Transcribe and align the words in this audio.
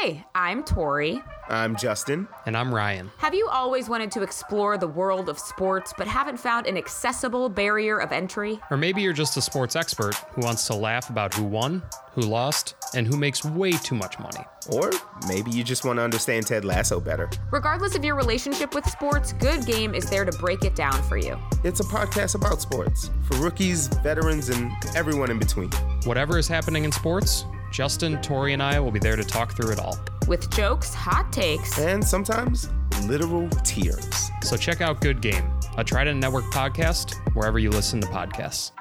Hey, 0.00 0.24
I'm 0.34 0.64
Tori. 0.64 1.22
I'm 1.50 1.76
Justin. 1.76 2.26
And 2.46 2.56
I'm 2.56 2.74
Ryan. 2.74 3.10
Have 3.18 3.34
you 3.34 3.46
always 3.48 3.86
wanted 3.86 4.10
to 4.12 4.22
explore 4.22 4.78
the 4.78 4.88
world 4.88 5.28
of 5.28 5.38
sports 5.38 5.92
but 5.98 6.06
haven't 6.06 6.38
found 6.38 6.66
an 6.66 6.78
accessible 6.78 7.50
barrier 7.50 7.98
of 7.98 8.10
entry? 8.10 8.58
Or 8.70 8.78
maybe 8.78 9.02
you're 9.02 9.12
just 9.12 9.36
a 9.36 9.42
sports 9.42 9.76
expert 9.76 10.14
who 10.14 10.40
wants 10.40 10.66
to 10.68 10.74
laugh 10.74 11.10
about 11.10 11.34
who 11.34 11.44
won, 11.44 11.82
who 12.12 12.22
lost, 12.22 12.76
and 12.94 13.06
who 13.06 13.18
makes 13.18 13.44
way 13.44 13.72
too 13.72 13.94
much 13.94 14.18
money. 14.18 14.42
Or 14.72 14.90
maybe 15.28 15.50
you 15.50 15.62
just 15.62 15.84
want 15.84 15.98
to 15.98 16.02
understand 16.02 16.46
Ted 16.46 16.64
Lasso 16.64 16.98
better. 16.98 17.28
Regardless 17.50 17.94
of 17.94 18.02
your 18.02 18.14
relationship 18.14 18.74
with 18.74 18.88
sports, 18.88 19.34
Good 19.34 19.66
Game 19.66 19.94
is 19.94 20.08
there 20.08 20.24
to 20.24 20.32
break 20.38 20.64
it 20.64 20.74
down 20.74 21.02
for 21.02 21.18
you. 21.18 21.36
It's 21.62 21.80
a 21.80 21.84
podcast 21.84 22.36
about 22.36 22.62
sports 22.62 23.10
for 23.24 23.34
rookies, 23.34 23.88
veterans, 23.88 24.48
and 24.48 24.72
everyone 24.96 25.30
in 25.30 25.38
between. 25.38 25.70
Whatever 26.04 26.38
is 26.38 26.48
happening 26.48 26.84
in 26.84 26.92
sports, 26.92 27.44
Justin, 27.70 28.20
Tori, 28.20 28.52
and 28.52 28.62
I 28.62 28.80
will 28.80 28.90
be 28.90 28.98
there 28.98 29.16
to 29.16 29.24
talk 29.24 29.56
through 29.56 29.72
it 29.72 29.78
all. 29.78 29.98
With 30.26 30.50
jokes, 30.50 30.92
hot 30.92 31.32
takes, 31.32 31.78
and 31.78 32.04
sometimes 32.04 32.70
literal 33.06 33.48
tears. 33.64 34.30
So 34.42 34.56
check 34.56 34.80
out 34.80 35.00
Good 35.00 35.20
Game, 35.20 35.44
a 35.76 35.84
Trident 35.84 36.20
Network 36.20 36.44
podcast, 36.46 37.14
wherever 37.34 37.58
you 37.58 37.70
listen 37.70 38.00
to 38.00 38.06
podcasts. 38.08 38.72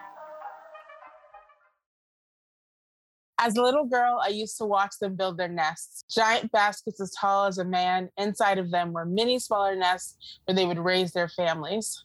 As 3.41 3.55
a 3.55 3.61
little 3.61 3.85
girl, 3.85 4.19
I 4.21 4.27
used 4.27 4.57
to 4.57 4.65
watch 4.65 4.95
them 4.99 5.15
build 5.15 5.37
their 5.37 5.47
nests. 5.47 6.03
Giant 6.13 6.51
baskets 6.51 6.99
as 6.99 7.13
tall 7.13 7.45
as 7.45 7.57
a 7.57 7.63
man. 7.63 8.09
Inside 8.17 8.57
of 8.57 8.69
them 8.69 8.91
were 8.91 9.05
many 9.05 9.39
smaller 9.39 9.77
nests 9.77 10.17
where 10.43 10.55
they 10.55 10.65
would 10.65 10.77
raise 10.77 11.13
their 11.13 11.29
families. 11.29 12.03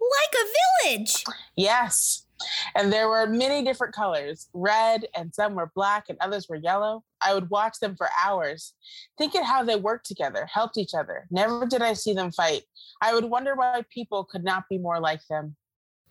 Like 0.00 0.34
a 0.34 0.88
village. 0.88 1.24
Yes. 1.54 2.25
And 2.74 2.92
there 2.92 3.08
were 3.08 3.26
many 3.26 3.64
different 3.64 3.94
colors 3.94 4.48
red, 4.52 5.06
and 5.16 5.34
some 5.34 5.54
were 5.54 5.70
black, 5.74 6.04
and 6.08 6.18
others 6.20 6.48
were 6.48 6.56
yellow. 6.56 7.04
I 7.22 7.34
would 7.34 7.50
watch 7.50 7.78
them 7.80 7.96
for 7.96 8.08
hours, 8.22 8.74
thinking 9.18 9.42
how 9.42 9.62
they 9.62 9.76
worked 9.76 10.06
together, 10.06 10.46
helped 10.52 10.76
each 10.76 10.94
other. 10.94 11.26
Never 11.30 11.66
did 11.66 11.82
I 11.82 11.94
see 11.94 12.12
them 12.12 12.32
fight. 12.32 12.62
I 13.00 13.14
would 13.14 13.24
wonder 13.24 13.54
why 13.54 13.82
people 13.90 14.24
could 14.24 14.44
not 14.44 14.64
be 14.68 14.78
more 14.78 15.00
like 15.00 15.20
them. 15.28 15.56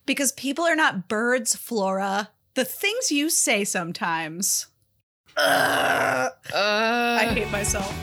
Because 0.05 0.31
people 0.33 0.65
are 0.65 0.75
not 0.75 1.07
birds, 1.07 1.55
Flora. 1.55 2.29
The 2.55 2.65
things 2.65 3.11
you 3.11 3.29
say 3.29 3.63
sometimes. 3.63 4.67
Uh, 5.35 6.29
uh. 6.53 7.17
I 7.21 7.25
hate 7.33 7.49
myself. 7.51 7.93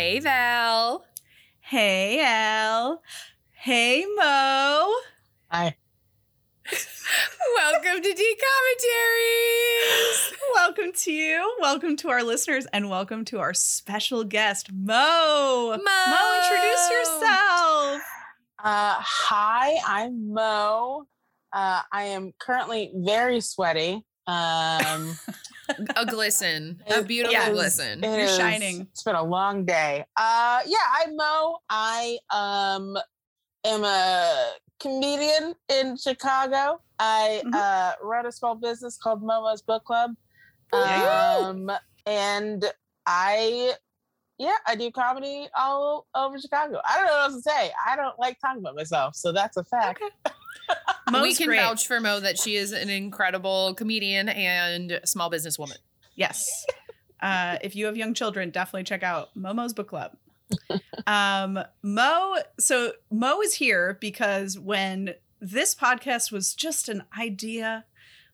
Hey, 0.00 0.18
Val. 0.18 1.04
Hey, 1.60 2.24
Al. 2.24 3.02
Hey, 3.52 4.06
Mo. 4.16 4.94
Hi. 5.50 5.76
Welcome 7.54 8.02
to 8.02 8.14
D 8.14 8.36
Commentaries. 8.40 10.32
welcome 10.54 10.92
to 10.94 11.12
you. 11.12 11.54
Welcome 11.60 11.96
to 11.98 12.08
our 12.08 12.22
listeners, 12.22 12.66
and 12.72 12.88
welcome 12.88 13.26
to 13.26 13.40
our 13.40 13.52
special 13.52 14.24
guest, 14.24 14.72
Mo. 14.72 15.76
Mo, 15.76 15.76
Mo 15.76 16.40
introduce 16.44 16.90
yourself. 16.90 18.00
Uh, 18.58 18.96
hi, 19.00 19.76
I'm 19.86 20.32
Mo. 20.32 21.04
Uh, 21.52 21.82
I 21.92 22.04
am 22.04 22.32
currently 22.38 22.90
very 22.94 23.42
sweaty. 23.42 24.02
Um, 24.26 25.18
a 25.96 26.06
glisten, 26.06 26.82
a 26.88 27.02
beautiful 27.02 27.32
Yes. 27.32 27.50
glisten. 27.52 28.04
It 28.04 28.08
You're 28.10 28.18
is- 28.20 28.36
shining. 28.36 28.82
It's 28.92 29.02
been 29.02 29.14
a 29.16 29.22
long 29.22 29.64
day. 29.64 30.04
Uh 30.16 30.60
yeah, 30.66 30.78
I'm 30.98 31.16
Mo. 31.16 31.58
I 31.68 32.18
um 32.30 32.96
am 33.64 33.84
a 33.84 34.52
comedian 34.80 35.54
in 35.68 35.96
Chicago. 35.96 36.80
I 36.98 37.42
Mhm. 37.44 37.54
uh 37.54 37.94
run 38.02 38.26
a 38.26 38.32
small 38.32 38.54
business 38.54 38.96
called 38.96 39.22
Momo's 39.22 39.62
Book 39.62 39.84
Club. 39.84 40.12
Yeah. 40.72 41.36
Um 41.40 41.70
and 42.06 42.64
I 43.06 43.74
yeah, 44.38 44.56
I 44.66 44.74
do 44.74 44.90
comedy 44.90 45.48
all 45.54 46.06
over 46.14 46.38
Chicago. 46.38 46.80
I 46.88 46.96
don't 46.96 47.06
know 47.06 47.12
what 47.12 47.30
else 47.32 47.42
to 47.44 47.50
say. 47.50 47.72
I 47.86 47.94
don't 47.94 48.18
like 48.18 48.38
talking 48.40 48.60
about 48.60 48.74
myself, 48.74 49.14
so 49.14 49.32
that's 49.32 49.56
a 49.58 49.64
fact. 49.64 50.00
Okay. 50.02 50.34
Mo's 51.10 51.22
we 51.22 51.34
can 51.34 51.46
great. 51.46 51.60
vouch 51.60 51.86
for 51.86 52.00
Mo 52.00 52.20
that 52.20 52.38
she 52.38 52.56
is 52.56 52.72
an 52.72 52.88
incredible 52.88 53.74
comedian 53.74 54.28
and 54.28 55.00
small 55.04 55.30
businesswoman. 55.30 55.78
Yes. 56.14 56.66
Uh, 57.20 57.58
if 57.62 57.76
you 57.76 57.86
have 57.86 57.96
young 57.96 58.14
children, 58.14 58.50
definitely 58.50 58.84
check 58.84 59.02
out 59.02 59.34
Momo's 59.36 59.72
book 59.72 59.88
club. 59.88 60.16
um, 61.06 61.58
Mo, 61.82 62.36
so 62.58 62.92
Mo 63.10 63.40
is 63.40 63.54
here 63.54 63.98
because 64.00 64.58
when 64.58 65.14
this 65.40 65.74
podcast 65.74 66.32
was 66.32 66.54
just 66.54 66.88
an 66.88 67.04
idea, 67.18 67.84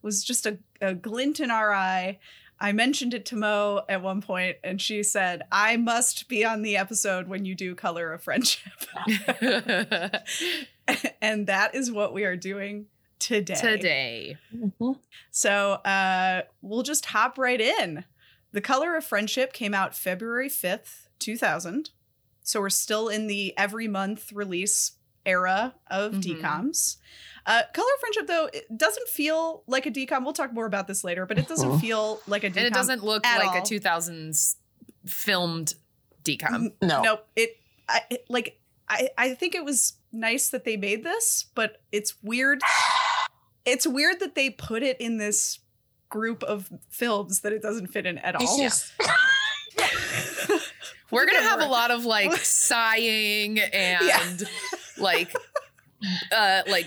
was 0.02 0.24
just 0.24 0.46
a, 0.46 0.58
a 0.80 0.94
glint 0.94 1.40
in 1.40 1.50
our 1.50 1.72
eye. 1.72 2.18
I 2.58 2.72
mentioned 2.72 3.12
it 3.12 3.26
to 3.26 3.36
Mo 3.36 3.82
at 3.88 4.02
one 4.02 4.22
point, 4.22 4.56
and 4.64 4.80
she 4.80 5.02
said, 5.02 5.42
I 5.52 5.76
must 5.76 6.28
be 6.28 6.44
on 6.44 6.62
the 6.62 6.76
episode 6.76 7.28
when 7.28 7.44
you 7.44 7.54
do 7.54 7.74
Color 7.74 8.12
of 8.12 8.22
Friendship. 8.22 8.72
and 11.20 11.46
that 11.46 11.74
is 11.74 11.90
what 11.90 12.12
we 12.12 12.24
are 12.24 12.36
doing 12.36 12.86
today. 13.18 13.54
Today. 13.54 14.36
Mhm. 14.54 14.98
So 15.30 15.72
uh, 15.72 16.42
we'll 16.62 16.82
just 16.82 17.06
hop 17.06 17.38
right 17.38 17.60
in. 17.60 18.04
The 18.52 18.60
Color 18.60 18.96
of 18.96 19.04
Friendship 19.04 19.52
came 19.52 19.74
out 19.74 19.94
February 19.94 20.48
5th, 20.48 21.08
2000. 21.18 21.90
So 22.42 22.60
we're 22.60 22.70
still 22.70 23.08
in 23.08 23.26
the 23.26 23.56
every 23.58 23.88
month 23.88 24.32
release 24.32 24.92
era 25.24 25.74
of 25.90 26.12
Mhm. 26.12 26.22
DCOMs. 26.40 26.96
Uh, 27.44 27.62
Color 27.74 27.86
of 27.94 28.00
Friendship, 28.00 28.26
though, 28.28 28.46
it 28.52 28.76
doesn't 28.78 29.08
feel 29.08 29.62
like 29.66 29.86
a 29.86 29.90
DCOM. 29.90 30.22
We'll 30.24 30.32
talk 30.32 30.52
more 30.52 30.66
about 30.66 30.86
this 30.86 31.02
later, 31.04 31.26
but 31.26 31.38
it 31.38 31.48
doesn't 31.48 31.68
Mhm. 31.70 31.80
feel 31.80 32.20
like 32.26 32.44
a 32.44 32.50
DCOM. 32.50 32.56
And 32.58 32.66
it 32.66 32.72
doesn't 32.74 33.04
look 33.04 33.26
at 33.26 33.38
like 33.38 33.48
all. 33.56 33.58
a 33.58 33.62
2000s 33.62 34.56
filmed 35.04 35.74
DCOM. 36.24 36.72
No. 36.82 37.02
Nope. 37.02 37.28
It, 37.36 37.56
I, 37.88 38.02
it 38.10 38.24
like 38.28 38.60
I, 38.88 39.08
I 39.18 39.34
think 39.34 39.54
it 39.54 39.64
was 39.64 39.94
nice 40.12 40.48
that 40.50 40.64
they 40.64 40.76
made 40.76 41.02
this, 41.04 41.46
but 41.54 41.82
it's 41.92 42.14
weird. 42.22 42.60
It's 43.64 43.86
weird 43.86 44.20
that 44.20 44.34
they 44.34 44.50
put 44.50 44.82
it 44.82 45.00
in 45.00 45.18
this 45.18 45.58
group 46.08 46.42
of 46.44 46.70
films 46.88 47.40
that 47.40 47.52
it 47.52 47.60
doesn't 47.62 47.88
fit 47.88 48.06
in 48.06 48.18
at 48.18 48.36
It's 48.36 48.44
all. 48.44 48.58
just 48.58 48.92
We're 51.10 51.26
gonna 51.26 51.42
have 51.42 51.60
a 51.60 51.66
lot 51.66 51.90
of 51.90 52.04
like 52.04 52.32
sighing 52.36 53.58
and 53.60 54.42
like 54.98 55.34
uh 56.32 56.62
like 56.68 56.86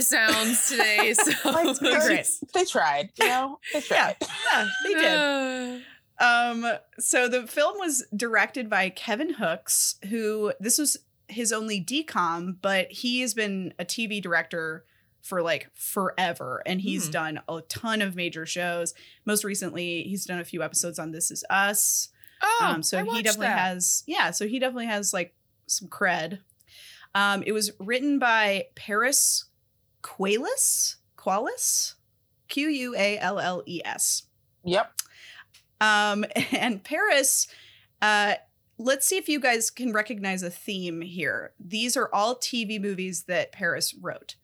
sounds 0.00 0.68
today. 0.68 1.14
So 1.42 1.50
like, 1.50 1.78
great. 1.78 2.28
they 2.54 2.64
tried, 2.64 3.10
you 3.20 3.26
know? 3.26 3.58
They 3.72 3.82
Yeah, 3.90 4.12
tried. 4.12 4.16
yeah, 4.52 4.68
they 4.84 4.94
did. 4.94 5.82
Um, 6.20 6.64
so 7.00 7.26
the 7.26 7.48
film 7.48 7.78
was 7.80 8.04
directed 8.14 8.70
by 8.70 8.90
Kevin 8.90 9.30
Hooks, 9.34 9.96
who 10.08 10.52
this 10.60 10.78
was 10.78 10.96
his 11.32 11.52
only 11.52 11.82
DCOM, 11.82 12.56
but 12.62 12.90
he 12.92 13.20
has 13.20 13.34
been 13.34 13.74
a 13.78 13.84
TV 13.84 14.20
director 14.22 14.84
for 15.20 15.40
like 15.42 15.70
forever, 15.74 16.62
and 16.66 16.80
he's 16.80 17.06
Hmm. 17.06 17.12
done 17.12 17.40
a 17.48 17.60
ton 17.68 18.02
of 18.02 18.16
major 18.16 18.44
shows. 18.46 18.92
Most 19.24 19.44
recently, 19.44 20.02
he's 20.04 20.24
done 20.24 20.40
a 20.40 20.44
few 20.44 20.62
episodes 20.62 20.98
on 20.98 21.12
This 21.12 21.30
Is 21.30 21.44
Us. 21.50 22.08
Oh, 22.42 22.58
um, 22.62 22.82
so 22.82 23.04
he 23.04 23.22
definitely 23.22 23.46
that. 23.46 23.58
has, 23.58 24.02
yeah. 24.06 24.32
So 24.32 24.48
he 24.48 24.58
definitely 24.58 24.86
has 24.86 25.12
like 25.12 25.34
some 25.68 25.86
cred. 25.88 26.40
Um, 27.14 27.42
it 27.46 27.52
was 27.52 27.70
written 27.78 28.18
by 28.18 28.66
Paris 28.74 29.44
Qualles, 30.02 30.96
Qualles, 31.16 31.94
Q 32.48 32.68
U 32.68 32.94
A 32.96 33.18
L 33.18 33.38
L 33.38 33.62
E 33.66 33.80
S. 33.84 34.24
Yep. 34.64 34.92
Um, 35.80 36.24
and 36.52 36.82
Paris, 36.82 37.46
uh, 38.00 38.34
let's 38.82 39.06
see 39.06 39.16
if 39.16 39.28
you 39.28 39.40
guys 39.40 39.70
can 39.70 39.92
recognize 39.92 40.42
a 40.42 40.50
theme 40.50 41.00
here. 41.00 41.52
These 41.58 41.96
are 41.96 42.08
all 42.12 42.36
TV 42.36 42.80
movies 42.80 43.24
that 43.24 43.52
Paris 43.52 43.94
wrote 43.94 44.36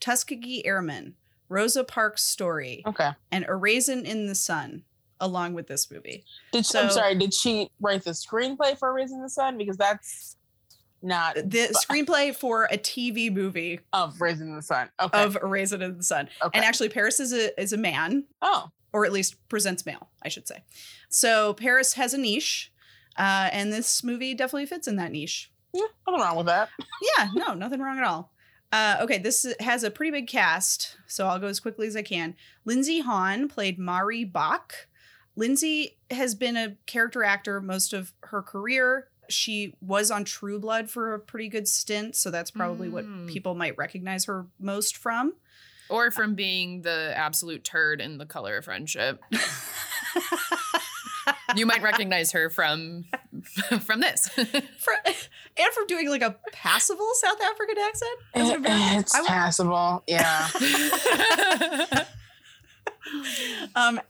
Tuskegee 0.00 0.64
Airmen, 0.66 1.14
Rosa 1.48 1.84
Parks' 1.84 2.22
Story, 2.24 2.82
Okay. 2.86 3.10
and 3.32 3.44
A 3.48 3.54
Raisin 3.54 4.04
in 4.04 4.26
the 4.26 4.34
Sun, 4.34 4.84
along 5.20 5.54
with 5.54 5.66
this 5.68 5.90
movie. 5.90 6.24
Did 6.52 6.66
So- 6.66 6.82
I'm 6.82 6.90
sorry, 6.90 7.14
did 7.14 7.32
she 7.32 7.70
write 7.80 8.04
the 8.04 8.10
screenplay 8.10 8.78
for 8.78 8.92
Raisin 8.92 9.16
in 9.18 9.22
the 9.22 9.30
Sun? 9.30 9.56
Because 9.56 9.76
that's 9.76 10.36
not 11.02 11.36
The 11.36 11.68
screenplay 11.88 12.34
for 12.34 12.64
a 12.64 12.76
TV 12.78 13.30
movie 13.32 13.80
of 13.92 14.20
Raising 14.20 14.54
the 14.54 14.62
Sun. 14.62 14.90
Okay. 15.00 15.22
of 15.22 15.36
A 15.40 15.46
Raisin 15.46 15.80
in 15.82 15.96
the 15.96 16.02
Sun. 16.02 16.28
okay. 16.42 16.58
And 16.58 16.64
actually, 16.64 16.88
Paris 16.88 17.20
is 17.20 17.32
a, 17.32 17.58
is 17.60 17.72
a 17.72 17.76
man, 17.76 18.24
oh. 18.42 18.70
or 18.92 19.06
at 19.06 19.12
least 19.12 19.36
presents 19.48 19.86
male, 19.86 20.08
I 20.22 20.28
should 20.28 20.48
say. 20.48 20.64
So 21.08 21.54
Paris 21.54 21.94
has 21.94 22.12
a 22.12 22.18
niche, 22.18 22.72
uh, 23.18 23.48
and 23.52 23.72
this 23.72 24.02
movie 24.04 24.34
definitely 24.34 24.66
fits 24.66 24.86
in 24.88 24.96
that 24.96 25.12
niche. 25.12 25.50
Yeah, 25.72 25.82
nothing 26.06 26.20
wrong 26.22 26.36
with 26.36 26.46
that. 26.46 26.68
Yeah, 27.18 27.28
no, 27.34 27.54
nothing 27.54 27.80
wrong 27.80 27.98
at 27.98 28.04
all. 28.04 28.32
Uh, 28.72 28.96
okay, 29.00 29.18
this 29.18 29.46
has 29.60 29.82
a 29.84 29.90
pretty 29.90 30.10
big 30.10 30.26
cast, 30.26 30.96
so 31.06 31.26
I'll 31.26 31.38
go 31.38 31.46
as 31.46 31.60
quickly 31.60 31.86
as 31.86 31.96
I 31.96 32.02
can. 32.02 32.34
Lindsey 32.64 33.00
Haun 33.00 33.48
played 33.48 33.78
Mari 33.78 34.24
Bach. 34.24 34.74
Lindsay 35.36 35.98
has 36.10 36.34
been 36.34 36.56
a 36.56 36.76
character 36.86 37.22
actor 37.22 37.60
most 37.60 37.92
of 37.92 38.12
her 38.24 38.42
career. 38.42 39.08
She 39.28 39.74
was 39.80 40.10
on 40.10 40.24
True 40.24 40.58
Blood 40.58 40.88
for 40.90 41.12
a 41.14 41.18
pretty 41.20 41.48
good 41.48 41.68
stint, 41.68 42.16
so 42.16 42.30
that's 42.30 42.50
probably 42.50 42.88
Mm. 42.88 42.92
what 42.92 43.26
people 43.26 43.54
might 43.54 43.76
recognize 43.76 44.24
her 44.26 44.46
most 44.58 44.96
from. 44.96 45.34
Or 45.88 46.10
from 46.10 46.34
being 46.34 46.82
the 46.82 47.12
absolute 47.16 47.62
turd 47.64 48.00
in 48.00 48.18
the 48.18 48.26
color 48.26 48.56
of 48.56 48.64
friendship. 48.64 49.22
you 51.56 51.66
might 51.66 51.82
recognize 51.82 52.32
her 52.32 52.50
from 52.50 53.04
from 53.80 54.00
this. 54.00 54.28
For, 54.28 54.92
and 55.04 55.72
from 55.74 55.86
doing 55.86 56.08
like 56.08 56.22
a 56.22 56.36
passable 56.52 57.08
South 57.14 57.40
African 57.42 57.76
accent. 57.78 58.18
as 58.34 58.48
an 58.50 58.64
It's 58.98 59.14
I 59.14 59.18
w- 59.18 59.28
passable. 59.28 60.02
Yeah. 60.06 60.48
um, 63.74 64.00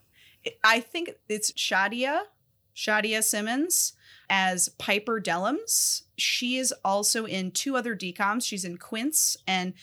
I 0.64 0.80
think 0.80 1.10
it's 1.28 1.52
Shadia, 1.52 2.20
Shadia 2.74 3.22
Simmons 3.22 3.92
as 4.30 4.68
Piper 4.78 5.20
Dellums. 5.20 6.02
She 6.16 6.56
is 6.56 6.72
also 6.84 7.24
in 7.26 7.50
two 7.50 7.76
other 7.76 7.94
DComs. 7.96 8.44
She's 8.44 8.64
in 8.64 8.78
Quints, 8.78 9.36
and 9.46 9.74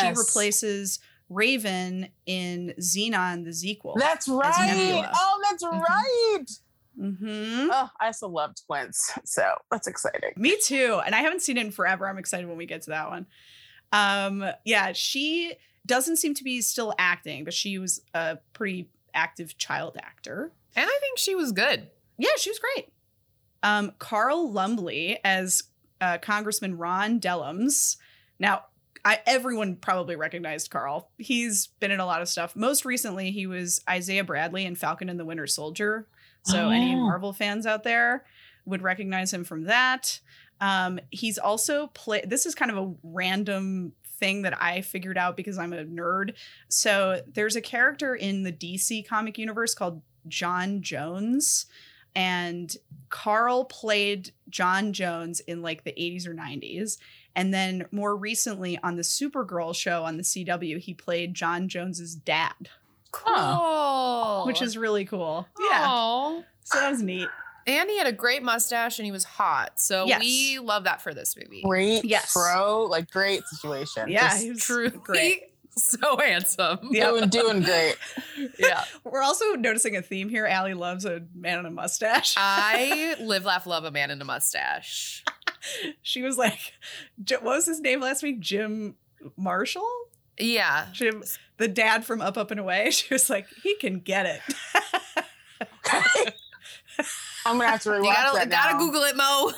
she 0.00 0.08
replaces 0.08 0.98
Raven 1.28 2.08
in 2.26 2.74
Zenon 2.80 3.44
the 3.44 3.50
Zequel. 3.50 3.94
That's 3.98 4.28
right. 4.28 5.10
Oh, 5.14 5.40
that's 5.48 5.62
Mhm. 5.64 5.80
right. 5.80 6.44
Hmm 6.96 7.68
Oh, 7.70 7.88
I 8.00 8.06
also 8.06 8.28
loved 8.28 8.62
Quints. 8.68 9.12
So 9.24 9.42
that's 9.70 9.86
exciting. 9.86 10.32
Me 10.36 10.56
too. 10.62 11.00
And 11.04 11.14
I 11.14 11.20
haven't 11.20 11.42
seen 11.42 11.56
it 11.56 11.66
in 11.66 11.72
forever. 11.72 12.08
I'm 12.08 12.18
excited 12.18 12.46
when 12.48 12.56
we 12.58 12.66
get 12.66 12.82
to 12.82 12.90
that 12.90 13.08
one. 13.10 13.26
Um, 13.92 14.44
yeah, 14.64 14.92
she 14.92 15.54
doesn't 15.86 16.16
seem 16.16 16.34
to 16.34 16.44
be 16.44 16.60
still 16.60 16.94
acting, 16.98 17.44
but 17.44 17.54
she 17.54 17.78
was 17.78 18.02
a 18.14 18.38
pretty 18.52 18.88
active 19.14 19.56
child 19.58 19.96
actor. 20.02 20.52
and 20.76 20.86
I 20.86 20.98
think 21.00 21.18
she 21.18 21.34
was 21.34 21.52
good. 21.52 21.88
Yeah, 22.18 22.30
she 22.38 22.50
was 22.50 22.58
great. 22.58 22.88
Um, 23.62 23.92
Carl 23.98 24.50
Lumbly 24.50 25.18
as 25.24 25.62
uh, 26.00 26.18
Congressman 26.18 26.78
Ron 26.78 27.20
Dellums. 27.20 27.96
Now, 28.38 28.64
I, 29.04 29.18
everyone 29.26 29.76
probably 29.76 30.16
recognized 30.16 30.70
Carl. 30.70 31.10
He's 31.18 31.66
been 31.80 31.90
in 31.90 32.00
a 32.00 32.06
lot 32.06 32.22
of 32.22 32.28
stuff. 32.28 32.54
Most 32.54 32.84
recently, 32.84 33.30
he 33.30 33.46
was 33.46 33.80
Isaiah 33.88 34.24
Bradley 34.24 34.64
in 34.64 34.76
Falcon 34.76 35.08
and 35.08 35.18
the 35.18 35.24
Winter 35.24 35.46
Soldier. 35.46 36.06
So, 36.42 36.66
Oh, 36.66 36.70
any. 36.70 36.94
Marvel 36.94 37.32
fans 37.32 37.66
out 37.66 37.84
there 37.84 38.24
would 38.64 38.82
recognize 38.82 39.32
him 39.32 39.44
from 39.44 39.64
that. 39.64 40.20
Um, 40.60 41.00
he's 41.10 41.38
also 41.38 41.88
played. 41.88 42.30
This 42.30 42.46
is 42.46 42.54
kind 42.54 42.70
of 42.70 42.76
a 42.78 42.94
random 43.02 43.92
thing 44.04 44.42
that 44.42 44.60
I 44.62 44.80
figured 44.82 45.18
out 45.18 45.36
because 45.36 45.58
I'm 45.58 45.72
a 45.72 45.84
nerd. 45.84 46.34
So, 46.68 47.22
there's 47.32 47.56
a 47.56 47.60
character 47.60 48.14
in 48.14 48.42
the 48.42 48.52
DC 48.52 49.06
comic 49.06 49.38
universe 49.38 49.74
called 49.74 50.02
John 50.28 50.82
Jones 50.82 51.66
and 52.14 52.76
Carl 53.08 53.64
played 53.64 54.32
John 54.48 54.92
Jones 54.92 55.40
in 55.40 55.62
like 55.62 55.84
the 55.84 55.92
80s 55.92 56.26
or 56.26 56.34
90s. 56.34 56.98
And 57.34 57.52
then 57.54 57.86
more 57.90 58.14
recently 58.14 58.78
on 58.82 58.96
the 58.96 59.02
Supergirl 59.02 59.74
show 59.74 60.04
on 60.04 60.18
the 60.18 60.22
CW, 60.22 60.78
he 60.78 60.92
played 60.92 61.34
John 61.34 61.68
Jones's 61.68 62.14
dad, 62.14 62.68
Cool. 63.12 64.46
which 64.46 64.62
is 64.62 64.76
really 64.76 65.04
cool. 65.04 65.46
Yeah. 65.70 65.84
Aw. 65.86 66.42
So 66.64 66.78
that 66.80 66.90
was 66.90 67.02
neat. 67.02 67.28
And 67.66 67.88
he 67.88 67.96
had 67.98 68.06
a 68.08 68.12
great 68.12 68.42
mustache 68.42 68.98
and 68.98 69.06
he 69.06 69.12
was 69.12 69.24
hot. 69.24 69.78
So 69.80 70.06
Yes. 70.06 70.20
we 70.20 70.58
love 70.58 70.84
that 70.84 71.00
for 71.02 71.14
this 71.14 71.36
movie. 71.36 71.62
Great 71.62 72.04
Yes. 72.04 72.32
pro, 72.32 72.84
like 72.84 73.10
great 73.10 73.44
situation. 73.46 74.08
Yeah, 74.08 74.30
Just 74.30 74.42
he 74.42 74.50
was 74.50 74.60
Truly 74.60 74.90
great. 75.04 75.42
so 75.76 76.16
handsome. 76.16 76.78
Yeah. 76.90 77.06
doing 77.10 77.28
doing 77.28 77.62
great. 77.62 77.96
yeah. 78.58 78.84
We're 79.04 79.22
also 79.22 79.52
noticing 79.54 79.96
a 79.96 80.02
theme 80.02 80.28
here. 80.28 80.44
Allie 80.46 80.74
loves 80.74 81.04
a 81.04 81.22
man 81.34 81.60
in 81.60 81.66
a 81.66 81.70
mustache. 81.70 82.34
I 82.36 83.14
live, 83.20 83.44
laugh, 83.44 83.66
love 83.66 83.84
a 83.84 83.90
man 83.92 84.10
in 84.10 84.20
a 84.20 84.24
mustache. 84.24 85.22
she 86.02 86.22
was 86.22 86.36
like, 86.36 86.72
what 87.28 87.44
was 87.44 87.66
his 87.66 87.80
name 87.80 88.00
last 88.00 88.22
week? 88.24 88.40
Jim 88.40 88.96
Marshall? 89.36 89.88
Yeah. 90.42 90.86
Jim, 90.92 91.22
the 91.58 91.68
dad 91.68 92.04
from 92.04 92.20
Up, 92.20 92.36
Up 92.36 92.50
and 92.50 92.60
Away. 92.60 92.90
She 92.92 93.12
was 93.12 93.28
like, 93.30 93.46
he 93.62 93.74
can 93.76 93.98
get 94.00 94.26
it. 94.26 94.40
Okay. 95.62 96.32
I'm 97.46 97.58
gonna 97.58 97.68
have 97.70 97.82
to 97.82 97.88
rewatch 97.90 98.04
You 98.04 98.12
gotta, 98.12 98.38
that 98.38 98.50
gotta 98.50 98.72
now. 98.74 98.78
Google 98.78 99.02
it, 99.04 99.16
Mo. 99.16 99.52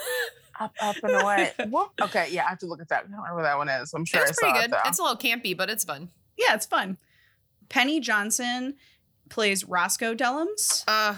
up, 0.61 0.73
up 0.81 0.97
and 1.03 1.13
away. 1.23 1.53
Whoop. 1.69 1.91
Okay, 2.01 2.29
yeah, 2.31 2.47
I 2.47 2.51
have 2.51 2.59
to 2.61 2.67
look 2.67 2.81
at 2.81 2.89
that. 2.89 3.01
I 3.01 3.03
don't 3.03 3.13
remember 3.17 3.35
where 3.37 3.45
that 3.45 3.59
one 3.59 3.69
is. 3.69 3.93
I'm 3.93 4.05
sure 4.05 4.21
it's 4.23 4.31
I 4.31 4.35
saw 4.35 4.41
pretty 4.53 4.59
good. 4.61 4.71
though. 4.73 4.89
It's 4.89 4.99
a 4.99 5.03
little 5.03 5.17
campy, 5.19 5.57
but 5.57 5.69
it's 5.69 5.85
fun. 5.85 6.09
yeah, 6.39 6.55
it's 6.55 6.67
fun. 6.67 6.97
Penny 7.69 7.99
Johnson 8.01 8.77
plays 9.31 9.65
Roscoe 9.65 10.15
Dellums. 10.15 10.85
Uh, 10.87 11.17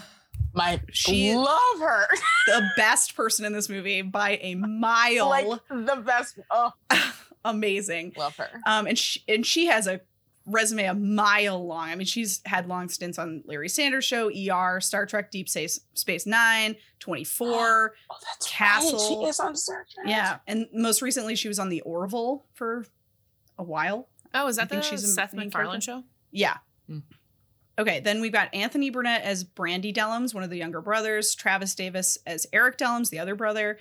My 0.53 0.81
She- 0.91 1.35
love 1.35 1.79
her. 1.79 2.07
the 2.47 2.67
best 2.75 3.15
person 3.15 3.45
in 3.45 3.53
this 3.53 3.69
movie 3.69 4.01
by 4.01 4.39
a 4.41 4.55
mile. 4.55 5.29
like 5.29 5.45
the 5.69 6.01
best. 6.05 6.39
Oh, 6.49 6.71
Amazing. 7.49 8.13
love 8.17 8.35
her. 8.37 8.49
Um, 8.65 8.87
and 8.87 8.97
she 8.97 9.23
and 9.27 9.45
she 9.45 9.67
has 9.67 9.87
a 9.87 10.01
resume 10.45 10.85
a 10.85 10.93
mile 10.93 11.65
long. 11.65 11.89
I 11.89 11.95
mean, 11.95 12.05
she's 12.07 12.39
had 12.45 12.67
long 12.69 12.87
stints 12.89 13.19
on 13.19 13.43
Larry 13.45 13.67
Sanders 13.69 14.05
Show, 14.05 14.29
ER, 14.29 14.79
Star 14.79 15.05
Trek, 15.05 15.29
Deep 15.31 15.49
Space 15.49 15.81
Space 15.93 16.25
Nine, 16.25 16.75
24. 16.99 17.93
Oh, 18.09 18.15
that's 18.31 18.47
Castle. 18.49 18.93
Right. 18.93 19.07
She 19.25 19.29
is 19.29 19.39
on 19.39 19.55
Star 19.55 19.85
Trek. 19.93 20.07
yeah, 20.07 20.37
and 20.47 20.67
most 20.73 21.01
recently 21.01 21.35
she 21.35 21.47
was 21.47 21.59
on 21.59 21.69
the 21.69 21.81
Orville 21.81 22.45
for 22.53 22.85
a 23.57 23.63
while. 23.63 24.07
oh, 24.33 24.47
is 24.47 24.57
I 24.57 24.63
that 24.63 24.69
think 24.69 24.83
the 24.83 24.87
she's 24.89 25.03
a 25.03 25.07
Seth 25.07 25.33
main 25.33 25.47
MacFarlane 25.47 25.81
show? 25.81 26.03
Yeah. 26.31 26.57
Hmm. 26.87 26.99
Okay, 27.79 27.99
then 27.99 28.21
we've 28.21 28.31
got 28.31 28.53
Anthony 28.55 28.89
Burnett 28.89 29.21
as 29.23 29.43
Brandy 29.43 29.93
Dellums, 29.93 30.33
one 30.33 30.43
of 30.43 30.49
the 30.49 30.57
younger 30.57 30.81
brothers, 30.81 31.35
Travis 31.35 31.75
Davis 31.75 32.17
as 32.25 32.47
Eric 32.51 32.77
Dellums, 32.77 33.09
the 33.11 33.19
other 33.19 33.35
brother, 33.35 33.77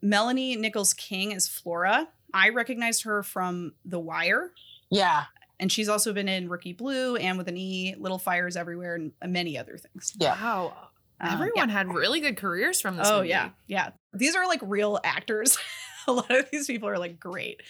Melanie 0.00 0.56
Nichols 0.56 0.92
King 0.94 1.32
as 1.32 1.46
Flora. 1.46 2.08
I 2.34 2.50
recognized 2.50 3.04
her 3.04 3.22
from 3.22 3.74
The 3.84 3.98
Wire, 3.98 4.52
Yeah. 4.90 5.24
and 5.60 5.70
she's 5.70 5.88
also 5.88 6.12
been 6.12 6.28
in 6.28 6.48
Rookie 6.48 6.72
Blue 6.72 7.16
and 7.16 7.38
with 7.38 7.48
an 7.48 7.56
E, 7.56 7.94
Little 7.98 8.18
Fires 8.18 8.56
Everywhere, 8.56 8.94
and 8.94 9.12
many 9.26 9.56
other 9.58 9.76
things. 9.78 10.12
Yeah. 10.18 10.40
Wow. 10.40 10.76
Um, 11.20 11.34
Everyone 11.34 11.68
had 11.68 11.92
really 11.92 12.20
good 12.20 12.36
careers 12.36 12.80
from 12.80 12.96
this 12.96 13.06
Oh 13.08 13.18
movie. 13.18 13.28
yeah, 13.28 13.50
yeah. 13.68 13.90
These 14.12 14.34
are 14.34 14.46
like 14.46 14.60
real 14.62 14.98
actors. 15.04 15.56
a 16.08 16.12
lot 16.12 16.30
of 16.30 16.50
these 16.50 16.66
people 16.66 16.88
are 16.88 16.98
like 16.98 17.20
great. 17.20 17.62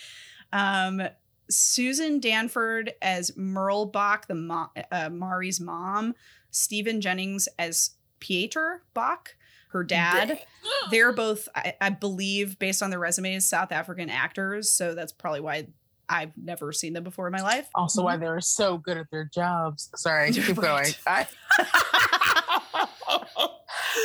Um, 0.52 1.02
Susan 1.50 2.18
Danford 2.18 2.94
as 3.02 3.36
Merle 3.36 3.86
Bach, 3.86 4.26
the 4.26 4.34
mo- 4.34 4.70
uh, 4.90 5.10
Mari's 5.10 5.60
mom. 5.60 6.14
Stephen 6.50 7.00
Jennings 7.00 7.48
as 7.58 7.90
Pieter 8.20 8.82
Bach, 8.94 9.34
her 9.72 9.84
dad. 9.84 10.40
They're 10.90 11.12
both, 11.12 11.48
I, 11.54 11.74
I 11.80 11.90
believe, 11.90 12.58
based 12.58 12.82
on 12.82 12.90
their 12.90 12.98
resumes, 12.98 13.46
South 13.48 13.72
African 13.72 14.08
actors. 14.10 14.70
So 14.70 14.94
that's 14.94 15.12
probably 15.12 15.40
why 15.40 15.66
I've 16.08 16.36
never 16.36 16.72
seen 16.72 16.92
them 16.92 17.04
before 17.04 17.26
in 17.26 17.32
my 17.32 17.42
life. 17.42 17.68
Also, 17.74 18.02
why 18.04 18.16
they 18.16 18.28
were 18.28 18.40
so 18.40 18.76
good 18.78 18.96
at 18.98 19.10
their 19.10 19.24
jobs. 19.32 19.90
Sorry, 19.96 20.32
keep 20.32 20.56
going. 20.56 20.92
I, 21.06 21.26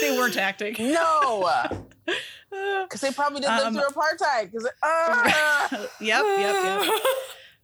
They 0.02 0.18
weren't 0.18 0.38
acting. 0.38 0.76
no, 0.80 1.70
because 2.84 3.02
they 3.02 3.12
probably 3.12 3.42
didn't 3.42 3.60
Um, 3.66 3.74
live 3.74 3.84
through 3.86 4.02
apartheid. 4.02 4.52
Because 4.52 4.68
uh, 4.84 5.88
yep, 6.00 6.24
yep, 6.38 6.84
yep. 6.86 6.94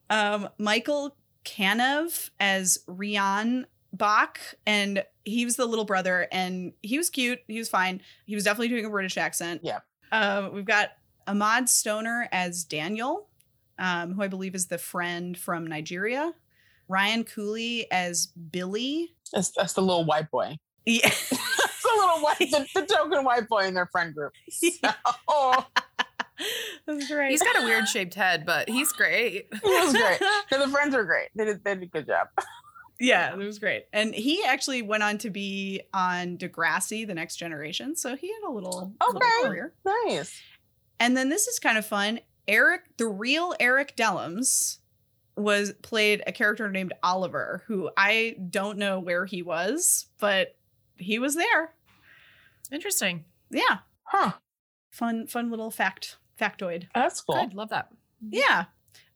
um, 0.10 0.50
Michael 0.58 1.16
Kanev 1.46 2.32
as 2.40 2.80
Rian 2.88 3.66
Bach, 3.92 4.40
and 4.66 5.04
he 5.24 5.46
was 5.46 5.56
the 5.56 5.66
little 5.66 5.86
brother, 5.86 6.28
and 6.32 6.74
he 6.82 6.98
was 6.98 7.10
cute. 7.10 7.40
He 7.48 7.58
was 7.58 7.70
fine. 7.70 8.02
He 8.26 8.36
was 8.36 8.44
definitely 8.44 8.70
doing 8.70 8.86
a 8.86 8.90
British 8.90 9.18
accent. 9.18 9.62
Yeah. 9.64 9.80
Um, 10.12 10.54
we've 10.54 10.66
got 10.66 10.90
Ahmad 11.28 11.70
Stoner 11.70 12.28
as 12.32 12.64
Daniel, 12.64 13.28
um, 13.80 14.14
who 14.14 14.22
I 14.22 14.28
believe 14.28 14.56
is 14.56 14.68
the 14.68 14.78
friend 14.78 15.38
from 15.38 15.66
Nigeria. 15.66 16.34
Ryan 16.88 17.24
Cooley 17.24 17.88
as 17.92 18.28
Billy. 18.28 19.16
that's, 19.32 19.52
that's 19.52 19.74
the 19.74 19.82
little 19.82 20.06
white 20.06 20.30
boy. 20.30 20.58
Yeah. 20.86 21.00
That's 21.10 21.82
the 21.82 21.90
little 21.96 22.24
white, 22.24 22.38
the, 22.40 22.82
the 22.82 22.86
token 22.86 23.24
white 23.24 23.48
boy 23.48 23.66
in 23.66 23.74
their 23.74 23.88
friend 23.88 24.14
group. 24.14 24.34
So, 24.52 24.90
oh, 25.28 25.66
That's 26.88 27.12
right. 27.12 27.32
He's 27.32 27.42
got 27.42 27.62
a 27.62 27.66
weird 27.66 27.88
shaped 27.90 28.16
head, 28.16 28.46
but 28.46 28.70
he's 28.70 28.92
great. 28.92 29.48
He 29.52 29.70
was 29.70 29.94
great. 29.94 30.22
No, 30.52 30.66
the 30.66 30.72
friends 30.72 30.96
were 30.96 31.06
great. 31.06 31.30
They 31.36 31.46
did, 31.46 31.64
they 31.64 31.76
did 31.76 31.84
a 31.84 31.88
good 31.88 32.08
job. 32.08 32.28
Yeah, 33.00 33.34
it 33.34 33.38
was 33.38 33.60
great. 33.60 33.86
And 33.92 34.14
he 34.14 34.44
actually 34.46 34.82
went 34.82 35.04
on 35.04 35.18
to 35.20 35.30
be 35.30 35.82
on 35.94 36.38
Degrassi, 36.38 37.06
The 37.06 37.14
Next 37.14 37.36
Generation. 37.38 37.96
So 37.96 38.16
he 38.16 38.28
had 38.28 38.48
a 38.48 38.52
little, 38.52 38.94
little 39.02 39.18
Okay. 39.18 39.48
career. 39.48 39.74
Nice. 39.86 40.40
And 41.00 41.18
then 41.18 41.30
this 41.30 41.48
is 41.48 41.60
kind 41.60 41.78
of 41.78 41.86
fun. 41.86 42.20
Eric, 42.48 42.82
the 42.98 43.08
real 43.08 43.56
Eric 43.60 43.96
Dellums, 43.98 44.78
was 45.36 45.74
played 45.82 46.22
a 46.28 46.32
character 46.32 46.70
named 46.70 46.94
Oliver, 47.02 47.64
who 47.68 47.90
I 47.98 48.36
don't 48.50 48.78
know 48.78 49.00
where 49.00 49.26
he 49.26 49.42
was, 49.42 50.06
but 50.20 50.56
he 50.98 51.18
was 51.18 51.36
there. 51.36 51.74
Interesting. 52.72 53.26
Yeah. 53.50 53.80
Huh. 54.04 54.34
Fun, 54.92 55.26
fun 55.28 55.50
little 55.50 55.72
fact, 55.72 56.18
factoid. 56.40 56.88
That's 56.94 57.22
cool. 57.22 57.36
Good. 57.36 57.56
Love 57.56 57.70
that. 57.70 57.90
Yeah. 58.30 58.66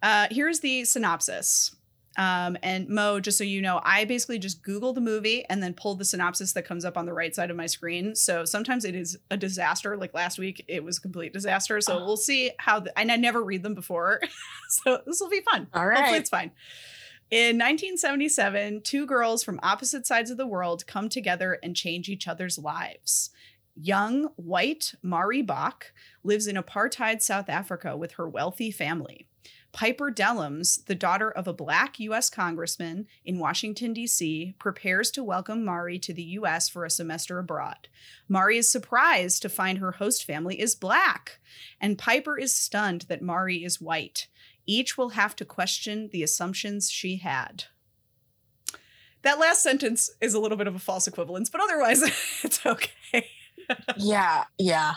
Uh, 0.02 0.28
here's 0.32 0.60
the 0.62 0.86
synopsis. 0.86 1.76
Um, 2.18 2.58
and 2.64 2.90
Mo, 2.90 3.20
just 3.20 3.38
so 3.38 3.44
you 3.44 3.62
know, 3.62 3.80
I 3.84 4.06
basically 4.06 4.40
just 4.40 4.64
Google 4.64 4.92
the 4.92 5.02
movie 5.02 5.46
and 5.46 5.62
then 5.62 5.76
pull 5.76 5.96
the 5.96 6.04
synopsis 6.04 6.54
that 6.54 6.64
comes 6.64 6.84
up 6.84 6.98
on 6.98 7.06
the 7.06 7.14
right 7.14 7.34
side 7.34 7.52
of 7.52 7.56
my 7.56 7.68
screen. 7.68 8.16
So 8.16 8.44
sometimes 8.44 8.86
it 8.86 8.96
is 8.96 9.18
a 9.30 9.38
disaster. 9.38 9.96
Like 9.96 10.16
last 10.16 10.40
week, 10.40 10.66
it 10.68 10.84
was 10.84 10.98
a 10.98 11.02
complete 11.02 11.32
disaster. 11.32 11.80
So 11.80 12.04
we'll 12.04 12.18
see 12.18 12.52
how. 12.58 12.80
The, 12.80 12.98
and 12.98 13.12
I 13.12 13.18
never 13.18 13.44
read 13.44 13.62
them 13.62 13.76
before, 13.76 14.20
so 14.70 15.00
this 15.06 15.22
will 15.22 15.30
be 15.30 15.42
fun. 15.42 15.68
All 15.74 15.86
right. 15.86 15.98
Hopefully, 15.98 16.20
it's 16.20 16.30
fine. 16.30 16.52
In 17.30 17.58
1977, 17.58 18.82
two 18.82 19.06
girls 19.06 19.44
from 19.44 19.60
opposite 19.62 20.08
sides 20.08 20.32
of 20.32 20.38
the 20.38 20.48
world 20.48 20.88
come 20.88 21.10
together 21.10 21.60
and 21.62 21.76
change 21.76 22.08
each 22.08 22.28
other's 22.28 22.58
lives. 22.58 23.32
Young, 23.76 24.30
white 24.38 24.94
Mari 25.04 25.42
Bach 25.42 25.92
lives 26.24 26.48
in 26.48 26.56
apartheid 26.56 27.22
South 27.22 27.50
Africa 27.50 27.96
with 27.96 28.14
her 28.14 28.28
wealthy 28.28 28.72
family. 28.72 29.27
Piper 29.74 30.12
Dellums, 30.12 30.86
the 30.86 30.96
daughter 30.96 31.30
of 31.30 31.48
a 31.48 31.54
black 31.54 32.00
U.S. 32.00 32.30
congressman 32.30 33.08
in 33.24 33.40
Washington, 33.40 33.94
D.C., 33.94 34.56
prepares 34.58 35.12
to 35.12 35.24
welcome 35.24 35.64
Mari 35.64 36.00
to 36.00 36.14
the 36.14 36.24
U.S. 36.24 36.68
for 36.70 36.86
a 36.86 36.90
semester 36.90 37.38
abroad. 37.38 37.88
Mari 38.28 38.58
is 38.58 38.70
surprised 38.70 39.42
to 39.42 39.50
find 39.50 39.78
her 39.78 39.94
host 39.94 40.26
family 40.26 40.60
is 40.60 40.76
black, 40.76 41.40
and 41.80 41.98
Piper 41.98 42.38
is 42.38 42.56
stunned 42.56 43.04
that 43.04 43.22
Mari 43.22 43.64
is 43.64 43.82
white. 43.82 44.28
Each 44.66 44.98
will 44.98 45.10
have 45.10 45.36
to 45.38 45.46
question 45.46 46.10
the 46.12 46.24
assumptions 46.24 46.90
she 46.90 47.18
had. 47.18 47.66
That 49.22 49.40
last 49.40 49.64
sentence 49.64 50.10
is 50.22 50.34
a 50.34 50.40
little 50.40 50.58
bit 50.58 50.68
of 50.68 50.76
a 50.76 50.80
false 50.80 51.08
equivalence, 51.08 51.50
but 51.50 51.62
otherwise, 51.62 52.02
it's 52.44 52.66
okay. 52.66 53.28
Yeah, 53.98 54.46
yeah. 54.58 54.96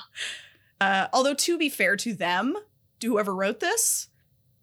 Uh, 0.81 1.09
although, 1.13 1.35
to 1.35 1.59
be 1.59 1.69
fair 1.69 1.97
to 1.97 2.15
them, 2.15 2.57
to 3.01 3.09
whoever 3.09 3.35
wrote 3.35 3.61
this, 3.61 4.09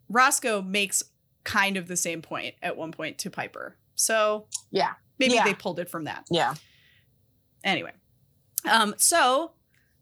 Roscoe 0.08 0.62
makes 0.62 1.02
kind 1.44 1.76
of 1.76 1.88
the 1.88 1.96
same 1.96 2.22
point 2.22 2.54
at 2.62 2.76
one 2.76 2.92
point 2.92 3.18
to 3.18 3.30
Piper. 3.30 3.76
So, 3.94 4.46
Yeah. 4.70 4.94
maybe 5.18 5.34
Yeah. 5.34 5.44
they 5.44 5.54
pulled 5.54 5.78
it 5.78 5.88
from 5.90 6.04
that. 6.04 6.26
Yeah. 6.30 6.54
Anyway, 7.64 7.92
um, 8.70 8.94
so 8.98 9.52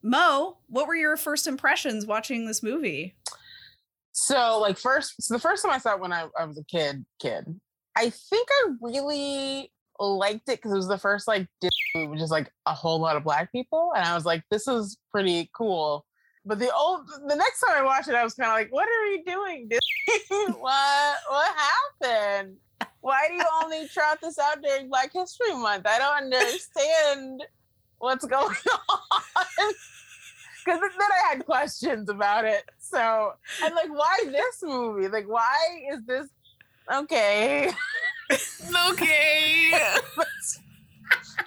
Mo, 0.03 0.59
what 0.69 0.87
were 0.87 0.95
your 0.95 1.17
first 1.17 1.47
impressions 1.47 2.07
watching 2.07 2.47
this 2.47 2.63
movie? 2.63 3.17
So 4.13 4.59
like 4.61 4.79
first, 4.79 5.21
so 5.23 5.35
the 5.35 5.41
first 5.41 5.63
time 5.63 5.73
I 5.73 5.79
saw 5.79 5.95
it 5.95 6.01
when 6.01 6.13
I, 6.13 6.29
I 6.39 6.45
was 6.45 6.59
a 6.59 6.65
kid, 6.65 7.05
kid, 7.21 7.45
I 7.97 8.11
think 8.11 8.49
I 8.51 8.71
really 8.81 9.73
liked 9.99 10.49
it 10.49 10.59
because 10.59 10.73
it 10.73 10.77
was 10.77 10.89
the 10.89 10.99
first 10.99 11.27
like 11.27 11.47
Disney 11.61 12.07
movie 12.07 12.19
just 12.19 12.31
like 12.31 12.51
a 12.67 12.75
whole 12.75 13.01
lot 13.01 13.17
of 13.17 13.25
black 13.25 13.51
people, 13.53 13.93
and 13.97 14.05
I 14.07 14.15
was 14.15 14.25
like, 14.25 14.43
this 14.51 14.69
is 14.69 14.97
pretty 15.11 15.51
cool. 15.57 16.05
But 16.47 16.61
the 16.61 16.73
old, 16.73 17.09
the 17.27 17.35
next 17.35 17.61
time 17.61 17.77
I 17.77 17.83
watched 17.83 18.09
it, 18.09 18.15
I 18.15 18.23
was 18.23 18.35
kind 18.35 18.49
of 18.49 18.55
like, 18.55 18.73
what 18.73 18.89
are 18.89 19.07
you 19.07 19.25
doing, 19.25 19.69
what 20.61 21.17
what 21.29 21.55
happened? 22.01 22.57
Why 23.01 23.27
do 23.29 23.35
you 23.35 23.45
only 23.63 23.89
trot 23.89 24.19
this 24.23 24.39
out 24.39 24.63
during 24.63 24.89
Black 24.89 25.13
History 25.13 25.53
Month? 25.55 25.87
I 25.87 25.99
don't 25.99 26.33
understand 26.35 27.43
what's 27.99 28.25
going 28.25 28.45
on. 28.89 29.73
Because 30.65 30.81
then 30.81 31.11
I 31.13 31.29
had 31.29 31.45
questions 31.45 32.09
about 32.09 32.45
it. 32.45 32.65
So 32.79 33.33
I'm 33.63 33.75
like, 33.75 33.91
why 33.91 34.19
this 34.27 34.63
movie? 34.63 35.09
Like, 35.09 35.29
why 35.29 35.57
is 35.93 36.01
this 36.07 36.29
okay? 36.93 37.71
Okay. 38.91 39.71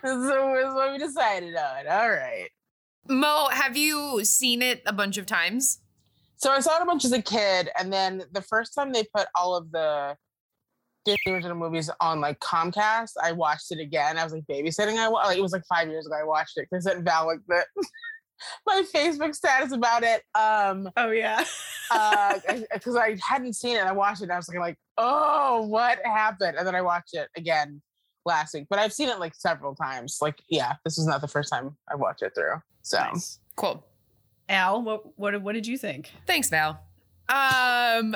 so 0.04 0.56
is 0.56 0.74
what 0.74 0.92
we 0.92 0.98
decided 0.98 1.56
on. 1.56 1.88
All 1.88 2.10
right. 2.10 2.50
Mo, 3.10 3.48
have 3.52 3.76
you 3.76 4.24
seen 4.24 4.62
it 4.62 4.82
a 4.86 4.94
bunch 4.94 5.18
of 5.18 5.26
times? 5.26 5.80
So 6.38 6.52
I 6.52 6.60
saw 6.60 6.78
it 6.78 6.84
a 6.84 6.86
bunch 6.86 7.04
as 7.06 7.12
a 7.12 7.22
kid, 7.22 7.70
and 7.78 7.92
then 7.92 8.24
the 8.32 8.42
first 8.42 8.74
time 8.74 8.94
they 8.94 9.04
put 9.14 9.28
all 9.36 9.56
of 9.56 9.72
the 9.72 10.16
Disney 11.06 11.34
original 11.34 11.58
movies 11.58 11.90
on 12.00 12.22
like 12.22 12.40
Comcast, 12.40 13.14
I 13.22 13.32
watched 13.32 13.72
it 13.72 13.80
again. 13.80 14.18
I 14.18 14.24
was 14.24 14.34
like 14.34 14.46
babysitting. 14.46 14.98
I 14.98 15.08
like 15.08 15.38
it 15.38 15.42
was 15.42 15.54
like 15.54 15.66
five 15.68 15.90
years 15.90 16.06
ago. 16.06 16.16
I 16.16 16.24
watched 16.24 16.58
it 16.58 16.68
because 16.70 16.86
I 16.86 16.92
sent 16.92 17.04
Val 17.04 17.26
like 17.26 17.40
the 17.48 17.66
my 18.66 18.84
Facebook 18.94 19.36
status 19.36 19.72
about 19.72 20.04
it. 20.04 20.22
Um, 20.36 20.90
Oh 20.96 21.12
yeah. 21.12 21.44
because 22.74 22.96
I 22.96 23.18
hadn't 23.28 23.54
seen 23.54 23.76
it. 23.76 23.84
I 23.84 23.92
watched 23.92 24.22
it 24.22 24.26
and 24.26 24.34
I 24.34 24.38
was 24.38 24.48
like, 24.48 24.60
like, 24.60 24.78
oh, 24.98 25.66
what 25.68 26.00
happened? 26.06 26.56
And 26.58 26.66
then 26.66 26.76
I 26.76 26.82
watched 26.82 27.16
it 27.16 27.28
again 27.36 27.82
last 28.26 28.54
week. 28.54 28.68
But 28.70 28.80
I've 28.80 28.94
seen 28.94 29.10
it 29.10 29.20
like 29.20 29.34
several 29.36 29.76
times. 29.76 30.20
Like, 30.22 30.42
yeah, 30.50 30.76
this 30.86 30.98
is 30.98 31.08
not 31.08 31.22
the 31.22 31.28
first 31.28 31.52
time 31.52 31.76
I 31.92 31.96
watched 31.96 32.22
it 32.22 32.34
through. 32.36 32.62
So 32.82 32.98
Nice. 33.00 33.40
Cool. 33.56 33.86
Al, 34.48 34.82
what 34.82 35.18
what 35.20 35.42
what 35.42 35.54
did 35.54 35.68
you 35.68 35.78
think? 35.78 36.12
Thanks, 36.26 36.50
Val. 36.50 36.82
Um, 37.30 38.16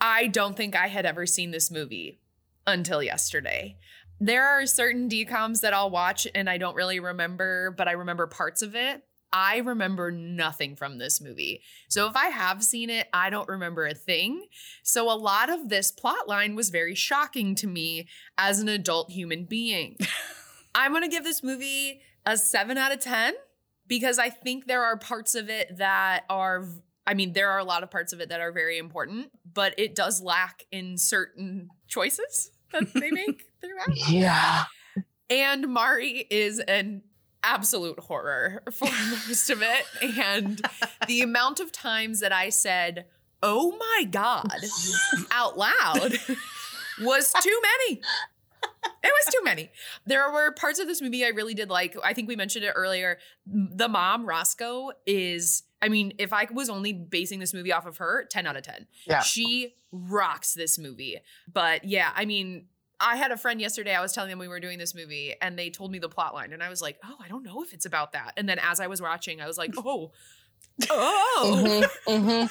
I 0.00 0.28
don't 0.30 0.56
think 0.56 0.76
I 0.76 0.86
had 0.86 1.04
ever 1.04 1.26
seen 1.26 1.50
this 1.50 1.70
movie 1.70 2.20
until 2.66 3.02
yesterday. 3.02 3.76
There 4.20 4.46
are 4.46 4.66
certain 4.66 5.08
DComs 5.08 5.62
that 5.62 5.74
I'll 5.74 5.90
watch 5.90 6.28
and 6.34 6.48
I 6.48 6.58
don't 6.58 6.76
really 6.76 7.00
remember, 7.00 7.74
but 7.76 7.88
I 7.88 7.92
remember 7.92 8.26
parts 8.26 8.62
of 8.62 8.76
it. 8.76 9.02
I 9.32 9.58
remember 9.58 10.10
nothing 10.10 10.76
from 10.76 10.98
this 10.98 11.20
movie. 11.20 11.62
So 11.88 12.08
if 12.08 12.16
I 12.16 12.26
have 12.26 12.62
seen 12.62 12.90
it, 12.90 13.08
I 13.12 13.30
don't 13.30 13.48
remember 13.48 13.86
a 13.86 13.94
thing. 13.94 14.46
So 14.82 15.10
a 15.10 15.14
lot 15.14 15.48
of 15.50 15.68
this 15.68 15.92
plot 15.92 16.28
line 16.28 16.54
was 16.54 16.70
very 16.70 16.94
shocking 16.94 17.54
to 17.56 17.66
me 17.66 18.08
as 18.36 18.60
an 18.60 18.68
adult 18.68 19.10
human 19.10 19.44
being. 19.44 19.96
I'm 20.74 20.92
going 20.92 21.02
to 21.02 21.08
give 21.08 21.24
this 21.24 21.42
movie 21.42 22.02
a 22.26 22.36
7 22.36 22.76
out 22.76 22.92
of 22.92 23.00
10 23.00 23.34
because 23.90 24.20
I 24.20 24.30
think 24.30 24.68
there 24.68 24.84
are 24.84 24.96
parts 24.96 25.34
of 25.34 25.50
it 25.50 25.76
that 25.78 26.24
are 26.30 26.64
I 27.06 27.12
mean 27.12 27.32
there 27.34 27.50
are 27.50 27.58
a 27.58 27.64
lot 27.64 27.82
of 27.82 27.90
parts 27.90 28.14
of 28.14 28.20
it 28.20 28.30
that 28.30 28.40
are 28.40 28.52
very 28.52 28.78
important, 28.78 29.32
but 29.52 29.74
it 29.76 29.94
does 29.94 30.22
lack 30.22 30.64
in 30.70 30.96
certain 30.96 31.68
choices 31.88 32.52
that 32.72 32.94
they 32.94 33.10
make 33.10 33.42
throughout. 33.60 34.08
yeah. 34.08 34.64
And 35.28 35.68
Mari 35.68 36.26
is 36.30 36.60
an 36.60 37.02
absolute 37.42 37.98
horror 37.98 38.62
for 38.72 38.86
most 38.86 39.50
of 39.50 39.60
it 39.62 39.84
and 40.20 40.62
the 41.06 41.22
amount 41.22 41.58
of 41.58 41.72
times 41.72 42.20
that 42.20 42.32
I 42.32 42.48
said, 42.50 43.06
"Oh 43.42 43.76
my 43.76 44.04
god" 44.04 44.64
out 45.32 45.58
loud 45.58 46.12
was 47.00 47.32
too 47.42 47.60
many. 47.62 48.02
It 49.02 49.12
was 49.26 49.34
too 49.34 49.42
many. 49.42 49.70
There 50.06 50.30
were 50.30 50.52
parts 50.52 50.78
of 50.78 50.86
this 50.86 51.00
movie 51.00 51.24
I 51.24 51.28
really 51.28 51.54
did 51.54 51.70
like. 51.70 51.96
I 52.04 52.12
think 52.12 52.28
we 52.28 52.36
mentioned 52.36 52.64
it 52.64 52.72
earlier. 52.74 53.18
The 53.46 53.88
mom, 53.88 54.26
Roscoe, 54.26 54.90
is, 55.06 55.62
I 55.80 55.88
mean, 55.88 56.12
if 56.18 56.32
I 56.32 56.46
was 56.52 56.68
only 56.68 56.92
basing 56.92 57.40
this 57.40 57.54
movie 57.54 57.72
off 57.72 57.86
of 57.86 57.96
her, 57.96 58.26
10 58.30 58.46
out 58.46 58.56
of 58.56 58.62
10. 58.62 58.86
Yeah. 59.06 59.20
She 59.20 59.74
rocks 59.90 60.54
this 60.54 60.78
movie. 60.78 61.18
But 61.50 61.84
yeah, 61.84 62.10
I 62.14 62.24
mean, 62.26 62.66
I 63.00 63.16
had 63.16 63.30
a 63.30 63.36
friend 63.38 63.60
yesterday, 63.60 63.94
I 63.94 64.02
was 64.02 64.12
telling 64.12 64.28
them 64.28 64.38
we 64.38 64.48
were 64.48 64.60
doing 64.60 64.78
this 64.78 64.94
movie, 64.94 65.34
and 65.40 65.58
they 65.58 65.70
told 65.70 65.90
me 65.90 65.98
the 65.98 66.10
plot 66.10 66.34
line, 66.34 66.52
and 66.52 66.62
I 66.62 66.68
was 66.68 66.82
like, 66.82 66.98
oh, 67.02 67.16
I 67.24 67.28
don't 67.28 67.42
know 67.42 67.62
if 67.62 67.72
it's 67.72 67.86
about 67.86 68.12
that. 68.12 68.34
And 68.36 68.46
then 68.46 68.58
as 68.58 68.78
I 68.78 68.88
was 68.88 69.00
watching, 69.00 69.40
I 69.40 69.46
was 69.46 69.56
like, 69.56 69.72
oh, 69.78 70.12
oh. 70.90 71.62
Mhm, 71.62 71.90
mhm. 72.08 72.50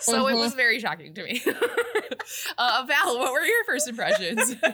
So 0.00 0.28
it 0.28 0.34
Mhm. 0.34 0.38
was 0.38 0.54
very 0.54 0.78
shocking 0.80 1.14
to 1.14 1.24
me. 1.24 1.42
uh, 2.58 2.84
Val, 2.86 3.18
what 3.18 3.32
were 3.32 3.44
your 3.44 3.64
first 3.64 3.88
impressions? 3.88 4.54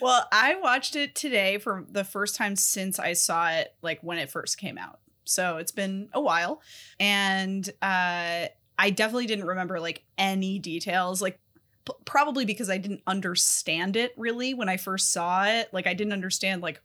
Well, 0.00 0.26
I 0.32 0.56
watched 0.56 0.96
it 0.96 1.14
today 1.14 1.58
for 1.58 1.84
the 1.90 2.04
first 2.04 2.36
time 2.36 2.56
since 2.56 2.98
I 2.98 3.14
saw 3.14 3.50
it 3.50 3.74
like 3.82 4.00
when 4.02 4.18
it 4.18 4.30
first 4.30 4.58
came 4.58 4.76
out. 4.78 4.98
So 5.24 5.56
it's 5.56 5.72
been 5.72 6.08
a 6.12 6.20
while. 6.20 6.60
And 7.00 7.66
uh 7.82 8.46
I 8.78 8.90
definitely 8.90 9.26
didn't 9.26 9.46
remember 9.46 9.80
like 9.80 10.04
any 10.18 10.58
details 10.58 11.22
like 11.22 11.38
p- 11.86 11.94
probably 12.04 12.44
because 12.44 12.68
I 12.68 12.78
didn't 12.78 13.02
understand 13.06 13.96
it 13.96 14.12
really 14.16 14.52
when 14.54 14.68
I 14.68 14.76
first 14.76 15.12
saw 15.12 15.44
it. 15.44 15.72
Like 15.72 15.86
I 15.86 15.94
didn't 15.94 16.12
understand 16.12 16.60
like 16.62 16.80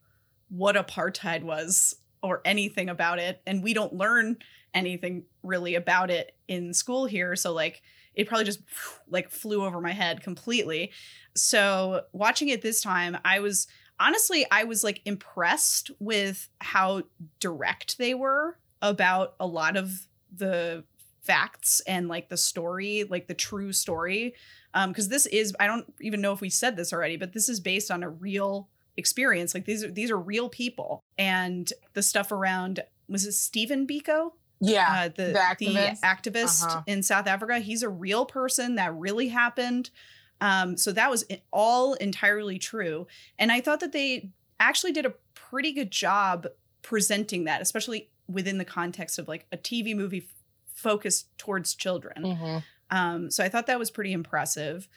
what 0.50 0.76
apartheid 0.76 1.44
was 1.44 1.96
or 2.22 2.42
anything 2.46 2.90
about 2.90 3.20
it 3.20 3.42
and 3.46 3.64
we 3.64 3.74
don't 3.74 3.94
learn 3.94 4.38
anything 4.74 5.24
really 5.44 5.76
about 5.76 6.10
it 6.12 6.36
in 6.48 6.74
school 6.74 7.06
here. 7.06 7.36
So 7.36 7.54
like 7.54 7.82
it 8.16 8.28
probably 8.28 8.46
just 8.46 8.62
like 9.10 9.30
flew 9.30 9.64
over 9.64 9.82
my 9.82 9.92
head 9.92 10.22
completely. 10.22 10.92
So 11.36 12.04
watching 12.12 12.50
it 12.50 12.62
this 12.62 12.82
time 12.82 13.18
i 13.24 13.40
was 13.40 13.68
honestly 14.00 14.46
i 14.52 14.64
was 14.64 14.84
like 14.84 15.02
impressed 15.06 15.92
with 16.00 16.50
how 16.60 17.04
direct 17.40 17.98
they 17.98 18.14
were 18.14 18.58
about 18.82 19.36
a 19.40 19.48
lot 19.48 19.78
of 19.78 20.08
the 20.36 20.84
facts 21.22 21.82
and 21.86 22.08
like 22.08 22.30
the 22.30 22.38
story 22.38 23.06
like 23.10 23.28
the 23.28 23.34
true 23.34 23.72
story. 23.72 24.34
Um 24.74 24.90
because 24.90 25.10
this 25.10 25.26
is 25.28 25.56
i 25.60 25.68
don't 25.68 25.94
even 26.02 26.22
know 26.22 26.34
if 26.34 26.42
we 26.42 26.50
said 26.50 26.76
this 26.76 26.92
already 26.92 27.18
but 27.18 27.34
this 27.34 27.48
is 27.48 27.60
based 27.60 27.92
on 27.92 28.04
a 28.04 28.10
real 28.10 28.70
experience. 29.00 29.56
Like 29.56 29.66
these 29.66 29.84
are 29.84 29.90
these 29.90 30.12
are 30.12 30.20
real 30.20 30.50
people. 30.50 31.04
And 31.18 31.72
the 31.94 32.04
stuff 32.04 32.32
around 32.32 32.82
was 33.08 33.26
it 33.26 33.32
Stephen 33.32 33.88
Biko 33.88 34.34
Yeah. 34.60 35.04
uh, 35.06 35.08
the 35.10 35.12
the 35.24 35.32
the 35.34 35.40
activist? 35.40 36.00
activist, 36.02 36.64
Uh-huh. 36.66 36.82
in 36.88 37.04
South 37.04 37.28
Africa. 37.28 37.60
He's 37.60 37.84
a 37.84 37.90
real 37.90 38.26
person 38.26 38.76
that 38.76 38.94
really 38.96 39.30
happened. 39.30 39.90
Um, 40.42 40.78
so 40.78 40.92
that 40.94 41.10
was 41.10 41.26
all 41.52 41.94
entirely 41.96 42.60
true, 42.60 43.08
and 43.38 43.52
I 43.52 43.60
thought 43.62 43.80
that 43.82 43.92
they 43.92 44.30
actually 44.60 44.92
did 44.94 45.06
a 45.06 45.14
pretty 45.34 45.72
good 45.74 45.92
job 45.92 46.48
presenting 46.82 47.44
that, 47.46 47.62
especially 47.62 48.10
within 48.28 48.58
the 48.58 48.66
context 48.66 49.20
of 49.20 49.28
like 49.28 49.46
a 49.52 49.58
TV 49.58 49.94
movie 49.96 50.20
f- 50.20 50.44
focused 50.74 51.38
towards 51.38 51.74
children. 51.76 52.24
Mhm. 52.24 52.64
Um, 52.90 53.32
so 53.32 53.44
I 53.44 53.50
thought 53.50 53.68
that 53.68 53.80
was 53.80 53.92
pretty 53.92 54.14
impressive. 54.14 54.88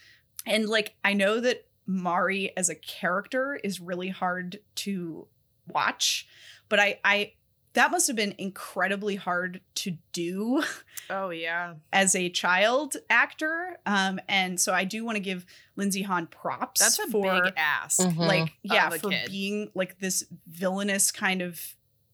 and 0.47 0.69
like 0.69 0.97
I 1.05 1.13
know 1.15 1.39
that 1.41 1.67
Mari 1.87 2.57
as 2.57 2.69
a 2.69 2.75
character 2.75 3.61
is 3.63 3.81
really 3.81 4.09
hard 4.09 4.61
to 4.77 5.27
watch, 5.69 6.27
but 6.69 6.79
I 6.81 6.99
I 7.05 7.33
that 7.75 7.91
must 7.91 8.07
have 8.07 8.17
been 8.17 8.35
incredibly 8.39 9.17
hard 9.17 9.61
to 9.77 9.97
do 10.13 10.63
Oh 11.11 11.31
yeah. 11.31 11.75
as 11.93 12.15
a 12.15 12.29
child 12.29 12.97
actor. 13.11 13.79
Um, 13.87 14.21
and 14.29 14.61
so 14.61 14.73
I 14.75 14.85
do 14.85 15.05
want 15.05 15.17
to 15.17 15.21
give 15.21 15.47
Lindsey 15.77 16.03
Haun 16.03 16.27
props 16.27 16.81
That's 16.81 16.99
a 16.99 17.07
for 17.11 17.43
big 17.43 17.53
ask. 17.57 18.01
Mhm. 18.01 18.17
like 18.19 18.53
yeah 18.63 18.91
for 18.91 19.09
kid. 19.11 19.31
being 19.31 19.71
like 19.75 19.99
this 20.01 20.25
villainous 20.47 21.11
kind 21.11 21.41
of 21.43 21.61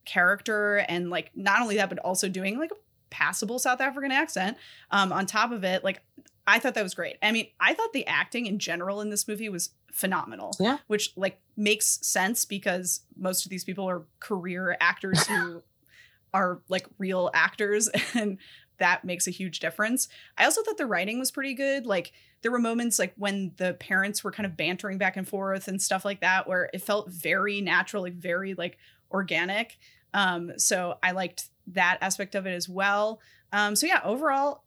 character 0.05 0.79
and 0.89 1.11
like 1.11 1.31
not 1.35 1.61
only 1.61 1.77
that 1.77 1.89
but 1.91 1.99
also 1.99 2.29
doing 2.29 2.59
like 2.59 2.71
a 2.71 2.75
passable 3.11 3.59
south 3.59 3.81
african 3.81 4.11
accent 4.11 4.57
um 4.91 5.13
on 5.13 5.27
top 5.27 5.51
of 5.53 5.65
it 5.65 5.85
like 5.85 6.01
i 6.49 6.59
thought 6.59 6.75
that 6.75 6.83
was 6.83 6.95
great. 6.95 7.17
I 7.23 7.31
mean 7.33 7.47
i 7.61 7.75
thought 7.75 7.93
the 7.93 8.07
acting 8.07 8.47
in 8.47 8.59
general 8.59 9.01
in 9.01 9.11
this 9.11 9.29
movie 9.29 9.49
was 9.49 9.71
phenomenal 9.93 10.55
Yeah. 10.61 10.79
which 10.87 11.13
like 11.17 11.41
makes 11.57 11.99
sense 12.07 12.45
because 12.45 13.01
most 13.17 13.45
of 13.47 13.51
these 13.51 13.65
people 13.65 13.89
are 13.89 14.03
career 14.21 14.77
actors 14.81 15.27
who 15.27 15.63
are 16.35 16.61
like 16.69 16.87
real 16.99 17.31
actors 17.35 17.89
and 18.15 18.39
that 18.79 19.05
makes 19.05 19.27
a 19.27 19.33
huge 19.33 19.59
difference. 19.59 20.07
I 20.37 20.45
also 20.45 20.63
thought 20.63 20.77
the 20.77 20.87
writing 20.87 21.19
was 21.19 21.33
pretty 21.33 21.55
good. 21.55 21.85
Like 21.85 22.13
there 22.43 22.53
were 22.53 22.61
moments 22.61 22.97
like 22.97 23.13
when 23.17 23.51
the 23.57 23.75
parents 23.75 24.23
were 24.23 24.31
kind 24.31 24.47
of 24.47 24.57
bantering 24.57 24.99
back 24.99 25.17
and 25.17 25.27
forth 25.27 25.67
and 25.67 25.83
stuff 25.83 26.05
like 26.05 26.21
that 26.21 26.47
where 26.47 26.71
it 26.73 26.81
felt 26.81 27.11
very 27.11 27.61
natural 27.61 28.05
like 28.05 28.15
very 28.15 28.55
like 28.55 28.79
organic. 29.11 29.79
Um 30.15 30.53
so 30.59 30.99
i 31.03 31.11
liked 31.11 31.49
that 31.69 31.99
aspect 32.03 32.35
of 32.37 32.47
it 32.47 32.53
as 32.53 32.69
well. 32.69 33.21
Um 33.53 33.75
so 33.75 33.87
yeah 33.87 34.01
overall 34.05 34.63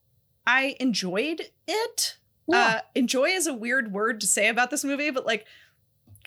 i 0.48 0.75
enjoyed 0.79 1.41
it 1.67 2.17
Yeah. 2.48 2.57
uh 2.57 2.81
enjoy 2.95 3.25
is 3.25 3.48
a 3.48 3.53
weird 3.53 3.91
word 3.91 4.21
to 4.21 4.27
say 4.27 4.48
about 4.48 4.69
this 4.71 4.83
movie 4.83 5.10
but 5.12 5.25
like 5.25 5.45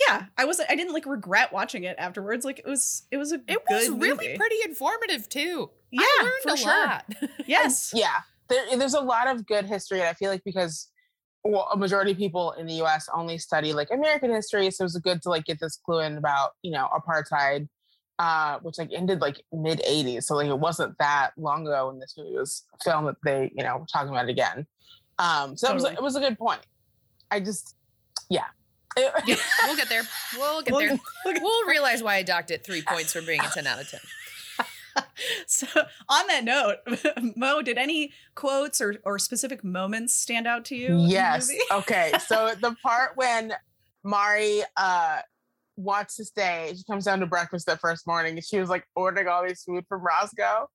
yeah 0.09 0.27
i 0.37 0.45
wasn't 0.45 0.71
i 0.71 0.75
didn't 0.77 0.93
like 0.93 1.07
regret 1.07 1.53
watching 1.53 1.85
it 1.85 1.97
afterwards 1.99 2.45
like 2.45 2.59
it 2.59 2.67
was 2.67 3.03
it 3.11 3.17
was 3.17 3.33
a 3.33 3.37
It 3.37 3.47
good 3.47 3.59
was 3.71 3.89
really 3.91 4.27
movie. 4.29 4.37
pretty 4.37 4.57
informative 4.65 5.29
too. 5.29 5.71
yeah 5.91 6.01
I 6.03 6.23
learned 6.23 6.35
for 6.43 6.53
a 6.55 6.57
sure 6.57 6.87
lot. 6.87 7.05
yes 7.47 7.93
yeah 7.95 8.19
there, 8.49 8.77
there's 8.77 8.95
a 8.95 9.01
lot 9.01 9.29
of 9.29 9.47
good 9.47 9.65
history 9.67 10.01
and 10.01 10.09
i 10.09 10.13
feel 10.15 10.31
like 10.31 10.43
because 10.45 10.89
well, 11.47 11.69
a 11.73 11.77
majority 11.77 12.13
of 12.13 12.17
people 12.17 12.53
in 12.53 12.67
the 12.67 12.77
us 12.77 13.07
only 13.15 13.37
study 13.39 13.73
like 13.75 13.89
american 13.93 14.31
history 14.33 14.71
so 14.71 14.83
it 14.83 14.87
was 14.87 14.97
good 14.99 15.21
to 15.23 15.29
like 15.29 15.45
get 15.45 15.61
this 15.61 15.77
clue 15.77 16.01
in 16.01 16.17
about 16.17 16.53
you 16.63 16.71
know 16.73 16.89
apartheid 16.93 17.69
uh 18.19 18.59
which 18.63 18.79
like 18.79 18.91
ended 18.93 19.21
like 19.21 19.43
mid 19.53 19.81
80s 19.81 20.25
so 20.25 20.37
like 20.37 20.47
it 20.49 20.59
wasn't 20.59 20.97
that 20.99 21.31
long 21.37 21.67
ago 21.67 21.89
when 21.89 21.99
this 21.99 22.15
movie 22.17 22.37
was 22.37 22.65
filmed 22.85 23.09
that 23.09 23.17
they 23.25 23.51
you 23.57 23.65
know 23.65 23.79
were 23.79 23.87
talking 23.87 24.11
about 24.11 24.29
it 24.29 24.31
again 24.31 24.67
um 25.19 25.57
so 25.57 25.69
it, 25.71 25.75
was, 25.75 25.83
Totally. 25.83 25.95
it 25.99 26.03
was 26.03 26.17
a 26.17 26.21
good 26.21 26.39
point 26.39 26.61
i 27.31 27.41
just 27.41 27.75
yeah 28.31 28.45
Yeah, 28.97 29.11
we'll 29.67 29.77
get 29.77 29.89
there. 29.89 30.03
We'll 30.37 30.63
get 30.63 30.79
there. 30.79 30.99
we'll 31.43 31.67
realize 31.67 32.01
why 32.01 32.15
I 32.15 32.23
docked 32.23 32.53
it 32.53 32.65
three 32.65 32.81
points 32.83 33.13
for 33.13 33.23
being 33.23 33.41
a 33.41 33.49
10 33.53 33.67
out 33.67 33.81
of 33.81 33.91
10. 33.91 34.01
So, 35.49 35.67
on 36.09 36.27
that 36.29 36.45
note, 36.45 36.77
Mo, 37.37 37.63
did 37.63 37.77
any 37.79 38.13
quotes 38.37 38.81
or, 38.81 38.95
or 39.05 39.19
specific 39.19 39.65
moments 39.65 40.15
stand 40.15 40.47
out 40.47 40.65
to 40.67 40.77
you? 40.77 40.91
in 40.91 40.99
the 41.03 41.09
Yes. 41.09 41.51
okay. 41.73 42.13
So 42.29 42.55
the 42.61 42.77
part 42.81 43.17
when 43.17 43.53
Mari 44.05 44.63
uh 44.77 45.19
wants 45.77 46.17
to 46.17 46.25
stay, 46.25 46.73
she 46.77 46.85
comes 46.85 47.05
down 47.05 47.21
to 47.21 47.27
breakfast 47.27 47.67
that 47.67 47.81
first 47.81 48.07
morning 48.07 48.35
and 48.37 48.45
she 48.45 48.59
was 48.59 48.69
like 48.69 48.85
ordering 48.95 49.29
all 49.29 49.47
this 49.47 49.65
food 49.65 49.85
from 49.89 50.03
Roscoe. 50.03 50.69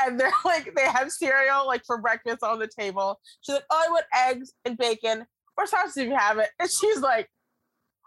And 0.00 0.18
they're 0.18 0.32
like, 0.44 0.74
they 0.74 0.86
have 0.86 1.10
cereal 1.10 1.66
like 1.66 1.82
for 1.86 1.98
breakfast 1.98 2.42
on 2.42 2.58
the 2.58 2.68
table. 2.68 3.20
She's 3.40 3.54
like, 3.54 3.64
Oh, 3.70 3.84
I 3.86 3.90
want 3.90 4.04
eggs 4.14 4.52
and 4.64 4.76
bacon 4.76 5.26
or 5.56 5.66
sausage 5.66 6.04
if 6.04 6.08
you 6.10 6.16
have 6.16 6.38
it. 6.38 6.48
And 6.58 6.70
she's 6.70 7.00
like, 7.00 7.28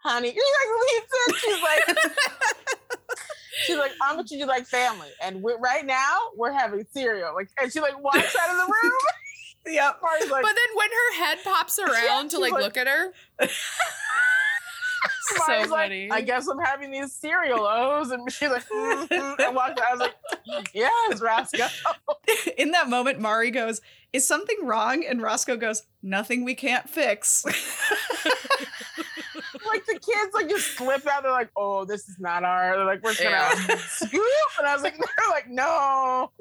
honey, 0.03 0.29
she 0.29 0.35
like 0.35 1.03
it. 1.03 1.35
She's 1.39 1.61
like, 1.63 1.97
she's 3.65 3.77
like, 3.77 3.91
I'm 4.01 4.17
what 4.17 4.29
you 4.31 4.39
do 4.39 4.45
like 4.45 4.65
family. 4.67 5.09
And 5.21 5.43
right 5.61 5.85
now 5.85 6.17
we're 6.35 6.51
having 6.51 6.85
cereal. 6.93 7.33
Like, 7.35 7.49
and 7.61 7.71
she 7.71 7.79
like 7.79 8.01
walks 8.01 8.35
out 8.41 8.49
of 8.51 8.57
the 8.57 8.73
room. 8.83 8.91
Yep. 9.69 9.99
Like, 10.01 10.29
But 10.29 10.43
then 10.43 10.75
when 10.75 10.89
her 10.89 11.25
head 11.25 11.39
pops 11.43 11.77
around 11.77 12.29
to 12.31 12.39
like, 12.39 12.53
like- 12.53 12.63
look 12.63 12.77
at 12.77 12.87
her, 12.87 13.11
so 15.21 15.43
Mari's 15.47 15.69
like, 15.69 15.85
funny. 15.85 16.11
I 16.11 16.21
guess 16.21 16.47
I'm 16.47 16.59
having 16.59 16.91
these 16.91 17.13
cereal 17.13 17.65
O's. 17.65 18.11
And 18.11 18.31
she's 18.31 18.49
like, 18.49 18.67
mm-hmm. 18.67 19.41
I 19.41 19.49
walked 19.49 19.79
out. 19.79 19.87
I 19.87 19.91
was 19.93 19.99
like, 20.47 20.71
yes, 20.73 21.21
Roscoe. 21.21 21.67
In 22.57 22.71
that 22.71 22.89
moment, 22.89 23.19
Mari 23.19 23.51
goes, 23.51 23.81
Is 24.13 24.27
something 24.27 24.57
wrong? 24.63 25.05
And 25.07 25.21
Roscoe 25.21 25.57
goes, 25.57 25.83
Nothing 26.01 26.43
we 26.43 26.55
can't 26.55 26.89
fix. 26.89 27.45
like 29.67 29.85
the 29.85 29.93
kids 29.93 30.33
like 30.33 30.49
just 30.49 30.77
slip 30.77 31.05
out. 31.07 31.23
They're 31.23 31.31
like, 31.31 31.51
oh, 31.55 31.85
this 31.85 32.07
is 32.07 32.19
not 32.19 32.43
our. 32.43 32.75
They're 32.75 32.85
like, 32.85 33.03
we're 33.03 33.15
gonna 33.15 33.29
Yeah. 33.29 33.77
scoop. 33.87 34.21
And 34.57 34.67
I 34.67 34.73
was 34.73 34.83
like, 34.83 34.97
they're 34.97 35.29
like, 35.29 35.49
no. 35.49 36.31